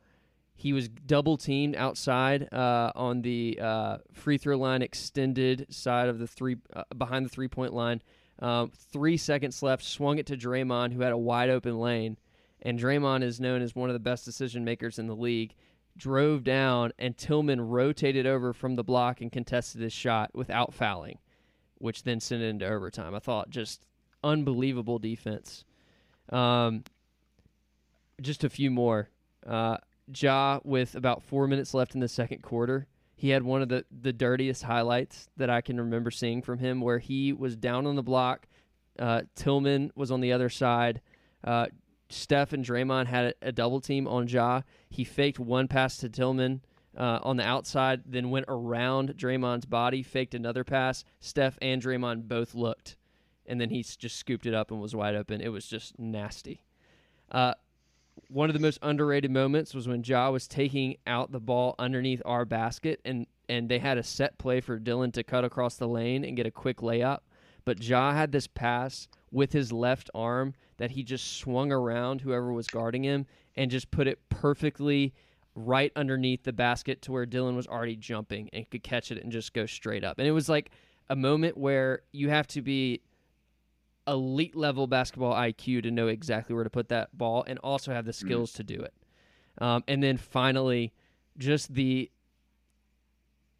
He 0.55 0.74
was 0.74 0.89
double 0.89 1.38
teamed 1.38 1.76
outside 1.76 2.53
uh, 2.53 2.91
on 2.93 3.22
the 3.22 3.57
uh, 3.62 3.97
free 4.12 4.38
throw 4.38 4.57
line, 4.57 4.82
extended 4.82 5.66
side 5.70 6.10
of 6.10 6.20
the 6.20 6.28
three 6.28 6.57
uh, 6.74 6.84
behind 6.97 7.26
the 7.26 7.30
three 7.30 7.47
point 7.47 7.74
line. 7.74 8.01
Um, 8.39 8.72
three 8.91 9.18
seconds 9.18 9.64
left. 9.64 9.84
Swung 9.84 10.18
it 10.18 10.26
to 10.28 10.38
Draymond, 10.38 10.93
who 10.93 11.01
had 11.01 11.12
a 11.12 11.18
wide 11.18 11.49
open 11.49 11.80
lane, 11.80 12.18
and 12.62 12.80
Draymond 12.80 13.24
is 13.24 13.39
known 13.39 13.62
as 13.62 13.76
one 13.76 13.89
of 13.89 13.93
the 13.93 13.99
best 13.99 14.26
decision 14.26 14.64
makers 14.66 14.99
in 14.99 15.07
the 15.07 15.16
league. 15.16 15.55
Drove 16.00 16.45
down, 16.45 16.93
and 16.97 17.18
Tillman 17.18 17.60
rotated 17.60 18.26
over 18.26 18.54
from 18.54 18.76
the 18.76 18.84
block 18.86 19.20
and 19.20 19.30
contested 19.30 19.82
his 19.82 19.91
shot 19.91 20.32
without 20.34 20.74
fouling, 20.74 21.20
which 21.78 22.04
then 22.04 22.22
sent 22.22 22.41
it 22.41 22.47
into 22.47 22.66
overtime. 22.66 23.14
I 23.14 23.20
thought 23.20 23.50
just 23.50 23.86
unbelievable 24.24 24.97
defense. 24.97 25.66
Um, 26.30 26.86
just 28.22 28.45
a 28.45 28.50
few 28.50 28.72
more. 28.72 29.10
Uh, 29.45 29.78
Ja, 30.16 30.60
with 30.64 30.95
about 30.95 31.22
four 31.22 31.47
minutes 31.47 31.74
left 31.74 31.95
in 31.95 32.00
the 32.00 32.08
second 32.08 32.41
quarter, 32.43 32.88
he 33.16 33.30
had 33.30 33.43
one 33.43 33.62
of 33.62 33.68
the, 33.68 33.84
the 33.91 34.14
dirtiest 34.14 34.64
highlights 34.64 35.28
that 35.36 35.50
I 35.50 35.60
can 35.60 35.78
remember 35.80 36.12
seeing 36.12 36.41
from 36.41 36.60
him, 36.60 36.80
where 36.80 37.00
he 37.00 37.34
was 37.34 37.58
down 37.58 37.86
on 37.86 37.97
the 37.97 38.04
block. 38.04 38.47
Uh, 38.97 39.24
Tillman 39.36 39.91
was 39.95 40.12
on 40.12 40.22
the 40.22 40.32
other 40.32 40.47
side. 40.47 41.02
Uh, 41.43 41.68
Steph 42.10 42.53
and 42.53 42.66
Draymond 42.66 43.05
had 43.05 43.36
a, 43.41 43.51
double 43.51 43.80
team 43.80 44.07
on 44.07 44.28
Ja. 44.28 44.62
He 44.89 45.03
faked 45.03 45.39
one 45.39 45.68
pass 45.68 45.97
to 45.97 46.10
Tillman 46.10 46.62
uh, 46.97 47.20
on 47.22 47.38
the 47.38 47.43
outside, 47.43 48.01
then 48.05 48.32
went 48.32 48.45
around 48.47 49.16
Draymond's 49.16 49.66
body, 49.66 50.01
faked 50.01 50.34
another 50.34 50.64
pass. 50.64 51.03
Steph 51.20 51.57
and 51.62 51.82
Draymond 51.82 52.28
both 52.28 52.55
looked, 52.55 52.97
and 53.45 53.62
then 53.62 53.70
he 53.70 53.84
just 53.84 54.18
scooped 54.18 54.47
it 54.47 54.53
up 54.53 54.72
and 54.72 54.82
was 54.82 54.95
wide 54.95 55.16
open. 55.16 55.39
It 55.39 55.49
was 55.49 55.68
just 55.68 55.99
nasty. 55.99 56.64
Uh, 57.32 57.53
one 58.28 58.49
of 58.49 58.53
the 58.53 58.60
most 58.60 58.80
underrated 58.82 59.32
moments 59.32 59.74
was 59.74 59.88
when 59.88 60.03
Ja 60.03 60.30
was 60.30 60.47
taking 60.47 60.97
out 61.07 61.32
the 61.32 61.39
ball 61.39 61.76
underneath 61.80 62.22
our 62.26 62.43
basket, 62.43 62.99
and 63.05 63.28
and 63.47 63.70
they 63.70 63.80
had 63.80 63.97
a 63.97 64.03
set 64.03 64.38
play 64.38 64.62
for 64.62 64.80
Dylan 64.80 65.12
to 65.14 65.24
cut 65.24 65.43
across 65.43 65.76
the 65.76 65.88
lane 65.88 66.24
and 66.24 66.38
get 66.38 66.45
a 66.45 66.51
quick 66.51 66.78
layup. 66.78 67.20
But 67.70 67.84
Ja 67.84 68.13
had 68.13 68.32
this 68.32 68.47
pass 68.47 69.07
with 69.30 69.53
his 69.53 69.72
left 69.72 70.09
arm 70.15 70.55
that 70.78 70.89
he 70.89 71.03
just 71.03 71.38
swung 71.38 71.72
around 71.72 72.22
whoever 72.22 72.51
was 72.51 72.65
guarding 72.65 73.03
him 73.03 73.28
and 73.55 73.70
just 73.70 73.91
put 73.91 74.07
it 74.07 74.28
perfectly 74.30 75.13
right 75.53 75.91
underneath 75.95 76.41
the 76.41 76.51
basket 76.51 77.03
to 77.03 77.11
where 77.11 77.28
Dylan 77.28 77.55
was 77.55 77.67
already 77.67 77.95
jumping 77.95 78.49
and 78.53 78.67
could 78.72 78.82
catch 78.82 79.11
it 79.11 79.22
and 79.22 79.32
just 79.32 79.53
go 79.53 79.67
straight 79.67 80.03
up. 80.03 80.17
And 80.17 80.28
it 80.28 80.32
was 80.32 80.49
like 80.49 80.72
a 81.11 81.15
moment 81.15 81.57
where 81.57 82.01
you 82.11 82.30
have 82.30 82.47
to 82.47 82.63
be 82.63 83.03
elite 84.07 84.55
level 84.55 84.88
basketball 84.88 85.36
IQ 85.36 85.84
to 85.84 85.91
know 85.91 86.07
exactly 86.07 86.55
where 86.55 86.63
to 86.63 86.72
put 86.72 86.89
that 86.89 87.15
ball 87.15 87.43
and 87.45 87.59
also 87.59 87.93
have 87.93 88.05
the 88.05 88.13
skills 88.13 88.51
to 88.53 88.63
do 88.63 88.82
it. 88.82 88.95
Um, 89.59 89.84
and 89.88 90.01
then 90.01 90.17
finally, 90.17 90.91
just 91.38 91.72
the, 91.72 92.09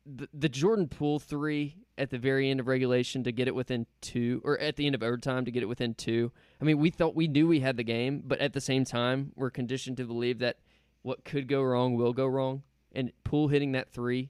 the 0.04 0.28
the 0.34 0.50
Jordan 0.50 0.88
Poole 0.88 1.20
three 1.20 1.76
at 2.00 2.10
the 2.10 2.18
very 2.18 2.50
end 2.50 2.60
of 2.60 2.68
regulation 2.68 3.24
to 3.26 3.32
get 3.32 3.48
it 3.48 3.54
within 3.54 3.86
two, 4.02 4.42
or 4.44 4.58
at 4.60 4.78
the 4.78 4.86
end 4.86 4.96
of 4.96 5.04
overtime 5.04 5.46
to 5.46 5.52
get 5.52 5.62
it 5.62 5.68
within 5.68 5.94
two. 5.94 6.32
I 6.62 6.66
mean, 6.66 6.80
we 6.80 6.90
thought 6.90 7.16
we 7.16 7.28
knew 7.28 7.48
we 7.48 7.60
had 7.60 7.78
the 7.78 7.84
game, 7.84 8.24
but 8.26 8.40
at 8.40 8.54
the 8.54 8.62
same 8.62 8.86
time, 8.86 9.34
we're 9.36 9.50
conditioned 9.50 9.98
to 9.98 10.06
believe 10.06 10.40
that 10.40 10.58
what 11.02 11.26
could 11.26 11.48
go 11.48 11.62
wrong 11.62 11.96
will 11.96 12.14
go 12.14 12.26
wrong. 12.26 12.64
And 12.94 13.12
Poole 13.24 13.50
hitting 13.50 13.74
that 13.74 13.92
three 13.92 14.30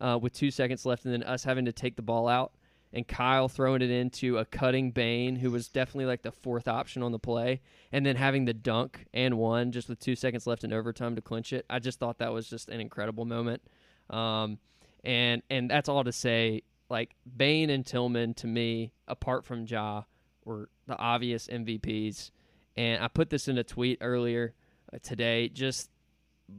uh, 0.00 0.18
with 0.20 0.34
two 0.34 0.50
seconds 0.50 0.86
left, 0.86 1.04
and 1.04 1.14
then 1.14 1.22
us 1.22 1.44
having 1.44 1.64
to 1.64 1.72
take 1.72 1.96
the 1.96 2.02
ball 2.02 2.28
out, 2.28 2.52
and 2.92 3.08
Kyle 3.08 3.48
throwing 3.48 3.82
it 3.82 3.90
into 3.90 4.38
a 4.38 4.44
cutting 4.44 4.90
Bane, 4.90 5.36
who 5.36 5.50
was 5.50 5.68
definitely 5.68 6.06
like 6.06 6.22
the 6.22 6.32
fourth 6.32 6.68
option 6.68 7.02
on 7.02 7.12
the 7.12 7.18
play, 7.18 7.60
and 7.90 8.04
then 8.04 8.16
having 8.16 8.44
the 8.44 8.54
dunk 8.54 9.06
and 9.12 9.38
one 9.38 9.72
just 9.72 9.88
with 9.88 9.98
two 9.98 10.14
seconds 10.14 10.46
left 10.46 10.62
in 10.62 10.72
overtime 10.72 11.16
to 11.16 11.22
clinch 11.22 11.52
it. 11.52 11.64
I 11.68 11.78
just 11.78 11.98
thought 11.98 12.18
that 12.18 12.32
was 12.32 12.48
just 12.48 12.68
an 12.68 12.80
incredible 12.80 13.24
moment. 13.24 13.62
Um, 14.10 14.58
and 15.04 15.42
and 15.50 15.70
that's 15.70 15.88
all 15.88 16.04
to 16.04 16.12
say. 16.12 16.62
Like 16.90 17.14
Bane 17.36 17.70
and 17.70 17.84
Tillman, 17.84 18.34
to 18.34 18.46
me, 18.46 18.92
apart 19.06 19.44
from 19.44 19.66
Ja, 19.66 20.02
were 20.44 20.68
the 20.86 20.96
obvious 20.96 21.46
MVPs. 21.46 22.30
And 22.76 23.02
I 23.02 23.08
put 23.08 23.30
this 23.30 23.48
in 23.48 23.58
a 23.58 23.64
tweet 23.64 23.98
earlier 24.00 24.54
uh, 24.92 24.98
today. 25.02 25.48
Just 25.48 25.90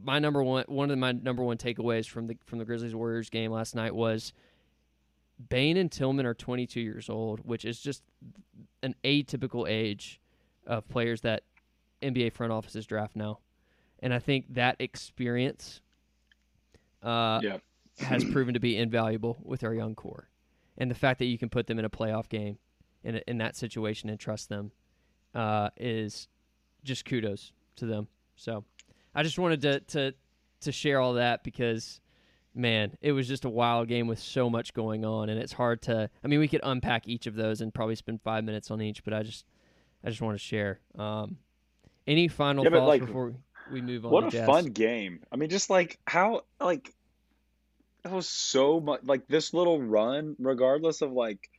my 0.04 0.18
number 0.18 0.42
one, 0.42 0.64
one 0.68 0.90
of 0.90 0.98
my 0.98 1.12
number 1.12 1.42
one 1.42 1.56
takeaways 1.56 2.08
from 2.08 2.26
the 2.28 2.36
from 2.46 2.58
the 2.58 2.64
Grizzlies 2.64 2.94
Warriors 2.94 3.30
game 3.30 3.50
last 3.50 3.74
night 3.74 3.94
was 3.94 4.32
Bane 5.48 5.76
and 5.76 5.90
Tillman 5.90 6.26
are 6.26 6.34
22 6.34 6.80
years 6.80 7.08
old, 7.08 7.40
which 7.40 7.64
is 7.64 7.80
just 7.80 8.02
an 8.82 8.94
atypical 9.04 9.68
age 9.68 10.20
of 10.66 10.88
players 10.88 11.22
that 11.22 11.42
NBA 12.02 12.32
front 12.32 12.52
offices 12.52 12.86
draft 12.86 13.16
now. 13.16 13.38
And 14.00 14.14
I 14.14 14.18
think 14.18 14.54
that 14.54 14.76
experience 14.78 15.80
uh, 17.02 17.40
yeah. 17.42 17.58
Has 18.02 18.24
proven 18.24 18.54
to 18.54 18.60
be 18.60 18.76
invaluable 18.76 19.38
with 19.42 19.64
our 19.64 19.74
young 19.74 19.94
core. 19.94 20.28
And 20.78 20.90
the 20.90 20.94
fact 20.94 21.18
that 21.18 21.26
you 21.26 21.38
can 21.38 21.48
put 21.48 21.66
them 21.66 21.78
in 21.78 21.84
a 21.84 21.90
playoff 21.90 22.28
game 22.28 22.58
in, 23.04 23.16
a, 23.16 23.20
in 23.26 23.38
that 23.38 23.56
situation 23.56 24.08
and 24.08 24.18
trust 24.18 24.48
them 24.48 24.72
uh, 25.34 25.70
is 25.76 26.28
just 26.82 27.04
kudos 27.04 27.52
to 27.76 27.86
them. 27.86 28.08
So 28.36 28.64
I 29.14 29.22
just 29.22 29.38
wanted 29.38 29.60
to, 29.62 29.80
to, 29.80 30.14
to 30.62 30.72
share 30.72 31.00
all 31.00 31.14
that 31.14 31.44
because, 31.44 32.00
man, 32.54 32.96
it 33.00 33.12
was 33.12 33.28
just 33.28 33.44
a 33.44 33.50
wild 33.50 33.88
game 33.88 34.06
with 34.06 34.18
so 34.18 34.48
much 34.48 34.72
going 34.72 35.04
on. 35.04 35.28
And 35.28 35.38
it's 35.38 35.52
hard 35.52 35.82
to, 35.82 36.08
I 36.24 36.28
mean, 36.28 36.40
we 36.40 36.48
could 36.48 36.60
unpack 36.62 37.06
each 37.06 37.26
of 37.26 37.34
those 37.34 37.60
and 37.60 37.74
probably 37.74 37.96
spend 37.96 38.22
five 38.22 38.44
minutes 38.44 38.70
on 38.70 38.80
each, 38.80 39.04
but 39.04 39.12
I 39.12 39.22
just, 39.22 39.44
I 40.02 40.08
just 40.08 40.22
want 40.22 40.34
to 40.34 40.42
share. 40.42 40.80
Um, 40.98 41.36
any 42.06 42.28
final 42.28 42.64
Yeah, 42.64 42.70
thoughts 42.70 42.88
like, 42.88 43.00
before 43.06 43.34
we 43.70 43.82
move 43.82 44.06
on? 44.06 44.12
What 44.12 44.24
a 44.24 44.30
Jazz? 44.30 44.46
fun 44.46 44.66
game. 44.66 45.20
I 45.30 45.36
mean, 45.36 45.50
just 45.50 45.70
like 45.70 45.98
how 46.06 46.42
like 46.58 46.94
that 48.02 48.12
was 48.12 48.28
so 48.28 48.80
much 48.80 49.00
like 49.04 49.26
this 49.28 49.52
little 49.54 49.80
run, 49.80 50.36
regardless 50.38 51.02
of 51.02 51.12
like 51.12 51.50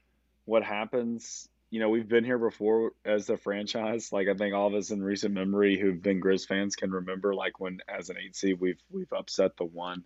what 0.46 0.64
happens. 0.64 1.48
You 1.70 1.80
know, 1.80 1.90
we've 1.90 2.08
been 2.08 2.26
here 2.26 2.38
before 2.38 2.92
as 3.06 3.30
a 3.30 3.38
franchise. 3.38 4.12
Like 4.12 4.28
I 4.28 4.34
think 4.34 4.54
all 4.54 4.68
of 4.68 4.74
us 4.74 4.92
in 4.92 5.02
recent 5.02 5.34
memory 5.34 5.80
who've 5.80 6.02
been 6.02 6.22
Grizz 6.22 6.48
fans 6.48 6.76
can 6.76 6.92
remember 6.92 7.34
like 7.34 7.60
when 7.60 7.80
as 7.88 8.10
an 8.10 8.18
eight 8.24 8.36
seed 8.36 8.60
we've 8.60 8.82
we've 8.92 9.12
upset 9.14 9.56
the 9.58 9.66
one. 9.66 10.04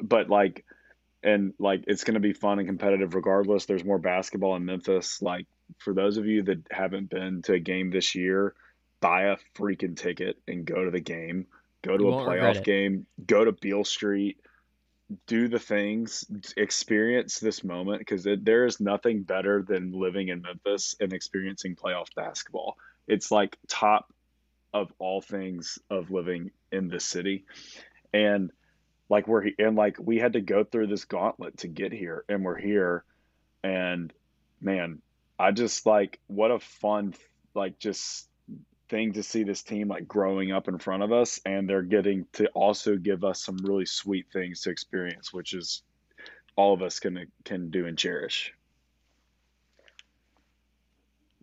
But 0.00 0.28
like 0.28 0.64
and 1.22 1.54
like 1.58 1.84
it's 1.86 2.04
gonna 2.04 2.20
be 2.20 2.32
fun 2.32 2.58
and 2.58 2.68
competitive 2.68 3.14
regardless. 3.14 3.66
There's 3.66 3.84
more 3.84 3.98
basketball 3.98 4.56
in 4.56 4.64
Memphis. 4.64 5.20
Like 5.20 5.46
for 5.78 5.92
those 5.94 6.16
of 6.16 6.26
you 6.26 6.42
that 6.44 6.66
haven't 6.70 7.10
been 7.10 7.42
to 7.42 7.54
a 7.54 7.58
game 7.58 7.90
this 7.90 8.14
year, 8.14 8.54
buy 9.00 9.24
a 9.24 9.36
freaking 9.56 9.96
ticket 9.96 10.36
and 10.46 10.64
go 10.64 10.84
to 10.84 10.90
the 10.90 11.00
game. 11.00 11.46
Go 11.82 11.96
to 11.96 12.04
You 12.04 12.10
a 12.10 12.24
playoff 12.24 12.64
game. 12.64 13.06
Go 13.26 13.44
to 13.44 13.52
Beale 13.52 13.84
Street. 13.84 14.38
Do 15.26 15.48
the 15.48 15.58
things. 15.58 16.24
Experience 16.56 17.38
this 17.38 17.62
moment 17.62 18.00
because 18.00 18.24
there 18.24 18.66
is 18.66 18.80
nothing 18.80 19.22
better 19.22 19.62
than 19.62 19.92
living 19.92 20.28
in 20.28 20.42
Memphis 20.42 20.96
and 21.00 21.12
experiencing 21.12 21.76
playoff 21.76 22.14
basketball. 22.14 22.76
It's 23.06 23.30
like 23.30 23.56
top 23.68 24.12
of 24.74 24.92
all 24.98 25.20
things 25.20 25.78
of 25.90 26.10
living 26.10 26.50
in 26.72 26.88
the 26.88 27.00
city, 27.00 27.44
and 28.12 28.50
like 29.08 29.28
we're 29.28 29.50
and 29.58 29.76
like 29.76 29.96
we 29.98 30.18
had 30.18 30.32
to 30.34 30.40
go 30.40 30.64
through 30.64 30.88
this 30.88 31.04
gauntlet 31.04 31.58
to 31.58 31.68
get 31.68 31.92
here, 31.92 32.24
and 32.28 32.44
we're 32.44 32.58
here, 32.58 33.04
and 33.62 34.12
man, 34.60 35.00
I 35.38 35.52
just 35.52 35.86
like 35.86 36.18
what 36.26 36.50
a 36.50 36.58
fun 36.58 37.14
like 37.54 37.78
just 37.78 38.28
thing 38.88 39.12
to 39.14 39.22
see 39.22 39.42
this 39.42 39.62
team 39.62 39.88
like 39.88 40.06
growing 40.06 40.52
up 40.52 40.68
in 40.68 40.78
front 40.78 41.02
of 41.02 41.12
us, 41.12 41.40
and 41.44 41.68
they're 41.68 41.82
getting 41.82 42.26
to 42.34 42.46
also 42.48 42.96
give 42.96 43.24
us 43.24 43.40
some 43.42 43.56
really 43.62 43.86
sweet 43.86 44.26
things 44.32 44.60
to 44.62 44.70
experience, 44.70 45.32
which 45.32 45.54
is 45.54 45.82
all 46.56 46.72
of 46.72 46.82
us 46.82 46.98
can 47.00 47.26
can 47.44 47.70
do 47.70 47.86
and 47.86 47.98
cherish. 47.98 48.52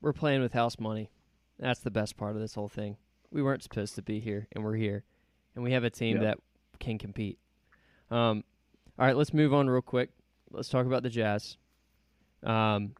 We're 0.01 0.13
playing 0.13 0.41
with 0.41 0.53
house 0.53 0.79
money. 0.79 1.09
That's 1.59 1.79
the 1.79 1.91
best 1.91 2.17
part 2.17 2.35
of 2.35 2.41
this 2.41 2.55
whole 2.55 2.67
thing. 2.67 2.97
We 3.31 3.41
weren't 3.41 3.63
supposed 3.63 3.95
to 3.95 4.01
be 4.01 4.19
here, 4.19 4.47
and 4.51 4.63
we're 4.63 4.75
here, 4.75 5.03
and 5.55 5.63
we 5.63 5.71
have 5.71 5.83
a 5.83 5.89
team 5.89 6.17
Yeah. 6.17 6.23
that 6.23 6.39
can 6.79 6.97
compete. 6.97 7.39
Um, 8.11 8.43
all 8.99 9.05
right, 9.05 9.15
let's 9.15 9.33
move 9.33 9.53
on 9.53 9.69
real 9.69 9.81
quick. 9.81 10.09
Let's 10.51 10.69
talk 10.69 10.85
about 10.85 11.03
the 11.03 11.09
Jazz. 11.09 11.57
Um, 12.43 12.95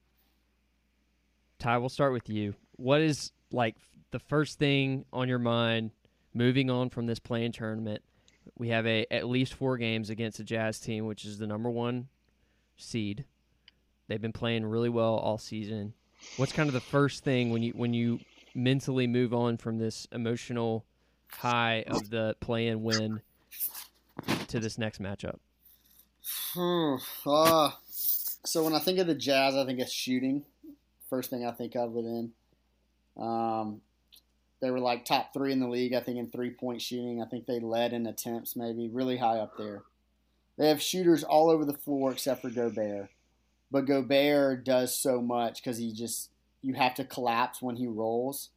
Ty, 1.60 1.78
we'll 1.78 1.90
start 1.90 2.14
with 2.14 2.30
you. 2.30 2.56
What 2.78 3.02
is 3.02 3.32
like 3.52 3.76
the 4.14 4.20
first 4.20 4.60
thing 4.60 5.04
on 5.12 5.28
your 5.28 5.40
mind 5.40 5.92
moving 6.34 6.70
on 6.70 6.90
from 6.90 7.08
this 7.08 7.20
play-in 7.20 7.52
tournament? 7.52 8.02
We 8.58 8.70
have 8.70 8.86
a 8.86 9.06
at 9.12 9.28
least 9.28 9.56
four 9.56 9.78
games 9.78 10.10
against 10.10 10.40
a 10.40 10.44
Jazz 10.44 10.80
team, 10.80 11.06
which 11.06 11.26
is 11.26 11.40
the 11.40 11.48
number 11.48 11.70
one 11.70 12.08
seed. 12.78 13.26
They've 14.08 14.22
been 14.22 14.34
playing 14.34 14.66
really 14.66 14.90
well 14.90 15.16
all 15.16 15.38
season. 15.38 15.94
What's 16.38 16.54
kind 16.54 16.70
of 16.70 16.74
the 16.74 16.82
first 16.82 17.24
thing 17.24 17.52
when 17.52 17.64
you 17.64 17.74
when 17.74 17.94
you 17.94 18.20
mentally 18.54 19.08
move 19.08 19.34
on 19.34 19.58
from 19.58 19.80
this 19.80 20.08
emotional 20.12 20.86
high 21.28 21.84
of 21.88 22.10
the 22.10 22.36
play-in 22.40 22.84
win 22.84 23.22
to 24.48 24.60
this 24.60 24.78
next 24.78 25.02
matchup? 25.02 25.40
uh, 27.26 27.72
so 28.46 28.64
when 28.64 28.76
I 28.76 28.80
think 28.80 29.00
of 29.00 29.08
the 29.08 29.16
Jazz, 29.16 29.56
I 29.56 29.66
think 29.66 29.80
of 29.80 29.90
shooting. 29.90 30.44
First 31.10 31.30
thing 31.30 31.46
I 31.46 31.52
think 31.52 31.76
of 31.76 31.92
with 31.92 32.06
them. 32.06 32.34
Um, 33.18 33.82
they 34.64 34.72
were 34.72 34.80
like 34.80 35.04
top 35.04 35.34
three 35.34 35.52
in 35.52 35.60
the 35.60 35.68
league, 35.68 35.94
I 35.94 36.00
think, 36.00 36.18
in 36.18 36.30
three 36.30 36.52
point 36.52 36.82
shooting. 36.82 37.22
I 37.22 37.26
think 37.26 37.46
they 37.46 37.60
led 37.60 37.92
in 37.92 38.08
attempts, 38.08 38.56
maybe 38.56 38.88
really 38.88 39.18
high 39.18 39.40
up 39.40 39.58
there. 39.58 39.84
They 40.58 40.70
have 40.70 40.82
shooters 40.82 41.22
all 41.22 41.50
over 41.50 41.66
the 41.66 41.74
floor 41.74 42.14
except 42.14 42.42
for 42.42 42.50
Gobert. 42.50 43.10
But 43.70 43.88
Gobert 43.88 44.64
does 44.64 44.98
so 44.98 45.22
much 45.22 45.62
because 45.62 45.78
he 45.78 45.92
just, 45.92 46.30
you 46.62 46.76
have 46.76 46.96
to 46.96 47.04
collapse 47.04 47.62
when 47.62 47.76
he 47.76 47.88
rolls. 47.88 48.52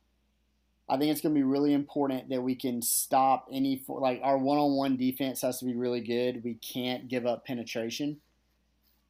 I 0.89 0.97
think 0.97 1.11
it's 1.11 1.21
going 1.21 1.35
to 1.35 1.39
be 1.39 1.43
really 1.43 1.73
important 1.73 2.29
that 2.29 2.43
we 2.43 2.55
can 2.55 2.83
stop 2.83 3.49
any, 3.51 3.83
like, 3.89 4.21
our 4.23 4.39
one 4.39 4.59
on 4.59 4.77
one 4.77 4.97
defense 4.97 5.41
has 5.43 5.59
to 5.59 5.65
be 5.65 5.75
really 5.75 6.03
good. 6.03 6.45
We 6.45 6.55
can't 6.55 7.09
give 7.09 7.27
up 7.27 7.45
penetration. 7.45 8.19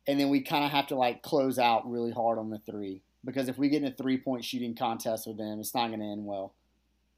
And 0.07 0.19
then 0.19 0.31
we 0.31 0.41
kind 0.41 0.65
of 0.65 0.71
have 0.71 0.87
to, 0.87 0.97
like, 0.97 1.21
close 1.21 1.59
out 1.59 1.91
really 1.91 2.13
hard 2.13 2.39
on 2.39 2.49
the 2.49 2.61
three. 2.61 3.03
Because 3.23 3.51
if 3.51 3.59
we 3.59 3.69
get 3.69 3.83
in 3.83 3.89
a 3.89 3.95
three 3.95 4.17
point 4.17 4.47
shooting 4.47 4.75
contest 4.75 5.27
with 5.27 5.37
them, 5.37 5.61
it's 5.61 5.75
not 5.75 5.89
going 5.89 6.01
to 6.01 6.07
end 6.07 6.25
well. 6.25 6.55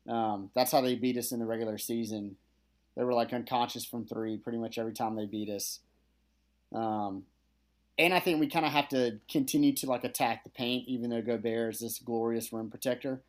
Um, 0.09 0.51
that's 0.55 0.73
how 0.73 0.81
they 0.81 0.95
beat 0.95 1.19
us 1.19 1.33
in 1.33 1.39
the 1.39 1.47
regular 1.47 1.79
season. 1.79 2.37
They 2.97 3.05
were 3.05 3.13
like 3.13 3.33
unconscious 3.33 3.85
from 3.85 4.07
three 4.07 4.39
pretty 4.39 4.59
much 4.59 4.79
every 4.79 4.93
time 4.93 5.15
they 5.15 5.27
beat 5.27 5.51
us. 5.51 5.81
Um, 6.75 7.25
and 7.99 8.15
I 8.15 8.21
think 8.21 8.41
we 8.41 8.49
kind 8.49 8.65
of 8.65 8.73
have 8.73 8.89
to 8.91 9.19
continue 9.31 9.75
to 9.75 9.87
like 9.87 10.05
attack 10.05 10.45
the 10.45 10.51
paint, 10.51 10.89
even 10.89 11.11
though 11.11 11.23
Gobert 11.23 11.75
is 11.75 11.81
this 11.81 11.99
glorious 11.99 12.53
rim 12.53 12.71
protector. 12.71 13.21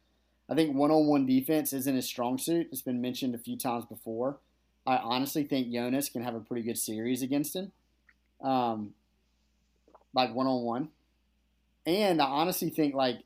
I 0.49 0.55
think 0.55 0.75
one-on-one 0.75 1.25
defense 1.25 1.73
isn't 1.73 1.95
his 1.95 2.05
strong 2.05 2.38
suit. 2.38 2.69
It's 2.71 2.82
been 2.82 3.01
mentioned 3.01 3.36
a 3.36 3.39
few 3.39 3.57
times 3.57 3.86
before. 3.86 4.38
I 4.88 4.97
honestly 4.97 5.43
think 5.43 5.71
Jonas 5.71 6.09
can 6.09 6.23
have 6.23 6.34
a 6.34 6.39
pretty 6.39 6.63
good 6.63 6.77
series 6.77 7.21
against 7.21 7.55
him, 7.55 7.71
um, 8.41 8.93
like 10.13 10.34
one-on-one. 10.34 10.89
And 11.86 12.21
I 12.21 12.25
honestly 12.25 12.69
think 12.69 12.95
like 12.95 13.19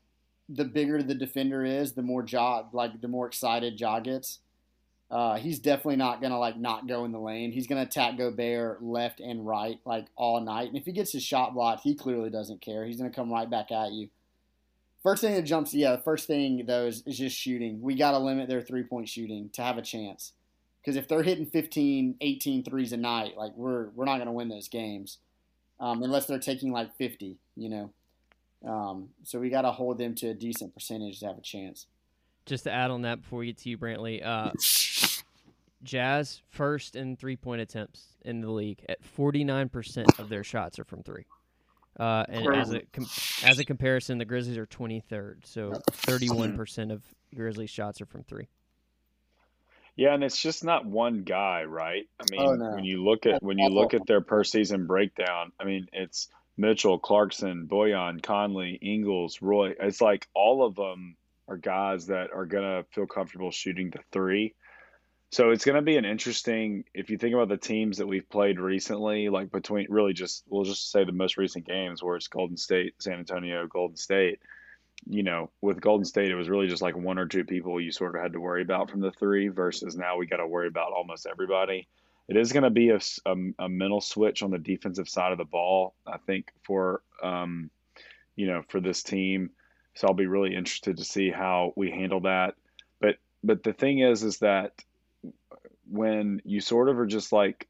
the 0.48 0.64
bigger 0.64 1.02
the 1.02 1.14
defender 1.14 1.64
is, 1.64 1.92
the 1.92 2.02
more 2.02 2.24
Ja 2.26 2.64
like 2.72 3.00
the 3.00 3.08
more 3.08 3.26
excited 3.26 3.78
Ja 3.78 4.00
gets. 4.00 4.40
Uh, 5.10 5.36
he's 5.36 5.58
definitely 5.58 5.96
not 5.96 6.20
gonna 6.20 6.38
like 6.38 6.56
not 6.56 6.88
go 6.88 7.04
in 7.04 7.12
the 7.12 7.20
lane. 7.20 7.52
He's 7.52 7.66
gonna 7.66 7.82
attack 7.82 8.18
Gobert 8.18 8.82
left 8.82 9.20
and 9.20 9.46
right 9.46 9.78
like 9.84 10.06
all 10.16 10.40
night. 10.40 10.68
And 10.68 10.76
if 10.76 10.84
he 10.84 10.92
gets 10.92 11.12
his 11.12 11.22
shot 11.22 11.54
blocked, 11.54 11.82
he 11.82 11.94
clearly 11.94 12.30
doesn't 12.30 12.60
care. 12.60 12.84
He's 12.84 12.96
gonna 12.96 13.10
come 13.10 13.32
right 13.32 13.48
back 13.48 13.70
at 13.70 13.92
you. 13.92 14.08
First 15.02 15.20
thing 15.20 15.34
that 15.34 15.42
jumps, 15.42 15.74
yeah, 15.74 15.92
the 15.92 16.02
first 16.02 16.26
thing 16.26 16.64
though 16.66 16.86
is, 16.86 17.02
is 17.06 17.18
just 17.18 17.36
shooting. 17.36 17.82
We 17.82 17.94
got 17.94 18.12
to 18.12 18.18
limit 18.18 18.48
their 18.48 18.62
three 18.62 18.82
point 18.82 19.08
shooting 19.08 19.50
to 19.52 19.62
have 19.62 19.76
a 19.76 19.82
chance. 19.82 20.32
Because 20.80 20.96
if 20.96 21.08
they're 21.08 21.22
hitting 21.22 21.46
15, 21.46 22.16
18 22.20 22.64
threes 22.64 22.92
a 22.92 22.96
night, 22.96 23.36
like 23.36 23.52
we're 23.54 23.90
we're 23.90 24.06
not 24.06 24.16
to 24.24 24.32
win 24.32 24.48
those 24.48 24.68
games 24.68 25.18
um, 25.78 26.02
unless 26.02 26.26
they're 26.26 26.38
taking 26.38 26.72
like 26.72 26.96
50, 26.96 27.36
you 27.56 27.68
know. 27.68 27.90
Um, 28.66 29.10
so 29.24 29.38
we 29.38 29.50
got 29.50 29.62
to 29.62 29.70
hold 29.72 29.98
them 29.98 30.14
to 30.16 30.28
a 30.28 30.34
decent 30.34 30.72
percentage 30.74 31.20
to 31.20 31.26
have 31.26 31.38
a 31.38 31.42
chance. 31.42 31.86
Just 32.46 32.64
to 32.64 32.72
add 32.72 32.90
on 32.90 33.02
that 33.02 33.22
before 33.22 33.40
we 33.40 33.46
get 33.46 33.58
to 33.58 33.68
you, 33.70 33.78
Brantley, 33.78 34.24
uh, 34.24 34.50
Jazz 35.82 36.40
first 36.50 36.96
in 36.96 37.16
three 37.16 37.36
point 37.36 37.60
attempts 37.60 38.02
in 38.22 38.40
the 38.40 38.50
league 38.50 38.84
at 38.88 38.98
49% 39.16 40.18
of 40.18 40.28
their 40.28 40.44
shots 40.44 40.78
are 40.78 40.84
from 40.84 41.02
three. 41.02 41.26
Uh, 41.98 42.24
and 42.28 42.54
as 42.56 42.72
a 42.72 42.80
com- 42.92 43.06
as 43.44 43.58
a 43.58 43.64
comparison, 43.64 44.18
the 44.18 44.24
Grizzlies 44.24 44.56
are 44.58 44.66
23rd, 44.66 45.46
so 45.46 45.72
31% 45.92 46.90
of 46.90 47.02
Grizzlies 47.34 47.70
shots 47.70 48.00
are 48.00 48.06
from 48.06 48.24
three. 48.24 48.48
Yeah, 49.94 50.12
and 50.12 50.24
it's 50.24 50.40
just 50.40 50.64
not 50.64 50.84
one 50.84 51.22
guy, 51.22 51.64
right? 51.64 52.08
I 52.18 52.24
mean, 52.32 52.40
Oh, 52.40 52.54
no. 52.54 52.74
when 52.74 52.84
you 52.84 53.04
look 53.04 53.26
at 53.26 53.40
when 53.44 53.58
you 53.58 53.68
look 53.68 53.94
at 53.94 54.06
their 54.08 54.20
per 54.20 54.42
season 54.42 54.86
breakdown, 54.86 55.52
I 55.60 55.64
mean, 55.64 55.86
it's 55.92 56.28
Mitchell, 56.56 56.98
Clarkson, 56.98 57.66
Bojan, 57.66 58.22
Conley, 58.22 58.78
Ingles, 58.80 59.42
Roy. 59.42 59.74
It's 59.80 60.00
like 60.00 60.28
all 60.34 60.64
of 60.64 60.74
them 60.76 61.16
are 61.48 61.56
guys 61.56 62.06
that 62.06 62.32
are 62.32 62.46
gonna 62.46 62.84
feel 62.90 63.06
comfortable 63.06 63.50
shooting 63.50 63.90
the 63.90 64.00
three. 64.12 64.54
So 65.30 65.50
it's 65.50 65.64
gonna 65.64 65.82
be 65.82 65.96
an 65.96 66.04
interesting 66.04 66.84
if 66.94 67.10
you 67.10 67.18
think 67.18 67.34
about 67.34 67.48
the 67.48 67.56
teams 67.56 67.98
that 67.98 68.06
we've 68.06 68.28
played 68.28 68.60
recently, 68.60 69.28
like 69.28 69.50
between 69.50 69.86
really 69.90 70.12
just 70.12 70.44
we'll 70.48 70.64
just 70.64 70.90
say 70.90 71.04
the 71.04 71.12
most 71.12 71.36
recent 71.36 71.66
games 71.66 72.02
where 72.02 72.16
it's 72.16 72.28
Golden 72.28 72.56
State, 72.56 72.94
San 72.98 73.18
Antonio, 73.18 73.66
Golden 73.66 73.96
State 73.96 74.40
you 75.08 75.22
know, 75.22 75.50
with 75.60 75.80
Golden 75.80 76.04
State, 76.04 76.30
it 76.30 76.34
was 76.34 76.48
really 76.48 76.68
just 76.68 76.82
like 76.82 76.96
one 76.96 77.18
or 77.18 77.26
two 77.26 77.44
people 77.44 77.80
you 77.80 77.92
sort 77.92 78.14
of 78.14 78.22
had 78.22 78.32
to 78.32 78.40
worry 78.40 78.62
about 78.62 78.90
from 78.90 79.00
the 79.00 79.12
three 79.12 79.48
versus 79.48 79.96
now 79.96 80.16
we 80.16 80.26
got 80.26 80.38
to 80.38 80.46
worry 80.46 80.68
about 80.68 80.92
almost 80.92 81.26
everybody. 81.26 81.88
It 82.28 82.36
is 82.36 82.52
going 82.52 82.62
to 82.62 82.70
be 82.70 82.90
a 82.90 83.00
a 83.58 83.68
mental 83.68 84.00
switch 84.00 84.42
on 84.42 84.50
the 84.50 84.58
defensive 84.58 85.08
side 85.08 85.32
of 85.32 85.38
the 85.38 85.44
ball, 85.44 85.94
I 86.06 86.16
think, 86.18 86.52
for, 86.62 87.02
um, 87.22 87.70
you 88.34 88.46
know, 88.46 88.62
for 88.68 88.80
this 88.80 89.02
team. 89.02 89.50
So 89.94 90.08
I'll 90.08 90.14
be 90.14 90.26
really 90.26 90.54
interested 90.54 90.96
to 90.96 91.04
see 91.04 91.30
how 91.30 91.72
we 91.76 91.90
handle 91.90 92.20
that. 92.20 92.54
But, 93.00 93.16
but 93.42 93.62
the 93.62 93.72
thing 93.72 94.00
is, 94.00 94.22
is 94.22 94.38
that 94.38 94.72
when 95.88 96.40
you 96.44 96.60
sort 96.60 96.88
of 96.88 96.98
are 96.98 97.06
just 97.06 97.32
like 97.32 97.68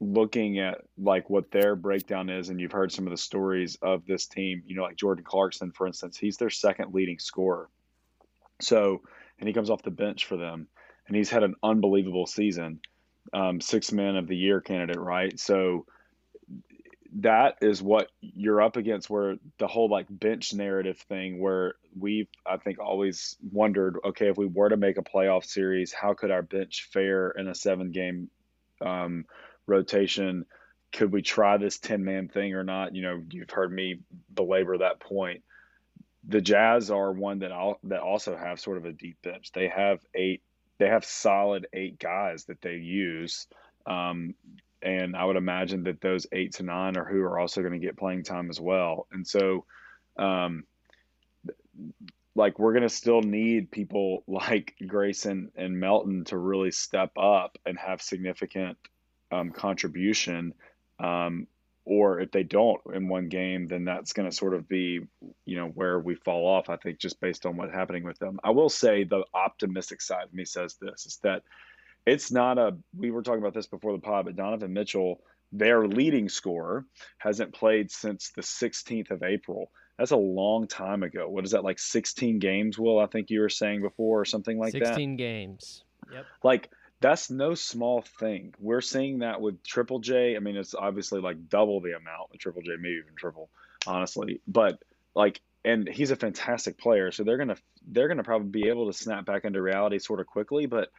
looking 0.00 0.58
at 0.58 0.78
like 0.96 1.28
what 1.28 1.50
their 1.50 1.76
breakdown 1.76 2.30
is 2.30 2.48
and 2.48 2.58
you've 2.58 2.72
heard 2.72 2.90
some 2.90 3.06
of 3.06 3.10
the 3.10 3.18
stories 3.18 3.76
of 3.82 4.06
this 4.06 4.26
team 4.26 4.62
you 4.64 4.74
know 4.74 4.82
like 4.82 4.96
jordan 4.96 5.22
clarkson 5.22 5.70
for 5.72 5.86
instance 5.86 6.16
he's 6.16 6.38
their 6.38 6.48
second 6.48 6.94
leading 6.94 7.18
scorer 7.18 7.68
so 8.62 9.02
and 9.38 9.46
he 9.46 9.52
comes 9.52 9.68
off 9.68 9.82
the 9.82 9.90
bench 9.90 10.24
for 10.24 10.38
them 10.38 10.66
and 11.06 11.14
he's 11.14 11.28
had 11.28 11.42
an 11.42 11.54
unbelievable 11.62 12.26
season 12.26 12.80
um, 13.32 13.60
six 13.60 13.92
men 13.92 14.16
of 14.16 14.26
the 14.26 14.36
year 14.36 14.60
candidate 14.60 14.98
right? 14.98 15.38
So 15.38 15.86
that 17.16 17.56
is 17.60 17.82
what 17.82 18.08
you're 18.20 18.62
up 18.62 18.76
against 18.76 19.10
where 19.10 19.36
the 19.58 19.66
whole 19.66 19.88
like 19.88 20.06
bench 20.08 20.54
narrative 20.54 20.96
thing 21.08 21.40
where 21.40 21.74
we've 21.98 22.28
i 22.46 22.56
think 22.56 22.78
always 22.78 23.34
wondered 23.50 23.96
okay 24.04 24.28
if 24.28 24.38
we 24.38 24.46
were 24.46 24.68
to 24.68 24.76
make 24.76 24.96
a 24.96 25.02
playoff 25.02 25.44
series 25.44 25.92
how 25.92 26.14
could 26.14 26.30
our 26.30 26.42
bench 26.42 26.88
fare 26.92 27.30
in 27.30 27.48
a 27.48 27.54
seven 27.54 27.90
game 27.90 28.30
um, 28.80 29.24
rotation? 29.66 30.46
Could 30.92 31.12
we 31.12 31.22
try 31.22 31.56
this 31.56 31.78
10 31.78 32.04
man 32.04 32.28
thing 32.28 32.54
or 32.54 32.64
not? 32.64 32.94
You 32.94 33.02
know 33.02 33.22
you've 33.30 33.50
heard 33.50 33.72
me 33.72 34.00
belabor 34.34 34.78
that 34.78 35.00
point. 35.00 35.42
The 36.28 36.40
jazz 36.40 36.90
are 36.90 37.12
one 37.12 37.38
that 37.38 37.52
I'll, 37.52 37.78
that 37.84 38.00
also 38.00 38.36
have 38.36 38.60
sort 38.60 38.76
of 38.76 38.84
a 38.84 38.92
deep 38.92 39.16
bench. 39.22 39.52
They 39.52 39.68
have 39.68 40.00
eight 40.14 40.42
they 40.80 40.88
have 40.88 41.04
solid 41.04 41.68
eight 41.72 42.00
guys 42.00 42.46
that 42.46 42.60
they 42.60 42.74
use 42.74 43.46
um, 43.86 44.34
and 44.82 45.14
i 45.14 45.24
would 45.24 45.36
imagine 45.36 45.84
that 45.84 46.00
those 46.00 46.26
eight 46.32 46.54
to 46.54 46.64
nine 46.64 46.96
are 46.96 47.04
who 47.04 47.22
are 47.22 47.38
also 47.38 47.60
going 47.60 47.72
to 47.72 47.86
get 47.86 47.96
playing 47.96 48.24
time 48.24 48.50
as 48.50 48.60
well 48.60 49.06
and 49.12 49.24
so 49.24 49.64
um, 50.18 50.64
like 52.34 52.58
we're 52.58 52.72
going 52.72 52.82
to 52.82 52.88
still 52.88 53.22
need 53.22 53.70
people 53.70 54.24
like 54.26 54.74
Grayson 54.86 55.50
and 55.56 55.78
Melton 55.78 56.24
to 56.26 56.38
really 56.38 56.70
step 56.70 57.12
up 57.18 57.58
and 57.66 57.78
have 57.78 58.02
significant 58.02 58.78
um, 59.30 59.50
contribution. 59.50 60.54
Um, 60.98 61.46
or 61.90 62.20
if 62.20 62.30
they 62.30 62.44
don't 62.44 62.80
in 62.94 63.08
one 63.08 63.28
game, 63.28 63.66
then 63.66 63.84
that's 63.84 64.12
going 64.12 64.30
to 64.30 64.34
sort 64.34 64.54
of 64.54 64.68
be, 64.68 65.00
you 65.44 65.56
know, 65.56 65.66
where 65.66 65.98
we 65.98 66.14
fall 66.14 66.46
off. 66.46 66.70
I 66.70 66.76
think 66.76 67.00
just 67.00 67.20
based 67.20 67.46
on 67.46 67.56
what's 67.56 67.74
happening 67.74 68.04
with 68.04 68.16
them. 68.20 68.38
I 68.44 68.50
will 68.50 68.68
say 68.68 69.02
the 69.02 69.24
optimistic 69.34 70.00
side 70.00 70.22
of 70.22 70.32
me 70.32 70.44
says 70.44 70.76
this 70.80 71.04
is 71.04 71.18
that 71.24 71.42
it's 72.06 72.30
not 72.30 72.58
a. 72.58 72.76
We 72.96 73.10
were 73.10 73.22
talking 73.24 73.40
about 73.40 73.54
this 73.54 73.66
before 73.66 73.92
the 73.92 73.98
pod, 73.98 74.26
but 74.26 74.36
Donovan 74.36 74.72
Mitchell, 74.72 75.20
their 75.50 75.84
leading 75.88 76.28
scorer, 76.28 76.86
hasn't 77.18 77.54
played 77.54 77.90
since 77.90 78.30
the 78.36 78.42
16th 78.42 79.10
of 79.10 79.24
April. 79.24 79.72
That's 79.98 80.12
a 80.12 80.16
long 80.16 80.68
time 80.68 81.02
ago. 81.02 81.28
What 81.28 81.44
is 81.44 81.50
that 81.50 81.64
like 81.64 81.80
16 81.80 82.38
games, 82.38 82.78
Will? 82.78 83.00
I 83.00 83.06
think 83.06 83.30
you 83.30 83.40
were 83.40 83.48
saying 83.48 83.82
before 83.82 84.20
or 84.20 84.24
something 84.24 84.60
like 84.60 84.70
16 84.70 84.80
that. 84.84 84.94
16 84.94 85.16
games. 85.16 85.82
Yep. 86.12 86.26
Like 86.44 86.70
that's 87.00 87.30
no 87.30 87.54
small 87.54 88.02
thing. 88.02 88.54
We're 88.58 88.82
seeing 88.82 89.20
that 89.20 89.40
with 89.40 89.62
Triple 89.62 90.00
J. 90.00 90.36
I 90.36 90.38
mean, 90.38 90.56
it's 90.56 90.74
obviously 90.74 91.20
like 91.20 91.48
double 91.48 91.80
the 91.80 91.96
amount 91.96 92.30
with 92.30 92.40
Triple 92.40 92.62
J, 92.62 92.72
maybe 92.78 93.00
even 93.02 93.14
triple, 93.16 93.48
honestly. 93.86 94.40
But 94.46 94.82
like, 95.14 95.40
and 95.64 95.88
he's 95.88 96.10
a 96.10 96.16
fantastic 96.16 96.78
player, 96.78 97.10
so 97.10 97.24
they're 97.24 97.38
gonna 97.38 97.56
they're 97.86 98.08
gonna 98.08 98.22
probably 98.22 98.48
be 98.48 98.68
able 98.68 98.90
to 98.90 98.98
snap 98.98 99.24
back 99.24 99.44
into 99.44 99.60
reality 99.60 99.98
sort 99.98 100.20
of 100.20 100.26
quickly, 100.26 100.66
but 100.66 100.90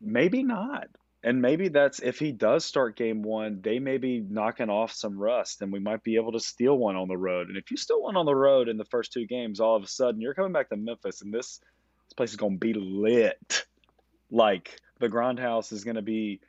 maybe 0.00 0.42
not. 0.42 0.88
And 1.24 1.40
maybe 1.40 1.68
that's 1.68 2.00
if 2.00 2.18
he 2.18 2.32
does 2.32 2.64
start 2.64 2.96
game 2.96 3.22
one, 3.22 3.60
they 3.62 3.78
may 3.78 3.96
be 3.96 4.20
knocking 4.20 4.70
off 4.70 4.92
some 4.92 5.18
rust, 5.18 5.62
and 5.62 5.72
we 5.72 5.78
might 5.78 6.02
be 6.02 6.16
able 6.16 6.32
to 6.32 6.40
steal 6.40 6.76
one 6.76 6.96
on 6.96 7.08
the 7.08 7.16
road. 7.16 7.48
And 7.48 7.56
if 7.56 7.70
you 7.70 7.76
steal 7.76 8.02
one 8.02 8.16
on 8.16 8.26
the 8.26 8.34
road 8.34 8.68
in 8.68 8.76
the 8.76 8.84
first 8.84 9.12
two 9.12 9.26
games, 9.26 9.60
all 9.60 9.76
of 9.76 9.84
a 9.84 9.88
sudden 9.88 10.20
you're 10.20 10.34
coming 10.34 10.52
back 10.52 10.68
to 10.70 10.76
Memphis, 10.76 11.22
and 11.22 11.32
this 11.32 11.60
this 12.08 12.14
place 12.16 12.30
is 12.30 12.36
gonna 12.36 12.56
be 12.56 12.74
lit. 12.74 13.64
Like 14.30 14.80
the 15.02 15.08
Grindhouse 15.08 15.72
is 15.72 15.82
going 15.82 15.96
to 15.96 16.02
be 16.02 16.40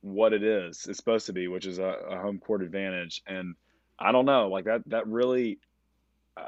what 0.00 0.32
it 0.32 0.44
is. 0.44 0.86
It's 0.88 0.96
supposed 0.96 1.26
to 1.26 1.32
be, 1.32 1.48
which 1.48 1.66
is 1.66 1.78
a, 1.78 1.96
a, 2.08 2.16
home 2.18 2.38
court 2.38 2.62
advantage. 2.62 3.20
And 3.26 3.56
I 3.98 4.12
don't 4.12 4.24
know, 4.24 4.48
like 4.48 4.66
that. 4.66 4.82
That 4.86 5.08
really, 5.08 5.58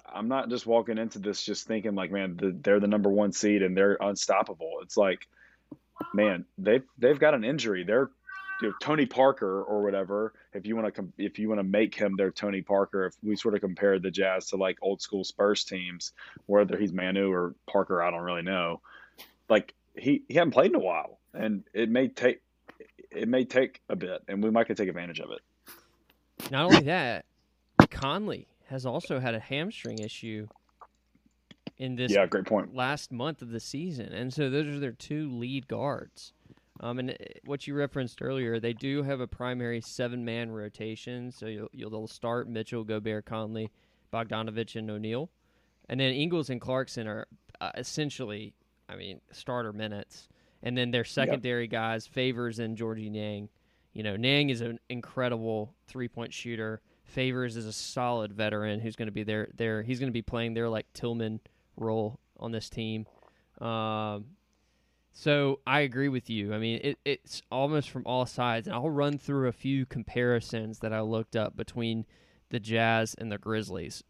I'm 0.07 0.29
not 0.29 0.51
just 0.51 0.67
walking 0.67 0.99
into 0.99 1.19
this 1.19 1.43
just 1.43 1.67
thinking 1.67 1.97
like, 1.97 2.13
man, 2.13 2.37
the, 2.37 2.57
they're 2.63 2.79
the 2.79 2.87
number 2.87 3.11
one 3.11 3.33
seed 3.33 3.63
and 3.63 3.77
they're 3.77 3.99
unstoppable. 4.01 4.79
It's 4.83 4.97
like, 4.97 5.27
man, 6.15 6.45
they've 6.59 6.85
they've 6.97 7.19
got 7.19 7.35
an 7.35 7.45
injury. 7.45 7.83
They're 7.83 8.11
you 8.63 8.69
know, 8.69 8.75
Tony 8.81 9.07
Parker 9.07 9.63
or 9.65 9.83
whatever. 9.83 10.35
If 10.55 10.65
you 10.65 10.77
want 10.77 10.95
to, 10.95 11.13
if 11.19 11.41
you 11.41 11.49
want 11.49 11.59
to 11.59 11.65
make 11.65 11.97
him 11.97 12.15
their 12.17 12.31
Tony 12.31 12.63
Parker, 12.63 13.07
if 13.07 13.15
we 13.25 13.35
sort 13.35 13.55
of 13.55 13.61
compare 13.61 13.99
the 13.99 14.13
Jazz 14.13 14.47
to 14.51 14.57
like 14.57 14.79
old 14.81 15.03
school 15.03 15.25
Spurs 15.25 15.65
teams, 15.65 16.13
whether 16.47 16.79
he's 16.79 16.93
Manu 16.93 17.33
or 17.33 17.57
Parker, 17.69 18.01
I 18.01 18.13
don't 18.13 18.23
really 18.23 18.43
know. 18.43 18.81
Like 19.49 19.75
he 19.97 20.23
he 20.29 20.35
hadn't 20.35 20.53
played 20.53 20.71
in 20.71 20.77
a 20.77 20.81
while 20.81 21.18
and 21.35 21.65
it 21.75 21.91
may 21.91 22.09
take 22.09 22.41
it 23.11 23.29
may 23.29 23.45
take 23.45 23.81
a 23.89 23.97
bit, 23.97 24.23
and 24.29 24.43
we 24.43 24.51
might 24.51 24.67
can 24.67 24.77
take 24.77 24.89
advantage 24.89 25.21
of 25.21 25.31
it. 25.31 25.41
Not 26.51 26.67
only 26.67 26.85
that, 26.85 27.25
Conley 27.91 28.47
has 28.67 28.85
also 28.87 29.19
had 29.19 29.35
a 29.35 29.41
hamstring 29.41 29.99
issue 29.99 30.47
in 31.79 31.97
this 31.97 32.13
yeah, 32.13 32.27
great 32.27 32.45
point. 32.45 32.75
last 32.75 33.13
month 33.13 33.41
of 33.43 33.51
the 33.51 33.61
season, 33.61 34.13
and 34.13 34.33
so 34.33 34.51
those 34.51 34.67
are 34.67 34.79
their 34.79 34.93
two 34.93 35.31
lead 35.31 35.69
guards. 35.69 36.33
Um, 36.81 36.99
and 36.99 37.11
uh, 37.11 37.15
what 37.45 37.67
you 37.67 37.75
referenced 37.75 38.23
earlier, 38.23 38.61
they 38.61 38.73
do 38.73 39.03
have 39.03 39.21
a 39.21 39.27
primary 39.27 39.81
seven-man 39.81 40.51
rotation, 40.53 41.33
so 41.33 41.47
you'll, 41.47 41.69
you'll 41.73 42.07
start 42.07 42.49
Mitchell, 42.49 42.85
Gobert, 42.85 43.25
Conley, 43.25 43.71
Bogdanovic, 44.13 44.77
and 44.77 44.91
O'Neale, 44.91 45.31
and 45.89 45.99
then 45.99 46.13
Ingles 46.13 46.51
and 46.51 46.61
Clarkson 46.61 47.09
are 47.09 47.27
uh, 47.61 47.71
essentially, 47.77 48.55
I 48.89 48.97
mean, 48.97 49.21
starter 49.33 49.73
minutes. 49.73 50.29
And 50.63 50.77
then 50.77 50.91
their 50.91 51.05
secondary 51.05 51.65
yep. 51.65 51.71
guys, 51.71 52.07
Favors 52.07 52.59
and 52.59 52.77
Georgie 52.77 53.11
Niang. 53.11 53.49
You 53.93 54.03
know, 54.03 54.17
Niang 54.17 54.51
is 54.51 54.61
an 54.61 54.79
incredible 54.89 55.75
three 55.87 56.09
point 56.09 56.33
shooter. 56.33 56.81
Favors 57.05 57.57
is 57.57 57.67
a 57.67 57.73
solid 57.73 58.33
veteran 58.33 58.81
who's 58.81 58.97
going 58.97 59.07
to 59.07 59.13
be 59.13 59.23
there. 59.23 59.49
There, 59.57 59.83
he's 59.83 59.99
going 59.99 60.11
to 60.11 60.15
be 60.15 60.23
playing 60.23 60.55
their 60.55 60.69
like 60.69 60.93
Tillman 60.93 61.41
role 61.77 62.19
on 62.39 62.53
this 62.53 62.69
team. 62.69 63.07
Um, 63.61 64.27
so 65.13 65.61
I 65.67 65.81
agree 65.81 66.09
with 66.09 66.31
you. 66.31 66.55
I 66.55 66.59
mean, 66.59 66.81
it, 66.83 66.99
it's 67.05 67.43
almost 67.51 67.91
from 67.91 68.05
all 68.07 68.27
sides, 68.27 68.69
and 68.69 68.77
I'll 68.77 68.91
run 68.91 69.19
through 69.19 69.49
a 69.49 69.53
few 69.53 69.85
comparisons 69.87 70.79
that 70.81 70.93
I 70.93 71.01
looked 71.01 71.35
up 71.35 71.57
between 71.57 72.07
the 72.51 72.61
Jazz 72.61 73.15
and 73.19 73.33
the 73.33 73.39
Grizzlies 73.39 74.05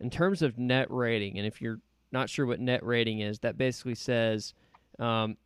in 0.00 0.08
terms 0.08 0.40
of 0.40 0.58
net 0.58 0.90
rating. 0.90 1.36
And 1.36 1.46
if 1.46 1.60
you're 1.60 1.80
not 2.12 2.30
sure 2.30 2.46
what 2.46 2.60
net 2.60 2.84
rating 2.84 3.20
is, 3.20 3.40
that 3.40 3.58
basically 3.58 3.94
says 3.96 4.54
um, 4.98 5.36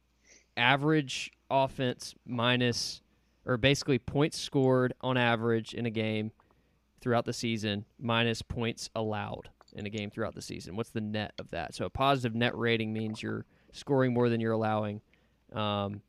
average 0.60 1.32
offense 1.50 2.14
minus, 2.26 3.02
or 3.46 3.56
basically 3.56 3.98
points 3.98 4.38
scored 4.38 4.92
on 5.00 5.16
average 5.16 5.74
in 5.74 5.86
a 5.86 5.90
game 5.90 6.30
throughout 7.00 7.24
the 7.24 7.32
season 7.32 7.86
minus 7.98 8.42
points 8.42 8.90
allowed 8.94 9.48
in 9.72 9.86
a 9.86 9.90
game 9.90 10.10
throughout 10.10 10.34
the 10.34 10.42
season. 10.42 10.76
What's 10.76 10.90
the 10.90 11.00
net 11.00 11.32
of 11.38 11.50
that? 11.50 11.74
So 11.74 11.86
a 11.86 11.90
positive 11.90 12.34
net 12.34 12.56
rating 12.56 12.92
means 12.92 13.22
you're 13.22 13.46
scoring 13.72 14.12
more 14.12 14.28
than 14.28 14.40
you're 14.40 14.52
allowing. 14.52 15.00
Um, 15.52 16.02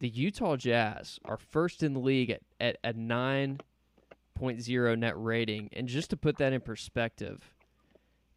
the 0.00 0.08
Utah 0.08 0.56
Jazz 0.56 1.20
are 1.24 1.36
first 1.36 1.82
in 1.82 1.94
the 1.94 2.00
league 2.00 2.30
at, 2.30 2.42
at 2.60 2.76
a 2.84 2.92
9.0 2.92 4.98
net 4.98 5.14
rating. 5.16 5.70
And 5.72 5.88
just 5.88 6.10
to 6.10 6.16
put 6.16 6.36
that 6.38 6.52
in 6.52 6.60
perspective, 6.60 7.54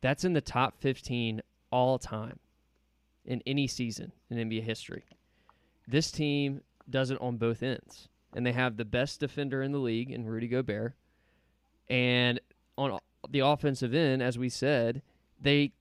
that's 0.01 0.23
in 0.23 0.33
the 0.33 0.41
top 0.41 0.79
15 0.79 1.41
all 1.71 1.99
time 1.99 2.39
in 3.25 3.41
any 3.45 3.67
season 3.67 4.13
in 4.29 4.37
NBA 4.37 4.63
history. 4.63 5.03
This 5.87 6.11
team 6.11 6.61
does 6.89 7.11
it 7.11 7.21
on 7.21 7.37
both 7.37 7.63
ends, 7.63 8.09
and 8.35 8.45
they 8.45 8.51
have 8.51 8.77
the 8.77 8.85
best 8.85 9.19
defender 9.19 9.61
in 9.61 9.71
the 9.71 9.79
league 9.79 10.11
in 10.11 10.25
Rudy 10.25 10.47
Gobert. 10.47 10.93
And 11.89 12.39
on 12.77 12.99
the 13.29 13.39
offensive 13.39 13.93
end, 13.93 14.21
as 14.21 14.37
we 14.37 14.49
said, 14.49 15.01
they 15.39 15.71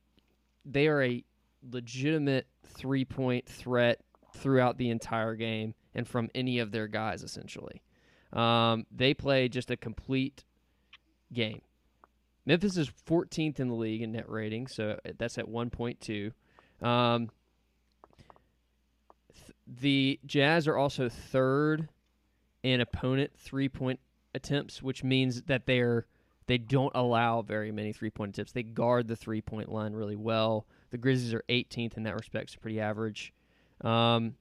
they 0.65 0.87
are 0.89 1.03
a 1.03 1.25
legitimate 1.71 2.47
three 2.65 3.05
point 3.05 3.47
threat 3.47 4.01
throughout 4.35 4.79
the 4.79 4.91
entire 4.91 5.35
game 5.35 5.75
and 5.95 6.07
from 6.07 6.29
any 6.35 6.59
of 6.59 6.71
their 6.71 6.87
guys 6.87 7.23
essentially. 7.23 7.83
Um, 8.33 8.87
they 8.91 9.15
play 9.15 9.49
just 9.49 9.71
a 9.71 9.77
complete 9.77 10.45
game. 11.33 11.63
Memphis 12.45 12.77
is 12.77 12.91
14th 13.09 13.59
in 13.59 13.69
the 13.69 13.75
league 13.75 14.03
in 14.03 14.13
net 14.13 14.29
rating, 14.29 14.67
so 14.69 14.99
that's 15.19 15.39
at 15.39 15.49
1.2. 15.49 16.87
Um, 16.87 17.31
the 19.67 20.21
Jazz 20.25 20.69
are 20.69 20.77
also 20.77 21.09
third 21.09 21.89
in 22.63 22.81
opponent 22.81 23.33
three 23.37 23.69
point 23.69 24.01
attempts, 24.35 24.83
which 24.83 25.03
means 25.03 25.43
that 25.43 25.67
they're 25.67 26.07
they 26.47 26.59
don't 26.59 26.93
allow 26.95 27.43
very 27.43 27.73
many 27.73 27.93
three 27.93 28.11
point 28.11 28.35
attempts. 28.35 28.53
They 28.53 28.63
guard 28.63 29.09
the 29.09 29.17
three 29.17 29.41
point 29.41 29.71
line 29.71 29.93
really 29.93 30.17
well. 30.17 30.67
The 30.91 30.99
Grizzlies 30.99 31.35
are 31.35 31.45
18th 31.49 31.97
in 31.97 32.05
that 32.05 32.15
respect, 32.15 32.51
so 32.51 32.59
pretty 32.61 32.81
average. 32.81 33.33
Um, 33.81 34.37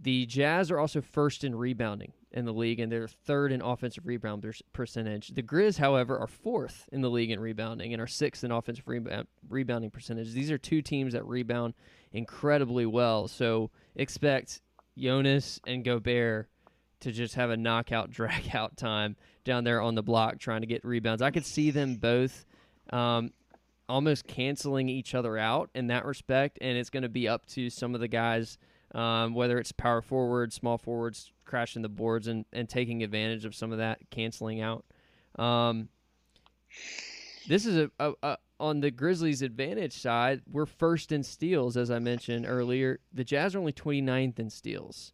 the 0.00 0.26
Jazz 0.26 0.70
are 0.70 0.78
also 0.78 1.00
first 1.00 1.44
in 1.44 1.54
rebounding 1.54 2.12
in 2.32 2.44
the 2.44 2.52
league, 2.52 2.78
and 2.78 2.90
they're 2.90 3.08
third 3.08 3.50
in 3.50 3.60
offensive 3.60 4.06
rebound 4.06 4.46
percentage. 4.72 5.28
The 5.28 5.42
Grizz, 5.42 5.78
however, 5.78 6.18
are 6.18 6.28
fourth 6.28 6.88
in 6.92 7.00
the 7.00 7.10
league 7.10 7.30
in 7.30 7.40
rebounding 7.40 7.92
and 7.92 8.00
are 8.00 8.06
sixth 8.06 8.44
in 8.44 8.52
offensive 8.52 8.86
rebound, 8.86 9.26
rebounding 9.48 9.90
percentage. 9.90 10.32
These 10.32 10.50
are 10.50 10.58
two 10.58 10.80
teams 10.80 11.12
that 11.12 11.26
rebound 11.26 11.74
incredibly 12.12 12.86
well. 12.86 13.28
So 13.28 13.70
expect 13.96 14.60
Jonas 14.96 15.60
and 15.66 15.84
Gobert 15.84 16.48
to 17.00 17.12
just 17.12 17.34
have 17.34 17.50
a 17.50 17.56
knockout, 17.56 18.10
drag 18.10 18.54
out 18.54 18.76
time 18.76 19.16
down 19.44 19.64
there 19.64 19.80
on 19.80 19.94
the 19.94 20.02
block 20.02 20.38
trying 20.38 20.60
to 20.60 20.66
get 20.66 20.84
rebounds. 20.84 21.22
I 21.22 21.30
could 21.30 21.46
see 21.46 21.70
them 21.70 21.96
both 21.96 22.44
um, 22.90 23.32
almost 23.88 24.26
canceling 24.26 24.88
each 24.88 25.14
other 25.14 25.36
out 25.38 25.70
in 25.74 25.88
that 25.88 26.04
respect, 26.04 26.58
and 26.60 26.76
it's 26.76 26.90
going 26.90 27.02
to 27.02 27.08
be 27.08 27.28
up 27.28 27.46
to 27.46 27.70
some 27.70 27.94
of 27.94 28.00
the 28.00 28.08
guys, 28.08 28.58
um, 28.94 29.34
whether 29.34 29.58
it's 29.58 29.72
power 29.72 30.02
forward, 30.02 30.52
small 30.52 30.78
forwards, 30.78 31.32
crashing 31.44 31.82
the 31.82 31.88
boards 31.88 32.28
and, 32.28 32.44
and 32.52 32.68
taking 32.68 33.02
advantage 33.02 33.44
of 33.44 33.54
some 33.54 33.72
of 33.72 33.78
that 33.78 33.98
canceling 34.10 34.60
out. 34.60 34.84
Um, 35.38 35.88
this 37.48 37.66
is 37.66 37.76
a, 37.76 37.90
a, 37.98 38.12
a, 38.22 38.36
on 38.60 38.80
the 38.80 38.90
Grizzlies' 38.90 39.42
advantage 39.42 39.94
side. 39.94 40.42
We're 40.48 40.66
first 40.66 41.10
in 41.10 41.22
steals, 41.22 41.76
as 41.76 41.90
I 41.90 41.98
mentioned 41.98 42.46
earlier. 42.46 43.00
The 43.12 43.24
Jazz 43.24 43.54
are 43.54 43.58
only 43.58 43.72
29th 43.72 44.38
in 44.38 44.50
steals. 44.50 45.12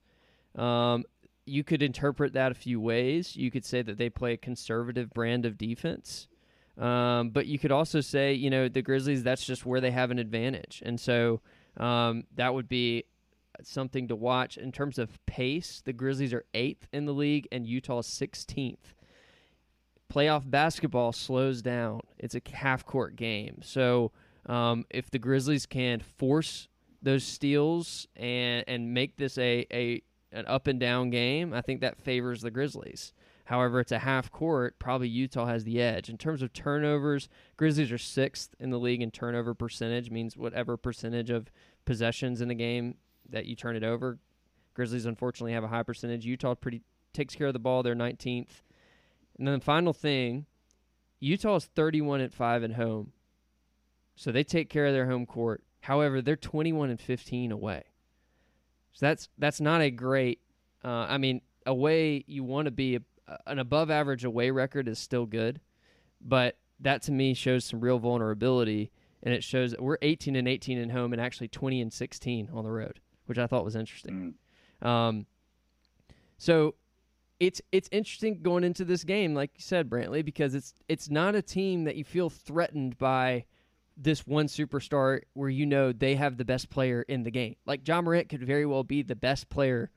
Um, 0.57 1.05
you 1.47 1.62
could 1.62 1.82
interpret 1.82 2.32
that 2.32 2.51
a 2.51 2.57
few 2.57 2.80
ways. 2.80 3.36
You 3.36 3.51
could 3.51 3.64
say 3.64 3.82
that 3.82 3.97
they 3.97 4.11
play 4.11 4.32
a 4.32 4.36
conservative 4.36 5.11
brand 5.11 5.47
of 5.47 5.57
defense. 5.57 6.26
Um, 6.76 7.30
but 7.30 7.47
you 7.47 7.59
could 7.59 7.72
also 7.72 8.01
say, 8.01 8.34
you 8.34 8.51
know, 8.51 8.68
the 8.68 8.82
Grizzlies, 8.82 9.22
that's 9.22 9.47
just 9.47 9.64
where 9.64 9.80
they 9.80 9.92
have 9.92 10.11
an 10.11 10.18
advantage. 10.18 10.82
And 10.84 11.01
so 11.01 11.40
um, 11.76 12.24
that 12.34 12.53
would 12.53 12.68
be 12.68 13.05
something 13.62 14.09
to 14.09 14.16
watch. 14.16 14.59
In 14.59 14.72
terms 14.72 14.99
of 14.99 15.24
pace, 15.24 15.82
the 15.84 15.92
Grizzlies 15.92 16.34
are 16.34 16.44
eighth 16.53 16.88
in 16.92 17.07
the 17.07 17.14
league 17.14 17.47
and 17.53 17.66
Utah 17.66 18.03
16th. 18.03 18.94
Playoff 20.12 20.48
basketball 20.48 21.12
slows 21.12 21.62
down. 21.62 22.00
It's 22.18 22.34
a 22.34 22.40
half 22.52 22.84
court 22.84 23.16
game. 23.16 23.61
So 23.62 24.12
um, 24.46 24.84
if 24.90 25.11
the 25.11 25.18
Grizzlies 25.18 25.66
can 25.66 26.00
force 26.00 26.68
those 27.02 27.24
steals 27.24 28.07
and, 28.16 28.64
and 28.66 28.94
make 28.94 29.16
this 29.16 29.36
a, 29.38 29.66
a 29.72 30.02
an 30.32 30.44
up 30.46 30.66
and 30.66 30.78
down 30.78 31.11
game, 31.11 31.52
I 31.52 31.61
think 31.61 31.80
that 31.80 31.98
favors 31.98 32.42
the 32.42 32.50
Grizzlies. 32.50 33.12
However, 33.46 33.78
it's 33.78 33.92
a 33.92 34.00
half 34.00 34.30
court. 34.30 34.78
Probably 34.78 35.09
Utah 35.09 35.46
has 35.46 35.64
the 35.64 35.80
edge. 35.80 36.09
In 36.09 36.18
terms 36.18 36.42
of 36.42 36.52
turnovers, 36.52 37.28
Grizzlies 37.57 37.92
are 37.92 37.98
sixth 37.98 38.54
in 38.59 38.70
the 38.70 38.78
league 38.78 39.02
in 39.02 39.12
turnover 39.12 39.54
percentage, 39.54 40.11
means 40.11 40.36
whatever 40.36 40.76
percentage 40.76 41.30
of 41.30 41.50
possessions 41.84 42.40
in 42.40 42.48
the 42.48 42.54
game 42.54 42.96
that 43.28 43.46
you 43.46 43.54
turn 43.54 43.76
it 43.76 43.84
over. 43.84 44.18
Grizzlies 44.74 45.07
unfortunately 45.07 45.52
have 45.52 45.64
a 45.64 45.68
high 45.68 45.84
percentage. 45.84 46.26
Utah 46.26 46.54
pretty 46.54 46.82
takes 47.12 47.34
care 47.34 47.46
of 47.46 47.52
the 47.52 47.59
ball. 47.59 47.82
They're 47.82 47.94
19th. 47.94 48.62
And 49.39 49.47
then 49.47 49.59
the 49.59 49.64
final 49.64 49.93
thing 49.93 50.47
Utah 51.20 51.57
is 51.57 51.64
31 51.64 52.20
and 52.20 52.32
5 52.32 52.64
at 52.64 52.72
home. 52.72 53.12
So 54.14 54.32
they 54.32 54.45
take 54.45 54.70
care 54.70 54.87
of 54.87 54.93
their 54.93 55.07
home 55.07 55.26
court. 55.26 55.62
However, 55.80 56.22
they're 56.22 56.37
21 56.37 56.91
and 56.91 57.01
15 57.01 57.53
away. 57.53 57.84
So 58.93 59.07
that's 59.07 59.28
that's 59.39 59.61
not 59.61 59.82
a 59.82 59.91
great 59.91 60.41
uh, 60.84 61.07
I 61.09 61.18
mean, 61.18 61.41
away 61.66 62.24
you 62.26 62.45
want 62.45 62.66
to 62.66 62.70
be 62.70 62.97
a, 62.97 63.01
an 63.47 63.59
above 63.59 63.91
average 63.91 64.24
away 64.24 64.51
record 64.51 64.89
is 64.89 64.99
still 64.99 65.26
good, 65.26 65.61
but 66.20 66.57
that 66.80 67.03
to 67.03 67.12
me 67.12 67.34
shows 67.34 67.64
some 67.64 67.80
real 67.80 67.99
vulnerability 67.99 68.91
and 69.22 69.34
it 69.34 69.43
shows 69.43 69.72
that 69.72 69.82
we're 69.82 69.99
18 70.03 70.37
and 70.37 70.47
18 70.47 70.78
at 70.78 70.91
home 70.91 71.12
and 71.12 71.20
actually 71.20 71.49
20 71.49 71.80
and 71.80 71.93
16 71.93 72.51
on 72.53 72.64
the 72.64 72.70
road, 72.70 73.01
which 73.26 73.39
I 73.39 73.47
thought 73.47 73.64
was 73.64 73.74
interesting. 73.74 74.34
Mm. 74.82 74.87
Um, 74.87 75.26
so 76.39 76.76
it's 77.39 77.61
it's 77.72 77.89
interesting 77.93 78.41
going 78.43 78.64
into 78.64 78.84
this 78.84 79.05
game, 79.05 79.34
like 79.34 79.51
you 79.55 79.62
said, 79.62 79.91
Brantley, 79.91 80.24
because 80.24 80.55
it's 80.55 80.74
it's 80.89 81.11
not 81.11 81.34
a 81.34 81.43
team 81.43 81.84
that 81.84 81.97
you 81.97 82.05
feel 82.05 82.30
threatened 82.30 82.97
by 82.99 83.45
this 83.97 84.26
one 84.26 84.47
superstar 84.47 85.20
where 85.32 85.49
you 85.49 85.66
know 85.66 85.93
they 85.93 86.14
have 86.14 86.37
the 86.37 86.45
best 86.45 86.70
player 86.70 87.03
in 87.03 87.22
the 87.22 87.30
game. 87.30 87.57
Like 87.66 87.87
Ja 87.87 88.01
Morant 88.01 88.28
could 88.28 88.43
very 88.43 88.66
well 88.66 88.84
be 88.84 89.03
the 89.03 89.16
best 89.16 89.49
player 89.49 89.91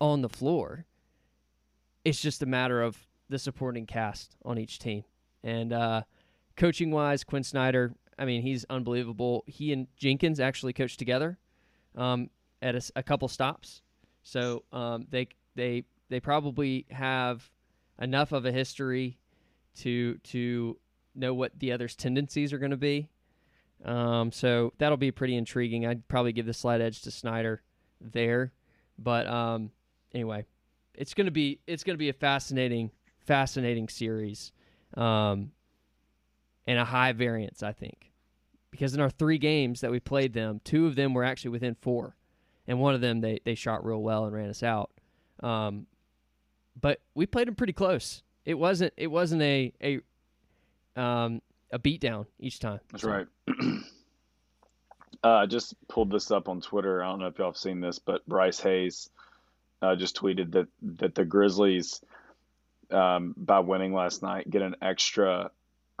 on 0.00 0.22
the 0.22 0.28
floor. 0.28 0.86
It's 2.04 2.20
just 2.20 2.42
a 2.42 2.46
matter 2.46 2.82
of 2.82 2.98
the 3.28 3.38
supporting 3.38 3.86
cast 3.86 4.36
on 4.44 4.58
each 4.58 4.78
team. 4.78 5.04
And 5.42 5.72
uh, 5.72 6.02
coaching 6.56 6.90
wise, 6.90 7.24
Quinn 7.24 7.44
Snyder, 7.44 7.94
I 8.18 8.24
mean, 8.24 8.42
he's 8.42 8.64
unbelievable. 8.68 9.44
He 9.46 9.72
and 9.72 9.86
Jenkins 9.96 10.40
actually 10.40 10.72
coached 10.72 10.98
together 10.98 11.38
um, 11.96 12.28
at 12.60 12.74
a, 12.74 12.82
a, 12.96 13.02
couple 13.02 13.28
stops, 13.28 13.82
so 14.22 14.64
um, 14.72 15.06
they 15.10 15.28
they 15.54 15.84
they 16.10 16.20
probably 16.20 16.84
have 16.90 17.50
enough 18.00 18.32
of 18.32 18.44
a 18.44 18.52
history 18.52 19.18
to 19.76 20.18
to 20.18 20.76
know 21.14 21.32
what 21.32 21.58
the 21.58 21.72
other's 21.72 21.96
tendencies 21.96 22.52
are 22.52 22.58
going 22.58 22.70
to 22.70 22.76
be. 22.76 23.08
Um, 23.84 24.30
so 24.32 24.72
that'll 24.78 24.98
be 24.98 25.10
pretty 25.10 25.36
intriguing. 25.36 25.86
I'd 25.86 26.06
probably 26.08 26.32
give 26.32 26.46
the 26.46 26.52
slight 26.52 26.80
edge 26.80 27.02
to 27.02 27.10
Snyder 27.10 27.62
there, 28.00 28.52
but 28.98 29.26
um, 29.26 29.70
anyway, 30.12 30.44
it's 30.94 31.14
gonna 31.14 31.30
be 31.30 31.60
it's 31.66 31.82
gonna 31.82 31.98
be 31.98 32.10
a 32.10 32.14
fascinating 32.14 32.90
fascinating 33.20 33.88
series, 33.88 34.52
um, 34.96 35.52
and 36.66 36.78
a 36.78 36.84
high 36.84 37.12
variance, 37.12 37.62
I 37.62 37.72
think, 37.72 38.12
because 38.70 38.94
in 38.94 39.00
our 39.00 39.08
three 39.08 39.38
games 39.38 39.80
that 39.80 39.90
we 39.90 40.00
played 40.00 40.34
them, 40.34 40.60
two 40.62 40.86
of 40.86 40.94
them 40.94 41.14
were 41.14 41.24
actually 41.24 41.52
within 41.52 41.74
four, 41.74 42.16
and 42.66 42.80
one 42.80 42.94
of 42.94 43.00
them 43.00 43.22
they 43.22 43.40
they 43.44 43.54
shot 43.54 43.84
real 43.84 44.02
well 44.02 44.26
and 44.26 44.34
ran 44.34 44.50
us 44.50 44.62
out. 44.62 44.90
Um, 45.42 45.86
but 46.80 47.00
we 47.14 47.26
played 47.26 47.48
them 47.48 47.54
pretty 47.54 47.72
close. 47.72 48.22
It 48.44 48.54
wasn't 48.54 48.92
it 48.96 49.08
wasn't 49.08 49.42
a 49.42 49.72
a 49.82 51.00
um, 51.00 51.42
a 51.70 51.78
beatdown 51.78 52.26
each 52.38 52.58
time. 52.58 52.80
That's 52.90 53.02
so. 53.02 53.10
right. 53.10 53.26
uh, 55.22 55.46
just 55.46 55.74
pulled 55.88 56.10
this 56.10 56.30
up 56.30 56.48
on 56.48 56.60
Twitter. 56.60 57.02
I 57.02 57.08
don't 57.08 57.20
know 57.20 57.26
if 57.26 57.38
y'all 57.38 57.48
have 57.48 57.56
seen 57.56 57.80
this, 57.80 57.98
but 57.98 58.26
Bryce 58.26 58.60
Hayes 58.60 59.10
uh, 59.82 59.96
just 59.96 60.16
tweeted 60.16 60.52
that 60.52 60.68
that 60.98 61.14
the 61.14 61.24
Grizzlies, 61.24 62.00
um, 62.90 63.34
by 63.36 63.60
winning 63.60 63.92
last 63.92 64.22
night, 64.22 64.50
get 64.50 64.62
an 64.62 64.76
extra 64.82 65.50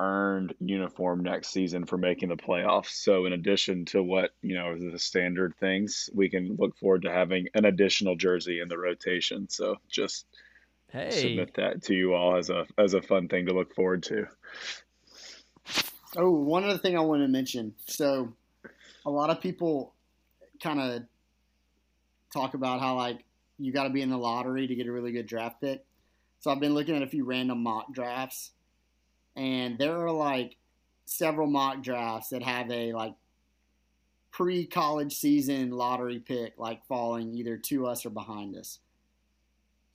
earned 0.00 0.54
uniform 0.60 1.22
next 1.22 1.48
season 1.48 1.84
for 1.84 1.98
making 1.98 2.30
the 2.30 2.36
playoffs. 2.36 2.88
So 2.92 3.26
in 3.26 3.34
addition 3.34 3.84
to 3.86 4.02
what, 4.02 4.30
you 4.40 4.54
know, 4.54 4.74
the 4.74 4.98
standard 4.98 5.54
things, 5.60 6.08
we 6.14 6.30
can 6.30 6.56
look 6.58 6.78
forward 6.78 7.02
to 7.02 7.12
having 7.12 7.48
an 7.52 7.66
additional 7.66 8.16
jersey 8.16 8.60
in 8.60 8.68
the 8.68 8.78
rotation. 8.78 9.50
So 9.50 9.76
just 9.90 10.24
hey. 10.92 11.10
submit 11.10 11.54
that 11.54 11.82
to 11.84 11.94
you 11.94 12.14
all 12.14 12.36
as 12.36 12.50
a 12.50 12.66
as 12.78 12.94
a 12.94 13.02
fun 13.02 13.28
thing 13.28 13.46
to 13.46 13.54
look 13.54 13.74
forward 13.74 14.02
to. 14.04 14.26
Oh, 16.16 16.30
one 16.30 16.64
other 16.64 16.78
thing 16.78 16.96
I 16.96 17.00
want 17.00 17.22
to 17.22 17.28
mention. 17.28 17.74
So 17.86 18.32
a 19.06 19.10
lot 19.10 19.30
of 19.30 19.40
people 19.40 19.94
kind 20.62 20.80
of 20.80 21.02
talk 22.32 22.54
about 22.54 22.80
how 22.80 22.96
like 22.96 23.24
you 23.58 23.72
got 23.72 23.84
to 23.84 23.90
be 23.90 24.02
in 24.02 24.10
the 24.10 24.18
lottery 24.18 24.66
to 24.66 24.74
get 24.74 24.86
a 24.86 24.92
really 24.92 25.12
good 25.12 25.26
draft 25.26 25.60
pick. 25.60 25.84
So 26.40 26.50
I've 26.50 26.60
been 26.60 26.74
looking 26.74 26.96
at 26.96 27.02
a 27.02 27.06
few 27.06 27.24
random 27.24 27.62
mock 27.62 27.92
drafts 27.92 28.52
and 29.36 29.78
there 29.78 30.00
are 30.00 30.10
like 30.10 30.56
several 31.04 31.46
mock 31.46 31.82
drafts 31.82 32.30
that 32.30 32.42
have 32.42 32.70
a 32.70 32.92
like 32.92 33.14
pre-college 34.30 35.14
season 35.14 35.70
lottery 35.70 36.20
pick 36.20 36.54
like 36.56 36.84
falling 36.86 37.34
either 37.34 37.56
to 37.56 37.86
us 37.86 38.06
or 38.06 38.10
behind 38.10 38.56
us. 38.56 38.78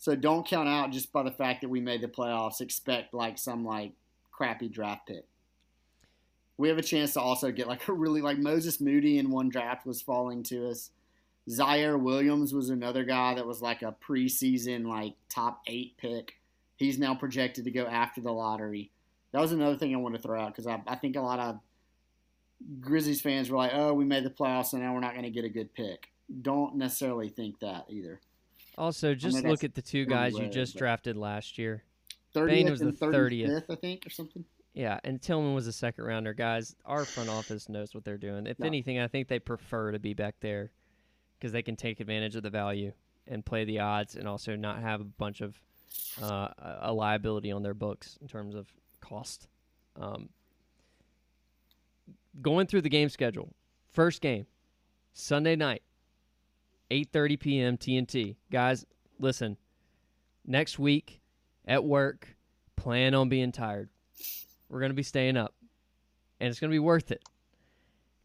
So 0.06 0.16
don't 0.16 0.46
count 0.46 0.70
out 0.70 0.92
just 0.92 1.12
by 1.12 1.24
the 1.24 1.32
fact 1.32 1.62
that 1.62 1.70
we 1.70 1.82
made 1.82 2.02
the 2.02 2.08
playoffs. 2.08 2.62
Expect 2.62 3.12
like 3.12 3.40
some 3.40 3.66
like 3.66 3.94
crappy 4.32 4.70
draft 4.70 5.08
pick. 5.08 5.26
We 6.58 6.70
have 6.70 6.78
a 6.78 6.84
chance 6.84 7.14
to 7.14 7.22
also 7.22 7.52
get 7.52 7.68
like 7.68 7.88
a 7.88 7.94
really 7.94 8.22
like 8.22 8.38
Moses 8.38 8.80
Moody 8.80 9.18
in 9.18 9.32
one 9.32 9.50
draft 9.50 9.84
was 9.88 10.04
falling 10.04 10.44
to 10.44 10.70
us. 10.70 10.92
Ziaire 11.50 12.00
Williams 12.00 12.54
was 12.54 12.70
another 12.70 13.04
guy 13.04 13.34
that 13.34 13.48
was 13.48 13.64
like 13.64 13.82
a 13.82 13.96
preseason 14.08 14.88
like 14.88 15.16
top 15.28 15.64
eight 15.66 15.98
pick. 15.98 16.36
He's 16.76 17.00
now 17.00 17.16
projected 17.16 17.66
to 17.66 17.72
go 17.72 17.88
after 17.88 18.22
the 18.22 18.32
lottery 18.32 18.92
that 19.36 19.42
was 19.42 19.52
another 19.52 19.76
thing 19.76 19.94
I 19.94 19.98
want 19.98 20.16
to 20.16 20.22
throw 20.22 20.40
out 20.40 20.54
because 20.54 20.66
I, 20.66 20.82
I 20.88 20.96
think 20.96 21.18
a 21.18 21.22
lot 21.22 21.40
of 21.40 21.60
Grizzlies 22.80 23.20
fans 23.22 23.50
were 23.50 23.58
like, 23.58 23.72
"Oh, 23.74 23.94
we 23.94 24.06
made 24.06 24.24
the 24.24 24.30
playoffs, 24.30 24.72
and 24.72 24.82
now 24.82 24.94
we're 24.94 25.02
not 25.02 25.12
going 25.12 25.26
to 25.26 25.30
get 25.30 25.44
a 25.44 25.50
good 25.50 25.74
pick." 25.74 26.08
Don't 26.42 26.76
necessarily 26.78 27.28
think 27.28 27.60
that 27.60 27.86
either. 27.90 28.22
Also, 28.78 29.16
just 29.16 29.44
look 29.44 29.64
at 29.64 29.74
the 29.74 29.82
two 29.82 30.06
guys 30.06 30.38
you 30.38 30.48
just 30.48 30.78
drafted 30.78 31.16
last 31.16 31.58
year. 31.58 31.84
30th 32.36 32.48
Bane 32.48 32.70
was 32.72 32.80
the 32.82 32.92
thirtieth, 32.92 33.64
I 33.70 33.76
think, 33.76 34.06
or 34.06 34.10
something. 34.10 34.44
Yeah, 34.74 35.00
and 35.06 35.22
Tillman 35.22 35.54
was 35.54 35.68
a 35.68 35.72
second 35.72 36.04
rounder. 36.04 36.34
Guys, 36.34 36.76
our 36.86 37.06
front 37.06 37.30
office 37.30 37.70
knows 37.70 37.96
what 37.96 38.04
they're 38.04 38.18
doing. 38.18 38.46
If 38.46 38.60
no. 38.60 38.68
anything, 38.68 39.00
I 39.00 39.08
think 39.08 39.30
they 39.30 39.40
prefer 39.40 39.94
to 39.94 40.00
be 40.00 40.14
back 40.14 40.36
there 40.42 40.72
because 41.40 41.54
they 41.54 41.62
can 41.62 41.78
take 41.78 42.02
advantage 42.02 42.36
of 42.36 42.44
the 42.44 42.50
value 42.50 42.92
and 43.26 43.46
play 43.46 43.64
the 43.64 43.80
odds, 43.80 44.16
and 44.16 44.28
also 44.28 44.56
not 44.58 44.82
have 44.82 45.00
a 45.00 45.06
bunch 45.06 45.40
of 45.40 45.56
uh, 46.22 46.50
a 46.82 46.94
liability 46.94 47.52
on 47.52 47.64
their 47.64 47.74
books 47.74 48.18
in 48.22 48.28
terms 48.28 48.54
of 48.54 48.68
cost. 49.00 49.48
Um, 50.00 50.30
going 52.42 52.68
through 52.68 52.82
the 52.82 52.90
game 52.90 53.08
schedule, 53.08 53.54
first 53.94 54.22
game, 54.22 54.46
Sunday 55.14 55.56
night, 55.56 55.84
8:30 56.96 57.40
p.m. 57.40 57.78
TNT. 57.78 58.38
Guys, 58.50 58.86
listen. 59.20 59.58
Next 60.46 60.80
week 60.80 61.22
at 61.68 61.84
work, 61.84 62.38
plan 62.78 63.14
on 63.14 63.28
being 63.28 63.52
tired. 63.52 63.90
We're 64.70 64.80
going 64.80 64.92
to 64.92 64.96
be 64.96 65.04
staying 65.04 65.36
up, 65.36 65.54
and 66.40 66.50
it's 66.50 66.60
going 66.60 66.70
to 66.70 66.76
be 66.76 66.80
worth 66.80 67.12
it. 67.12 67.22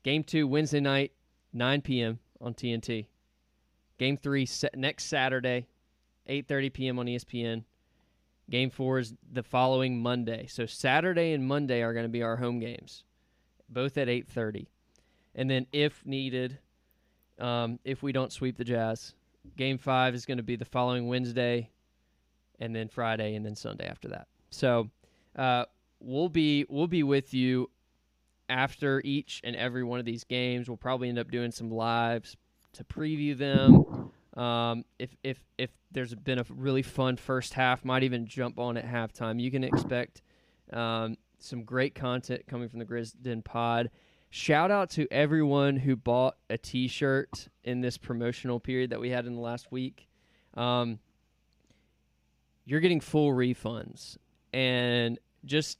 Game 0.04 0.22
two, 0.22 0.46
Wednesday 0.46 0.80
night, 0.80 1.12
9 1.52 1.80
p.m. 1.82 2.20
on 2.40 2.54
TNT. 2.54 3.06
Game 3.98 4.16
three, 4.16 4.48
next 4.76 5.06
Saturday, 5.06 5.66
8:30 6.28 6.72
p.m. 6.72 6.98
on 7.00 7.06
ESPN. 7.06 7.64
Game 8.48 8.70
four 8.70 9.00
is 9.00 9.14
the 9.32 9.42
following 9.42 10.00
Monday. 10.00 10.46
So 10.46 10.66
Saturday 10.66 11.32
and 11.32 11.46
Monday 11.46 11.82
are 11.82 11.92
going 11.92 12.04
to 12.04 12.08
be 12.08 12.22
our 12.22 12.36
home 12.36 12.60
games, 12.60 13.02
both 13.68 13.98
at 13.98 14.06
8:30. 14.06 14.68
And 15.34 15.50
then, 15.50 15.66
if 15.72 16.04
needed, 16.06 16.58
um, 17.41 17.78
if 17.84 18.03
we 18.03 18.12
don't 18.12 18.32
sweep 18.32 18.57
the 18.57 18.64
Jazz, 18.64 19.14
Game 19.57 19.78
five 19.78 20.14
is 20.14 20.26
going 20.26 20.36
to 20.36 20.43
be 20.43 20.57
the 20.57 20.64
following 20.64 21.09
Wednesday, 21.09 21.70
and 22.59 22.74
then 22.74 22.88
Friday, 22.88 23.34
and 23.34 23.45
then 23.45 23.57
Sunday 23.57 23.86
after 23.86 24.09
that. 24.09 24.26
So 24.51 24.91
uh, 25.36 25.64
we'll 26.01 26.28
be 26.28 26.66
we'll 26.68 26.86
be 26.86 27.03
with 27.03 27.32
you 27.32 27.70
after 28.49 29.01
each 29.05 29.41
and 29.45 29.57
every 29.57 29.82
one 29.82 29.99
of 29.99 30.05
these 30.05 30.24
games. 30.24 30.68
We'll 30.68 30.76
probably 30.76 31.09
end 31.09 31.18
up 31.18 31.30
doing 31.30 31.51
some 31.53 31.70
lives 31.70 32.36
to 32.74 32.84
preview 32.84 33.36
them. 33.36 34.11
Um, 34.41 34.84
if 34.99 35.16
if 35.24 35.38
if 35.59 35.70
there's 35.91 36.14
been 36.14 36.38
a 36.38 36.45
really 36.51 36.82
fun 36.82 37.16
first 37.16 37.55
half, 37.55 37.84
might 37.84 38.03
even 38.03 38.26
jump 38.26 38.59
on 38.59 38.76
at 38.76 38.86
halftime. 38.86 39.41
You 39.41 39.51
can 39.51 39.64
expect 39.64 40.22
um, 40.72 41.16
some 41.38 41.64
great 41.64 41.95
content 41.95 42.43
coming 42.47 42.68
from 42.68 42.78
the 42.78 42.84
Grizzden 42.84 43.43
Pod. 43.45 43.91
Shout 44.30 44.70
out 44.70 44.90
to 44.90 45.06
everyone 45.10 45.76
who 45.76 45.96
bought 45.96 46.36
a 46.48 46.56
T-shirt 46.56 47.48
in 47.64 47.80
this 47.80 47.98
promotional 47.98 48.60
period 48.60 48.90
that 48.90 49.00
we 49.00 49.10
had 49.10 49.26
in 49.26 49.34
the 49.34 49.40
last 49.40 49.72
week. 49.72 50.08
Um, 50.54 50.98
you're 52.64 52.80
getting 52.80 53.00
full 53.00 53.32
refunds, 53.32 54.16
and 54.52 55.18
just 55.44 55.78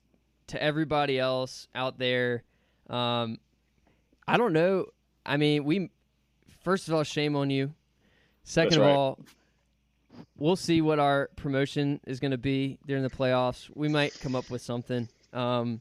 to 0.48 0.61
everybody 0.62 1.18
else 1.18 1.68
out 1.74 1.98
there, 1.98 2.42
um, 2.88 3.38
I 4.26 4.36
don't 4.36 4.53
know. 4.53 4.86
I 5.24 5.36
mean, 5.36 5.64
we 5.64 5.90
first 6.64 6.88
of 6.88 6.94
all, 6.94 7.05
shame 7.05 7.36
on 7.36 7.51
you 7.51 7.74
Second 8.51 8.80
of 8.80 8.86
all, 8.88 9.18
we'll 10.36 10.57
see 10.57 10.82
what 10.82 10.98
our 10.98 11.30
promotion 11.36 12.01
is 12.05 12.18
going 12.18 12.32
to 12.32 12.38
be 12.38 12.80
during 12.84 13.05
the 13.05 13.11
playoffs. 13.11 13.70
We 13.76 13.86
might 13.86 14.18
come 14.20 14.34
up 14.34 14.51
with 14.51 14.61
something. 14.61 15.09
Um, 15.32 15.80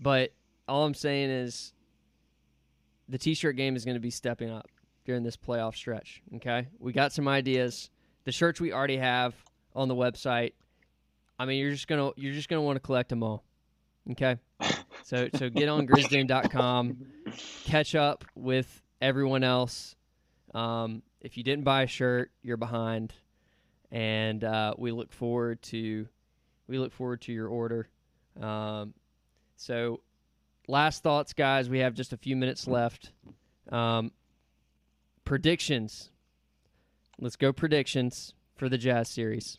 but 0.00 0.32
all 0.66 0.86
I'm 0.86 0.94
saying 0.94 1.28
is 1.28 1.73
the 3.08 3.18
t-shirt 3.18 3.56
game 3.56 3.76
is 3.76 3.84
going 3.84 3.96
to 3.96 4.00
be 4.00 4.10
stepping 4.10 4.50
up 4.50 4.68
during 5.04 5.22
this 5.22 5.36
playoff 5.36 5.74
stretch. 5.74 6.22
Okay, 6.36 6.66
we 6.78 6.92
got 6.92 7.12
some 7.12 7.28
ideas. 7.28 7.90
The 8.24 8.32
shirts 8.32 8.60
we 8.60 8.72
already 8.72 8.96
have 8.96 9.34
on 9.74 9.88
the 9.88 9.94
website. 9.94 10.52
I 11.38 11.44
mean, 11.44 11.58
you're 11.58 11.72
just 11.72 11.88
gonna 11.88 12.10
you're 12.16 12.32
just 12.32 12.48
gonna 12.48 12.62
want 12.62 12.76
to 12.76 12.80
collect 12.80 13.08
them 13.08 13.22
all. 13.22 13.44
Okay. 14.12 14.38
So 15.02 15.28
so 15.34 15.50
get 15.50 15.68
on 15.68 15.86
grizzden.com, 15.86 16.96
catch 17.64 17.94
up 17.94 18.24
with 18.34 18.82
everyone 19.02 19.44
else. 19.44 19.96
Um, 20.54 21.02
if 21.20 21.36
you 21.36 21.44
didn't 21.44 21.64
buy 21.64 21.82
a 21.82 21.86
shirt, 21.86 22.30
you're 22.42 22.56
behind, 22.56 23.12
and 23.90 24.42
uh, 24.42 24.72
we 24.78 24.92
look 24.92 25.12
forward 25.12 25.60
to 25.64 26.08
we 26.68 26.78
look 26.78 26.92
forward 26.92 27.20
to 27.22 27.32
your 27.32 27.48
order. 27.48 27.88
Um, 28.40 28.94
so, 29.56 30.00
last 30.68 31.02
thoughts, 31.02 31.32
guys. 31.32 31.68
We 31.68 31.80
have 31.80 31.94
just 31.94 32.12
a 32.12 32.16
few 32.16 32.36
minutes 32.36 32.66
left. 32.66 33.12
Um, 33.70 34.12
predictions. 35.24 36.10
Let's 37.18 37.36
go 37.36 37.52
predictions 37.52 38.34
for 38.56 38.68
the 38.68 38.78
Jazz 38.78 39.08
series. 39.08 39.58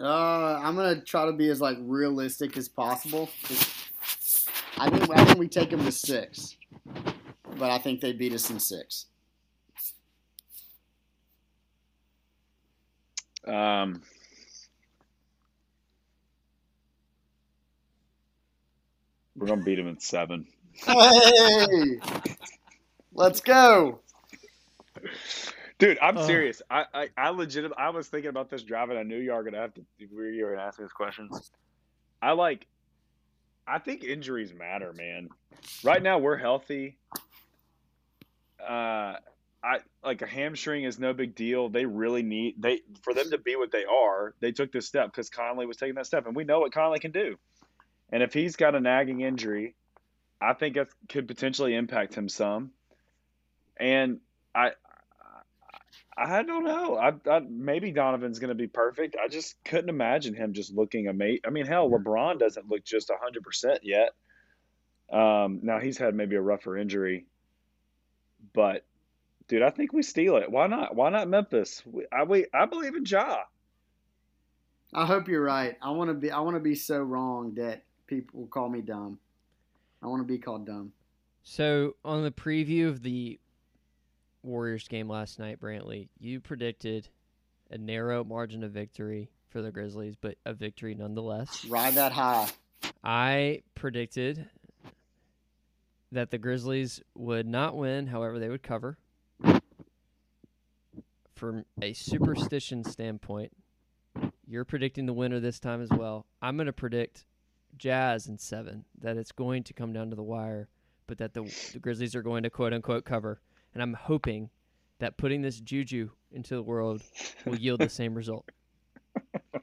Uh, 0.00 0.60
I'm 0.60 0.74
gonna 0.74 1.00
try 1.00 1.26
to 1.26 1.32
be 1.32 1.48
as 1.48 1.60
like 1.60 1.76
realistic 1.80 2.56
as 2.56 2.68
possible. 2.68 3.30
I 4.76 4.90
think 4.90 5.16
I 5.16 5.24
think 5.24 5.38
we 5.38 5.46
take 5.46 5.70
them 5.70 5.84
to 5.84 5.92
six, 5.92 6.56
but 7.56 7.70
I 7.70 7.78
think 7.78 8.00
they 8.00 8.12
beat 8.12 8.32
us 8.32 8.50
in 8.50 8.58
six. 8.58 9.06
Um, 13.46 14.02
we're 19.36 19.46
gonna 19.46 19.62
beat 19.62 19.76
them 19.76 19.88
in 19.88 19.98
seven. 20.00 20.46
Hey, 20.74 22.00
let's 23.12 23.40
go. 23.40 24.00
Dude, 25.78 25.98
I'm 26.00 26.16
Oh. 26.18 26.26
serious. 26.26 26.62
I, 26.70 26.84
I, 26.94 27.08
I 27.16 27.28
legit. 27.30 27.70
I 27.76 27.90
was 27.90 28.08
thinking 28.08 28.28
about 28.30 28.48
this 28.50 28.62
driving. 28.62 28.96
I 28.96 29.02
knew 29.02 29.18
you 29.18 29.32
were 29.32 29.42
gonna 29.42 29.58
have 29.58 29.74
to. 29.74 29.84
You 29.98 30.44
were 30.46 30.52
gonna 30.54 30.62
ask 30.66 30.78
me 30.78 30.84
this 30.84 30.92
question. 30.92 31.28
I 32.20 32.32
like. 32.32 32.66
I 33.66 33.78
think 33.78 34.02
injuries 34.04 34.52
matter, 34.52 34.92
man. 34.92 35.28
Right 35.84 36.02
now 36.02 36.18
we're 36.18 36.36
healthy. 36.36 36.98
Uh, 38.60 39.16
I 39.64 39.78
like 40.04 40.22
a 40.22 40.26
hamstring 40.26 40.84
is 40.84 40.98
no 40.98 41.12
big 41.12 41.34
deal. 41.34 41.68
They 41.68 41.84
really 41.86 42.22
need 42.22 42.60
they 42.60 42.80
for 43.02 43.14
them 43.14 43.30
to 43.30 43.38
be 43.38 43.56
what 43.56 43.70
they 43.72 43.84
are. 43.84 44.34
They 44.40 44.52
took 44.52 44.72
this 44.72 44.86
step 44.86 45.06
because 45.06 45.30
Conley 45.30 45.66
was 45.66 45.76
taking 45.76 45.94
that 45.96 46.06
step, 46.06 46.26
and 46.26 46.34
we 46.34 46.44
know 46.44 46.60
what 46.60 46.72
Conley 46.72 46.98
can 46.98 47.12
do. 47.12 47.36
And 48.12 48.22
if 48.22 48.34
he's 48.34 48.56
got 48.56 48.74
a 48.74 48.80
nagging 48.80 49.22
injury, 49.22 49.74
I 50.40 50.52
think 50.52 50.74
that 50.74 50.88
could 51.08 51.26
potentially 51.26 51.74
impact 51.74 52.14
him 52.14 52.28
some. 52.28 52.72
And 53.78 54.20
I, 54.54 54.72
I 56.16 56.42
don't 56.42 56.64
know. 56.64 56.96
I, 56.96 57.12
I 57.28 57.40
maybe 57.48 57.90
Donovan's 57.90 58.38
going 58.38 58.50
to 58.50 58.54
be 58.54 58.66
perfect. 58.66 59.16
I 59.22 59.28
just 59.28 59.56
couldn't 59.64 59.88
imagine 59.88 60.34
him 60.34 60.52
just 60.52 60.74
looking 60.74 61.08
amazing. 61.08 61.40
I 61.46 61.50
mean, 61.50 61.64
hell, 61.64 61.88
LeBron 61.88 62.38
doesn't 62.38 62.68
look 62.68 62.84
just 62.84 63.10
hundred 63.10 63.42
percent 63.42 63.80
yet. 63.82 64.10
Um, 65.10 65.60
now 65.62 65.78
he's 65.78 65.96
had 65.96 66.14
maybe 66.14 66.36
a 66.36 66.40
rougher 66.40 66.76
injury, 66.76 67.26
but 68.52 68.84
dude, 69.48 69.62
I 69.62 69.70
think 69.70 69.92
we 69.92 70.02
steal 70.02 70.36
it. 70.36 70.50
Why 70.50 70.66
not? 70.66 70.94
Why 70.94 71.08
not 71.08 71.28
Memphis? 71.28 71.82
We, 71.86 72.04
I 72.12 72.24
we 72.24 72.46
I 72.52 72.66
believe 72.66 72.94
in 72.94 73.06
Ja. 73.06 73.38
I 74.94 75.06
hope 75.06 75.28
you're 75.28 75.42
right. 75.42 75.76
I 75.80 75.90
want 75.90 76.08
to 76.10 76.14
be. 76.14 76.30
I 76.30 76.40
want 76.40 76.56
to 76.56 76.60
be 76.60 76.74
so 76.74 76.98
wrong 76.98 77.54
that 77.54 77.84
people 78.12 78.40
will 78.40 78.46
call 78.46 78.68
me 78.68 78.82
dumb. 78.82 79.18
I 80.02 80.06
want 80.06 80.20
to 80.20 80.26
be 80.26 80.38
called 80.38 80.66
dumb. 80.66 80.92
So 81.42 81.96
on 82.04 82.22
the 82.22 82.30
preview 82.30 82.88
of 82.88 83.02
the 83.02 83.40
Warriors 84.42 84.86
game 84.86 85.08
last 85.08 85.38
night, 85.38 85.60
Brantley, 85.60 86.08
you 86.18 86.40
predicted 86.40 87.08
a 87.70 87.78
narrow 87.78 88.22
margin 88.22 88.64
of 88.64 88.72
victory 88.72 89.30
for 89.48 89.62
the 89.62 89.70
Grizzlies, 89.70 90.14
but 90.20 90.36
a 90.44 90.52
victory 90.52 90.94
nonetheless. 90.94 91.64
Ride 91.64 91.94
that 91.94 92.12
high. 92.12 92.48
I 93.02 93.62
predicted 93.74 94.46
that 96.10 96.30
the 96.30 96.38
Grizzlies 96.38 97.00
would 97.14 97.46
not 97.46 97.76
win, 97.76 98.08
however, 98.08 98.38
they 98.38 98.50
would 98.50 98.62
cover. 98.62 98.98
From 101.34 101.64
a 101.80 101.94
superstition 101.94 102.84
standpoint, 102.84 103.52
you're 104.46 104.66
predicting 104.66 105.06
the 105.06 105.14
winner 105.14 105.40
this 105.40 105.58
time 105.58 105.80
as 105.80 105.88
well. 105.90 106.26
I'm 106.42 106.56
going 106.56 106.66
to 106.66 106.72
predict 106.72 107.24
Jazz 107.82 108.28
in 108.28 108.38
seven, 108.38 108.84
that 109.00 109.16
it's 109.16 109.32
going 109.32 109.64
to 109.64 109.72
come 109.72 109.92
down 109.92 110.08
to 110.10 110.14
the 110.14 110.22
wire, 110.22 110.68
but 111.08 111.18
that 111.18 111.34
the, 111.34 111.42
the 111.72 111.80
Grizzlies 111.80 112.14
are 112.14 112.22
going 112.22 112.44
to 112.44 112.50
quote 112.50 112.72
unquote 112.72 113.04
cover. 113.04 113.40
And 113.74 113.82
I'm 113.82 113.94
hoping 113.94 114.50
that 115.00 115.16
putting 115.16 115.42
this 115.42 115.58
juju 115.58 116.10
into 116.30 116.54
the 116.54 116.62
world 116.62 117.02
will 117.44 117.56
yield 117.56 117.80
the 117.80 117.88
same 117.88 118.14
result. 118.14 118.48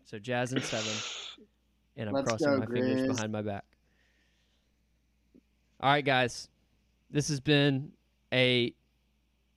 So 0.04 0.20
Jazz 0.20 0.52
in 0.52 0.62
seven, 0.62 0.92
and 1.96 2.10
I'm 2.10 2.16
Let's 2.16 2.28
crossing 2.28 2.48
go, 2.48 2.58
my 2.58 2.66
fingers 2.66 3.08
behind 3.08 3.32
my 3.32 3.42
back. 3.42 3.64
All 5.80 5.90
right, 5.90 6.04
guys, 6.04 6.50
this 7.10 7.30
has 7.30 7.40
been 7.40 7.94
a 8.34 8.74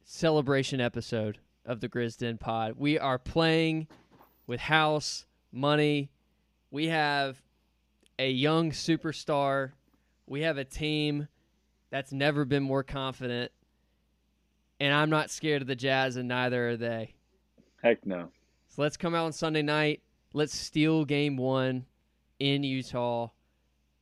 celebration 0.05 0.81
episode 0.81 1.39
of 1.67 1.81
the 1.81 1.89
Grizzden 1.89 2.39
Pod. 2.39 2.75
We 2.77 2.97
are 2.97 3.19
playing 3.19 3.89
with 4.47 4.61
house 4.61 5.27
money. 5.51 6.11
We 6.71 6.87
have 6.87 7.41
a 8.23 8.31
young 8.31 8.70
superstar. 8.70 9.73
We 10.27 10.43
have 10.43 10.57
a 10.57 10.64
team 10.64 11.27
that's 11.91 12.12
never 12.12 12.45
been 12.45 12.62
more 12.62 12.85
confident. 12.85 13.51
And 14.79 14.95
I'm 14.95 15.11
not 15.11 15.31
scared 15.31 15.62
of 15.62 15.68
the 15.68 15.77
Jazz, 15.77 16.16
and 16.16 16.29
neither 16.29 16.70
are 16.70 16.77
they. 16.77 17.14
Heck 17.83 18.07
no. 18.07 18.29
So 18.68 18.83
let's 18.83 18.97
come 18.97 19.14
out 19.14 19.25
on 19.27 19.33
Sunday 19.33 19.62
night. 19.62 20.03
Let's 20.33 20.57
steal 20.57 21.05
game 21.05 21.37
one 21.37 21.85
in 22.39 22.62
Utah. 22.62 23.29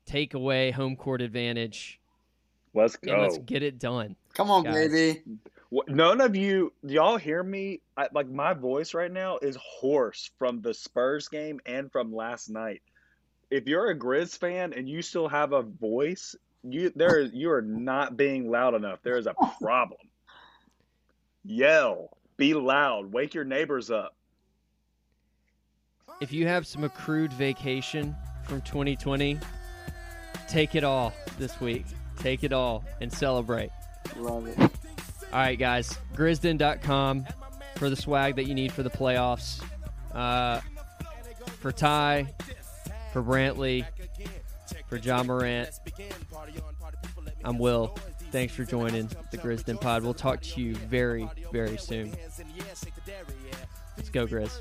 Take 0.07 0.35
away 0.35 0.71
home 0.71 0.97
court 0.97 1.23
advantage. 1.23 1.99
Let's 2.75 2.97
And 3.03 3.11
go. 3.12 3.23
let's 3.23 3.39
get 3.39 3.62
it 3.62 3.79
done. 3.79 4.16
Come 4.35 4.51
on, 4.51 4.64
Guys. 4.64 4.75
baby. 4.91 5.23
None 5.89 6.21
of 6.21 6.37
you, 6.37 6.73
y'all 6.83 7.16
hear 7.16 7.43
me? 7.43 7.81
I, 7.97 8.09
like 8.12 8.29
my 8.29 8.53
voice 8.55 8.93
right 8.93 9.11
now 9.11 9.39
is 9.39 9.57
hoarse 9.61 10.31
from 10.39 10.61
the 10.62 10.75
Spurs 10.75 11.29
game 11.29 11.61
and 11.64 11.91
from 11.91 12.12
last 12.14 12.49
night. 12.51 12.83
If 13.51 13.67
you're 13.67 13.91
a 13.91 13.99
Grizz 13.99 14.39
fan 14.39 14.73
and 14.73 14.89
you 14.89 15.03
still 15.03 15.29
have 15.29 15.53
a 15.53 15.63
voice, 15.63 16.37
you 16.63 16.93
there 16.95 17.21
you 17.21 17.51
are 17.51 17.63
not 17.63 18.17
being 18.17 18.51
loud 18.51 18.75
enough. 18.75 19.01
There 19.03 19.19
is 19.19 19.27
a 19.27 19.35
problem. 19.61 20.01
Yell, 21.45 22.11
be 22.37 22.55
loud, 22.55 23.13
wake 23.13 23.35
your 23.35 23.45
neighbors 23.45 23.91
up. 23.91 24.15
If 26.21 26.33
you 26.33 26.47
have 26.47 26.67
some 26.67 26.85
accrued 26.85 27.33
vacation 27.33 28.15
from 28.45 28.61
2020, 28.61 29.39
take 30.49 30.75
it 30.75 30.85
all 30.85 31.15
this 31.39 31.59
week. 31.61 31.87
Take 32.19 32.45
it 32.45 32.53
all 32.53 32.85
and 33.01 33.11
celebrate. 33.11 33.71
Love 34.17 34.47
it. 34.47 34.59
All 34.59 34.69
right, 35.33 35.59
guys. 35.59 35.97
Grizzden.com 36.15 37.27
for 37.77 37.89
the 37.89 37.97
swag 37.97 38.37
that 38.37 38.45
you 38.45 38.55
need 38.55 38.73
for 38.73 38.83
the 38.83 38.91
playoffs. 38.91 39.63
Uh, 40.13 40.61
for 41.61 41.73
Ty, 41.73 42.35
for 43.13 43.23
Brantley, 43.23 43.85
for 44.89 44.97
Ja 44.97 45.23
Morant, 45.23 45.69
I'm 47.45 47.59
Will. 47.59 47.97
Thanks 48.31 48.55
for 48.55 48.65
joining 48.65 49.09
the 49.31 49.39
Grizzden 49.39 49.81
Pod. 49.81 50.03
We'll 50.03 50.15
talk 50.15 50.41
to 50.43 50.61
you 50.61 50.75
very, 50.75 51.29
very 51.53 51.77
soon. 51.77 52.15
Let's 53.97 54.11
go, 54.11 54.27
Grizz. 54.27 54.61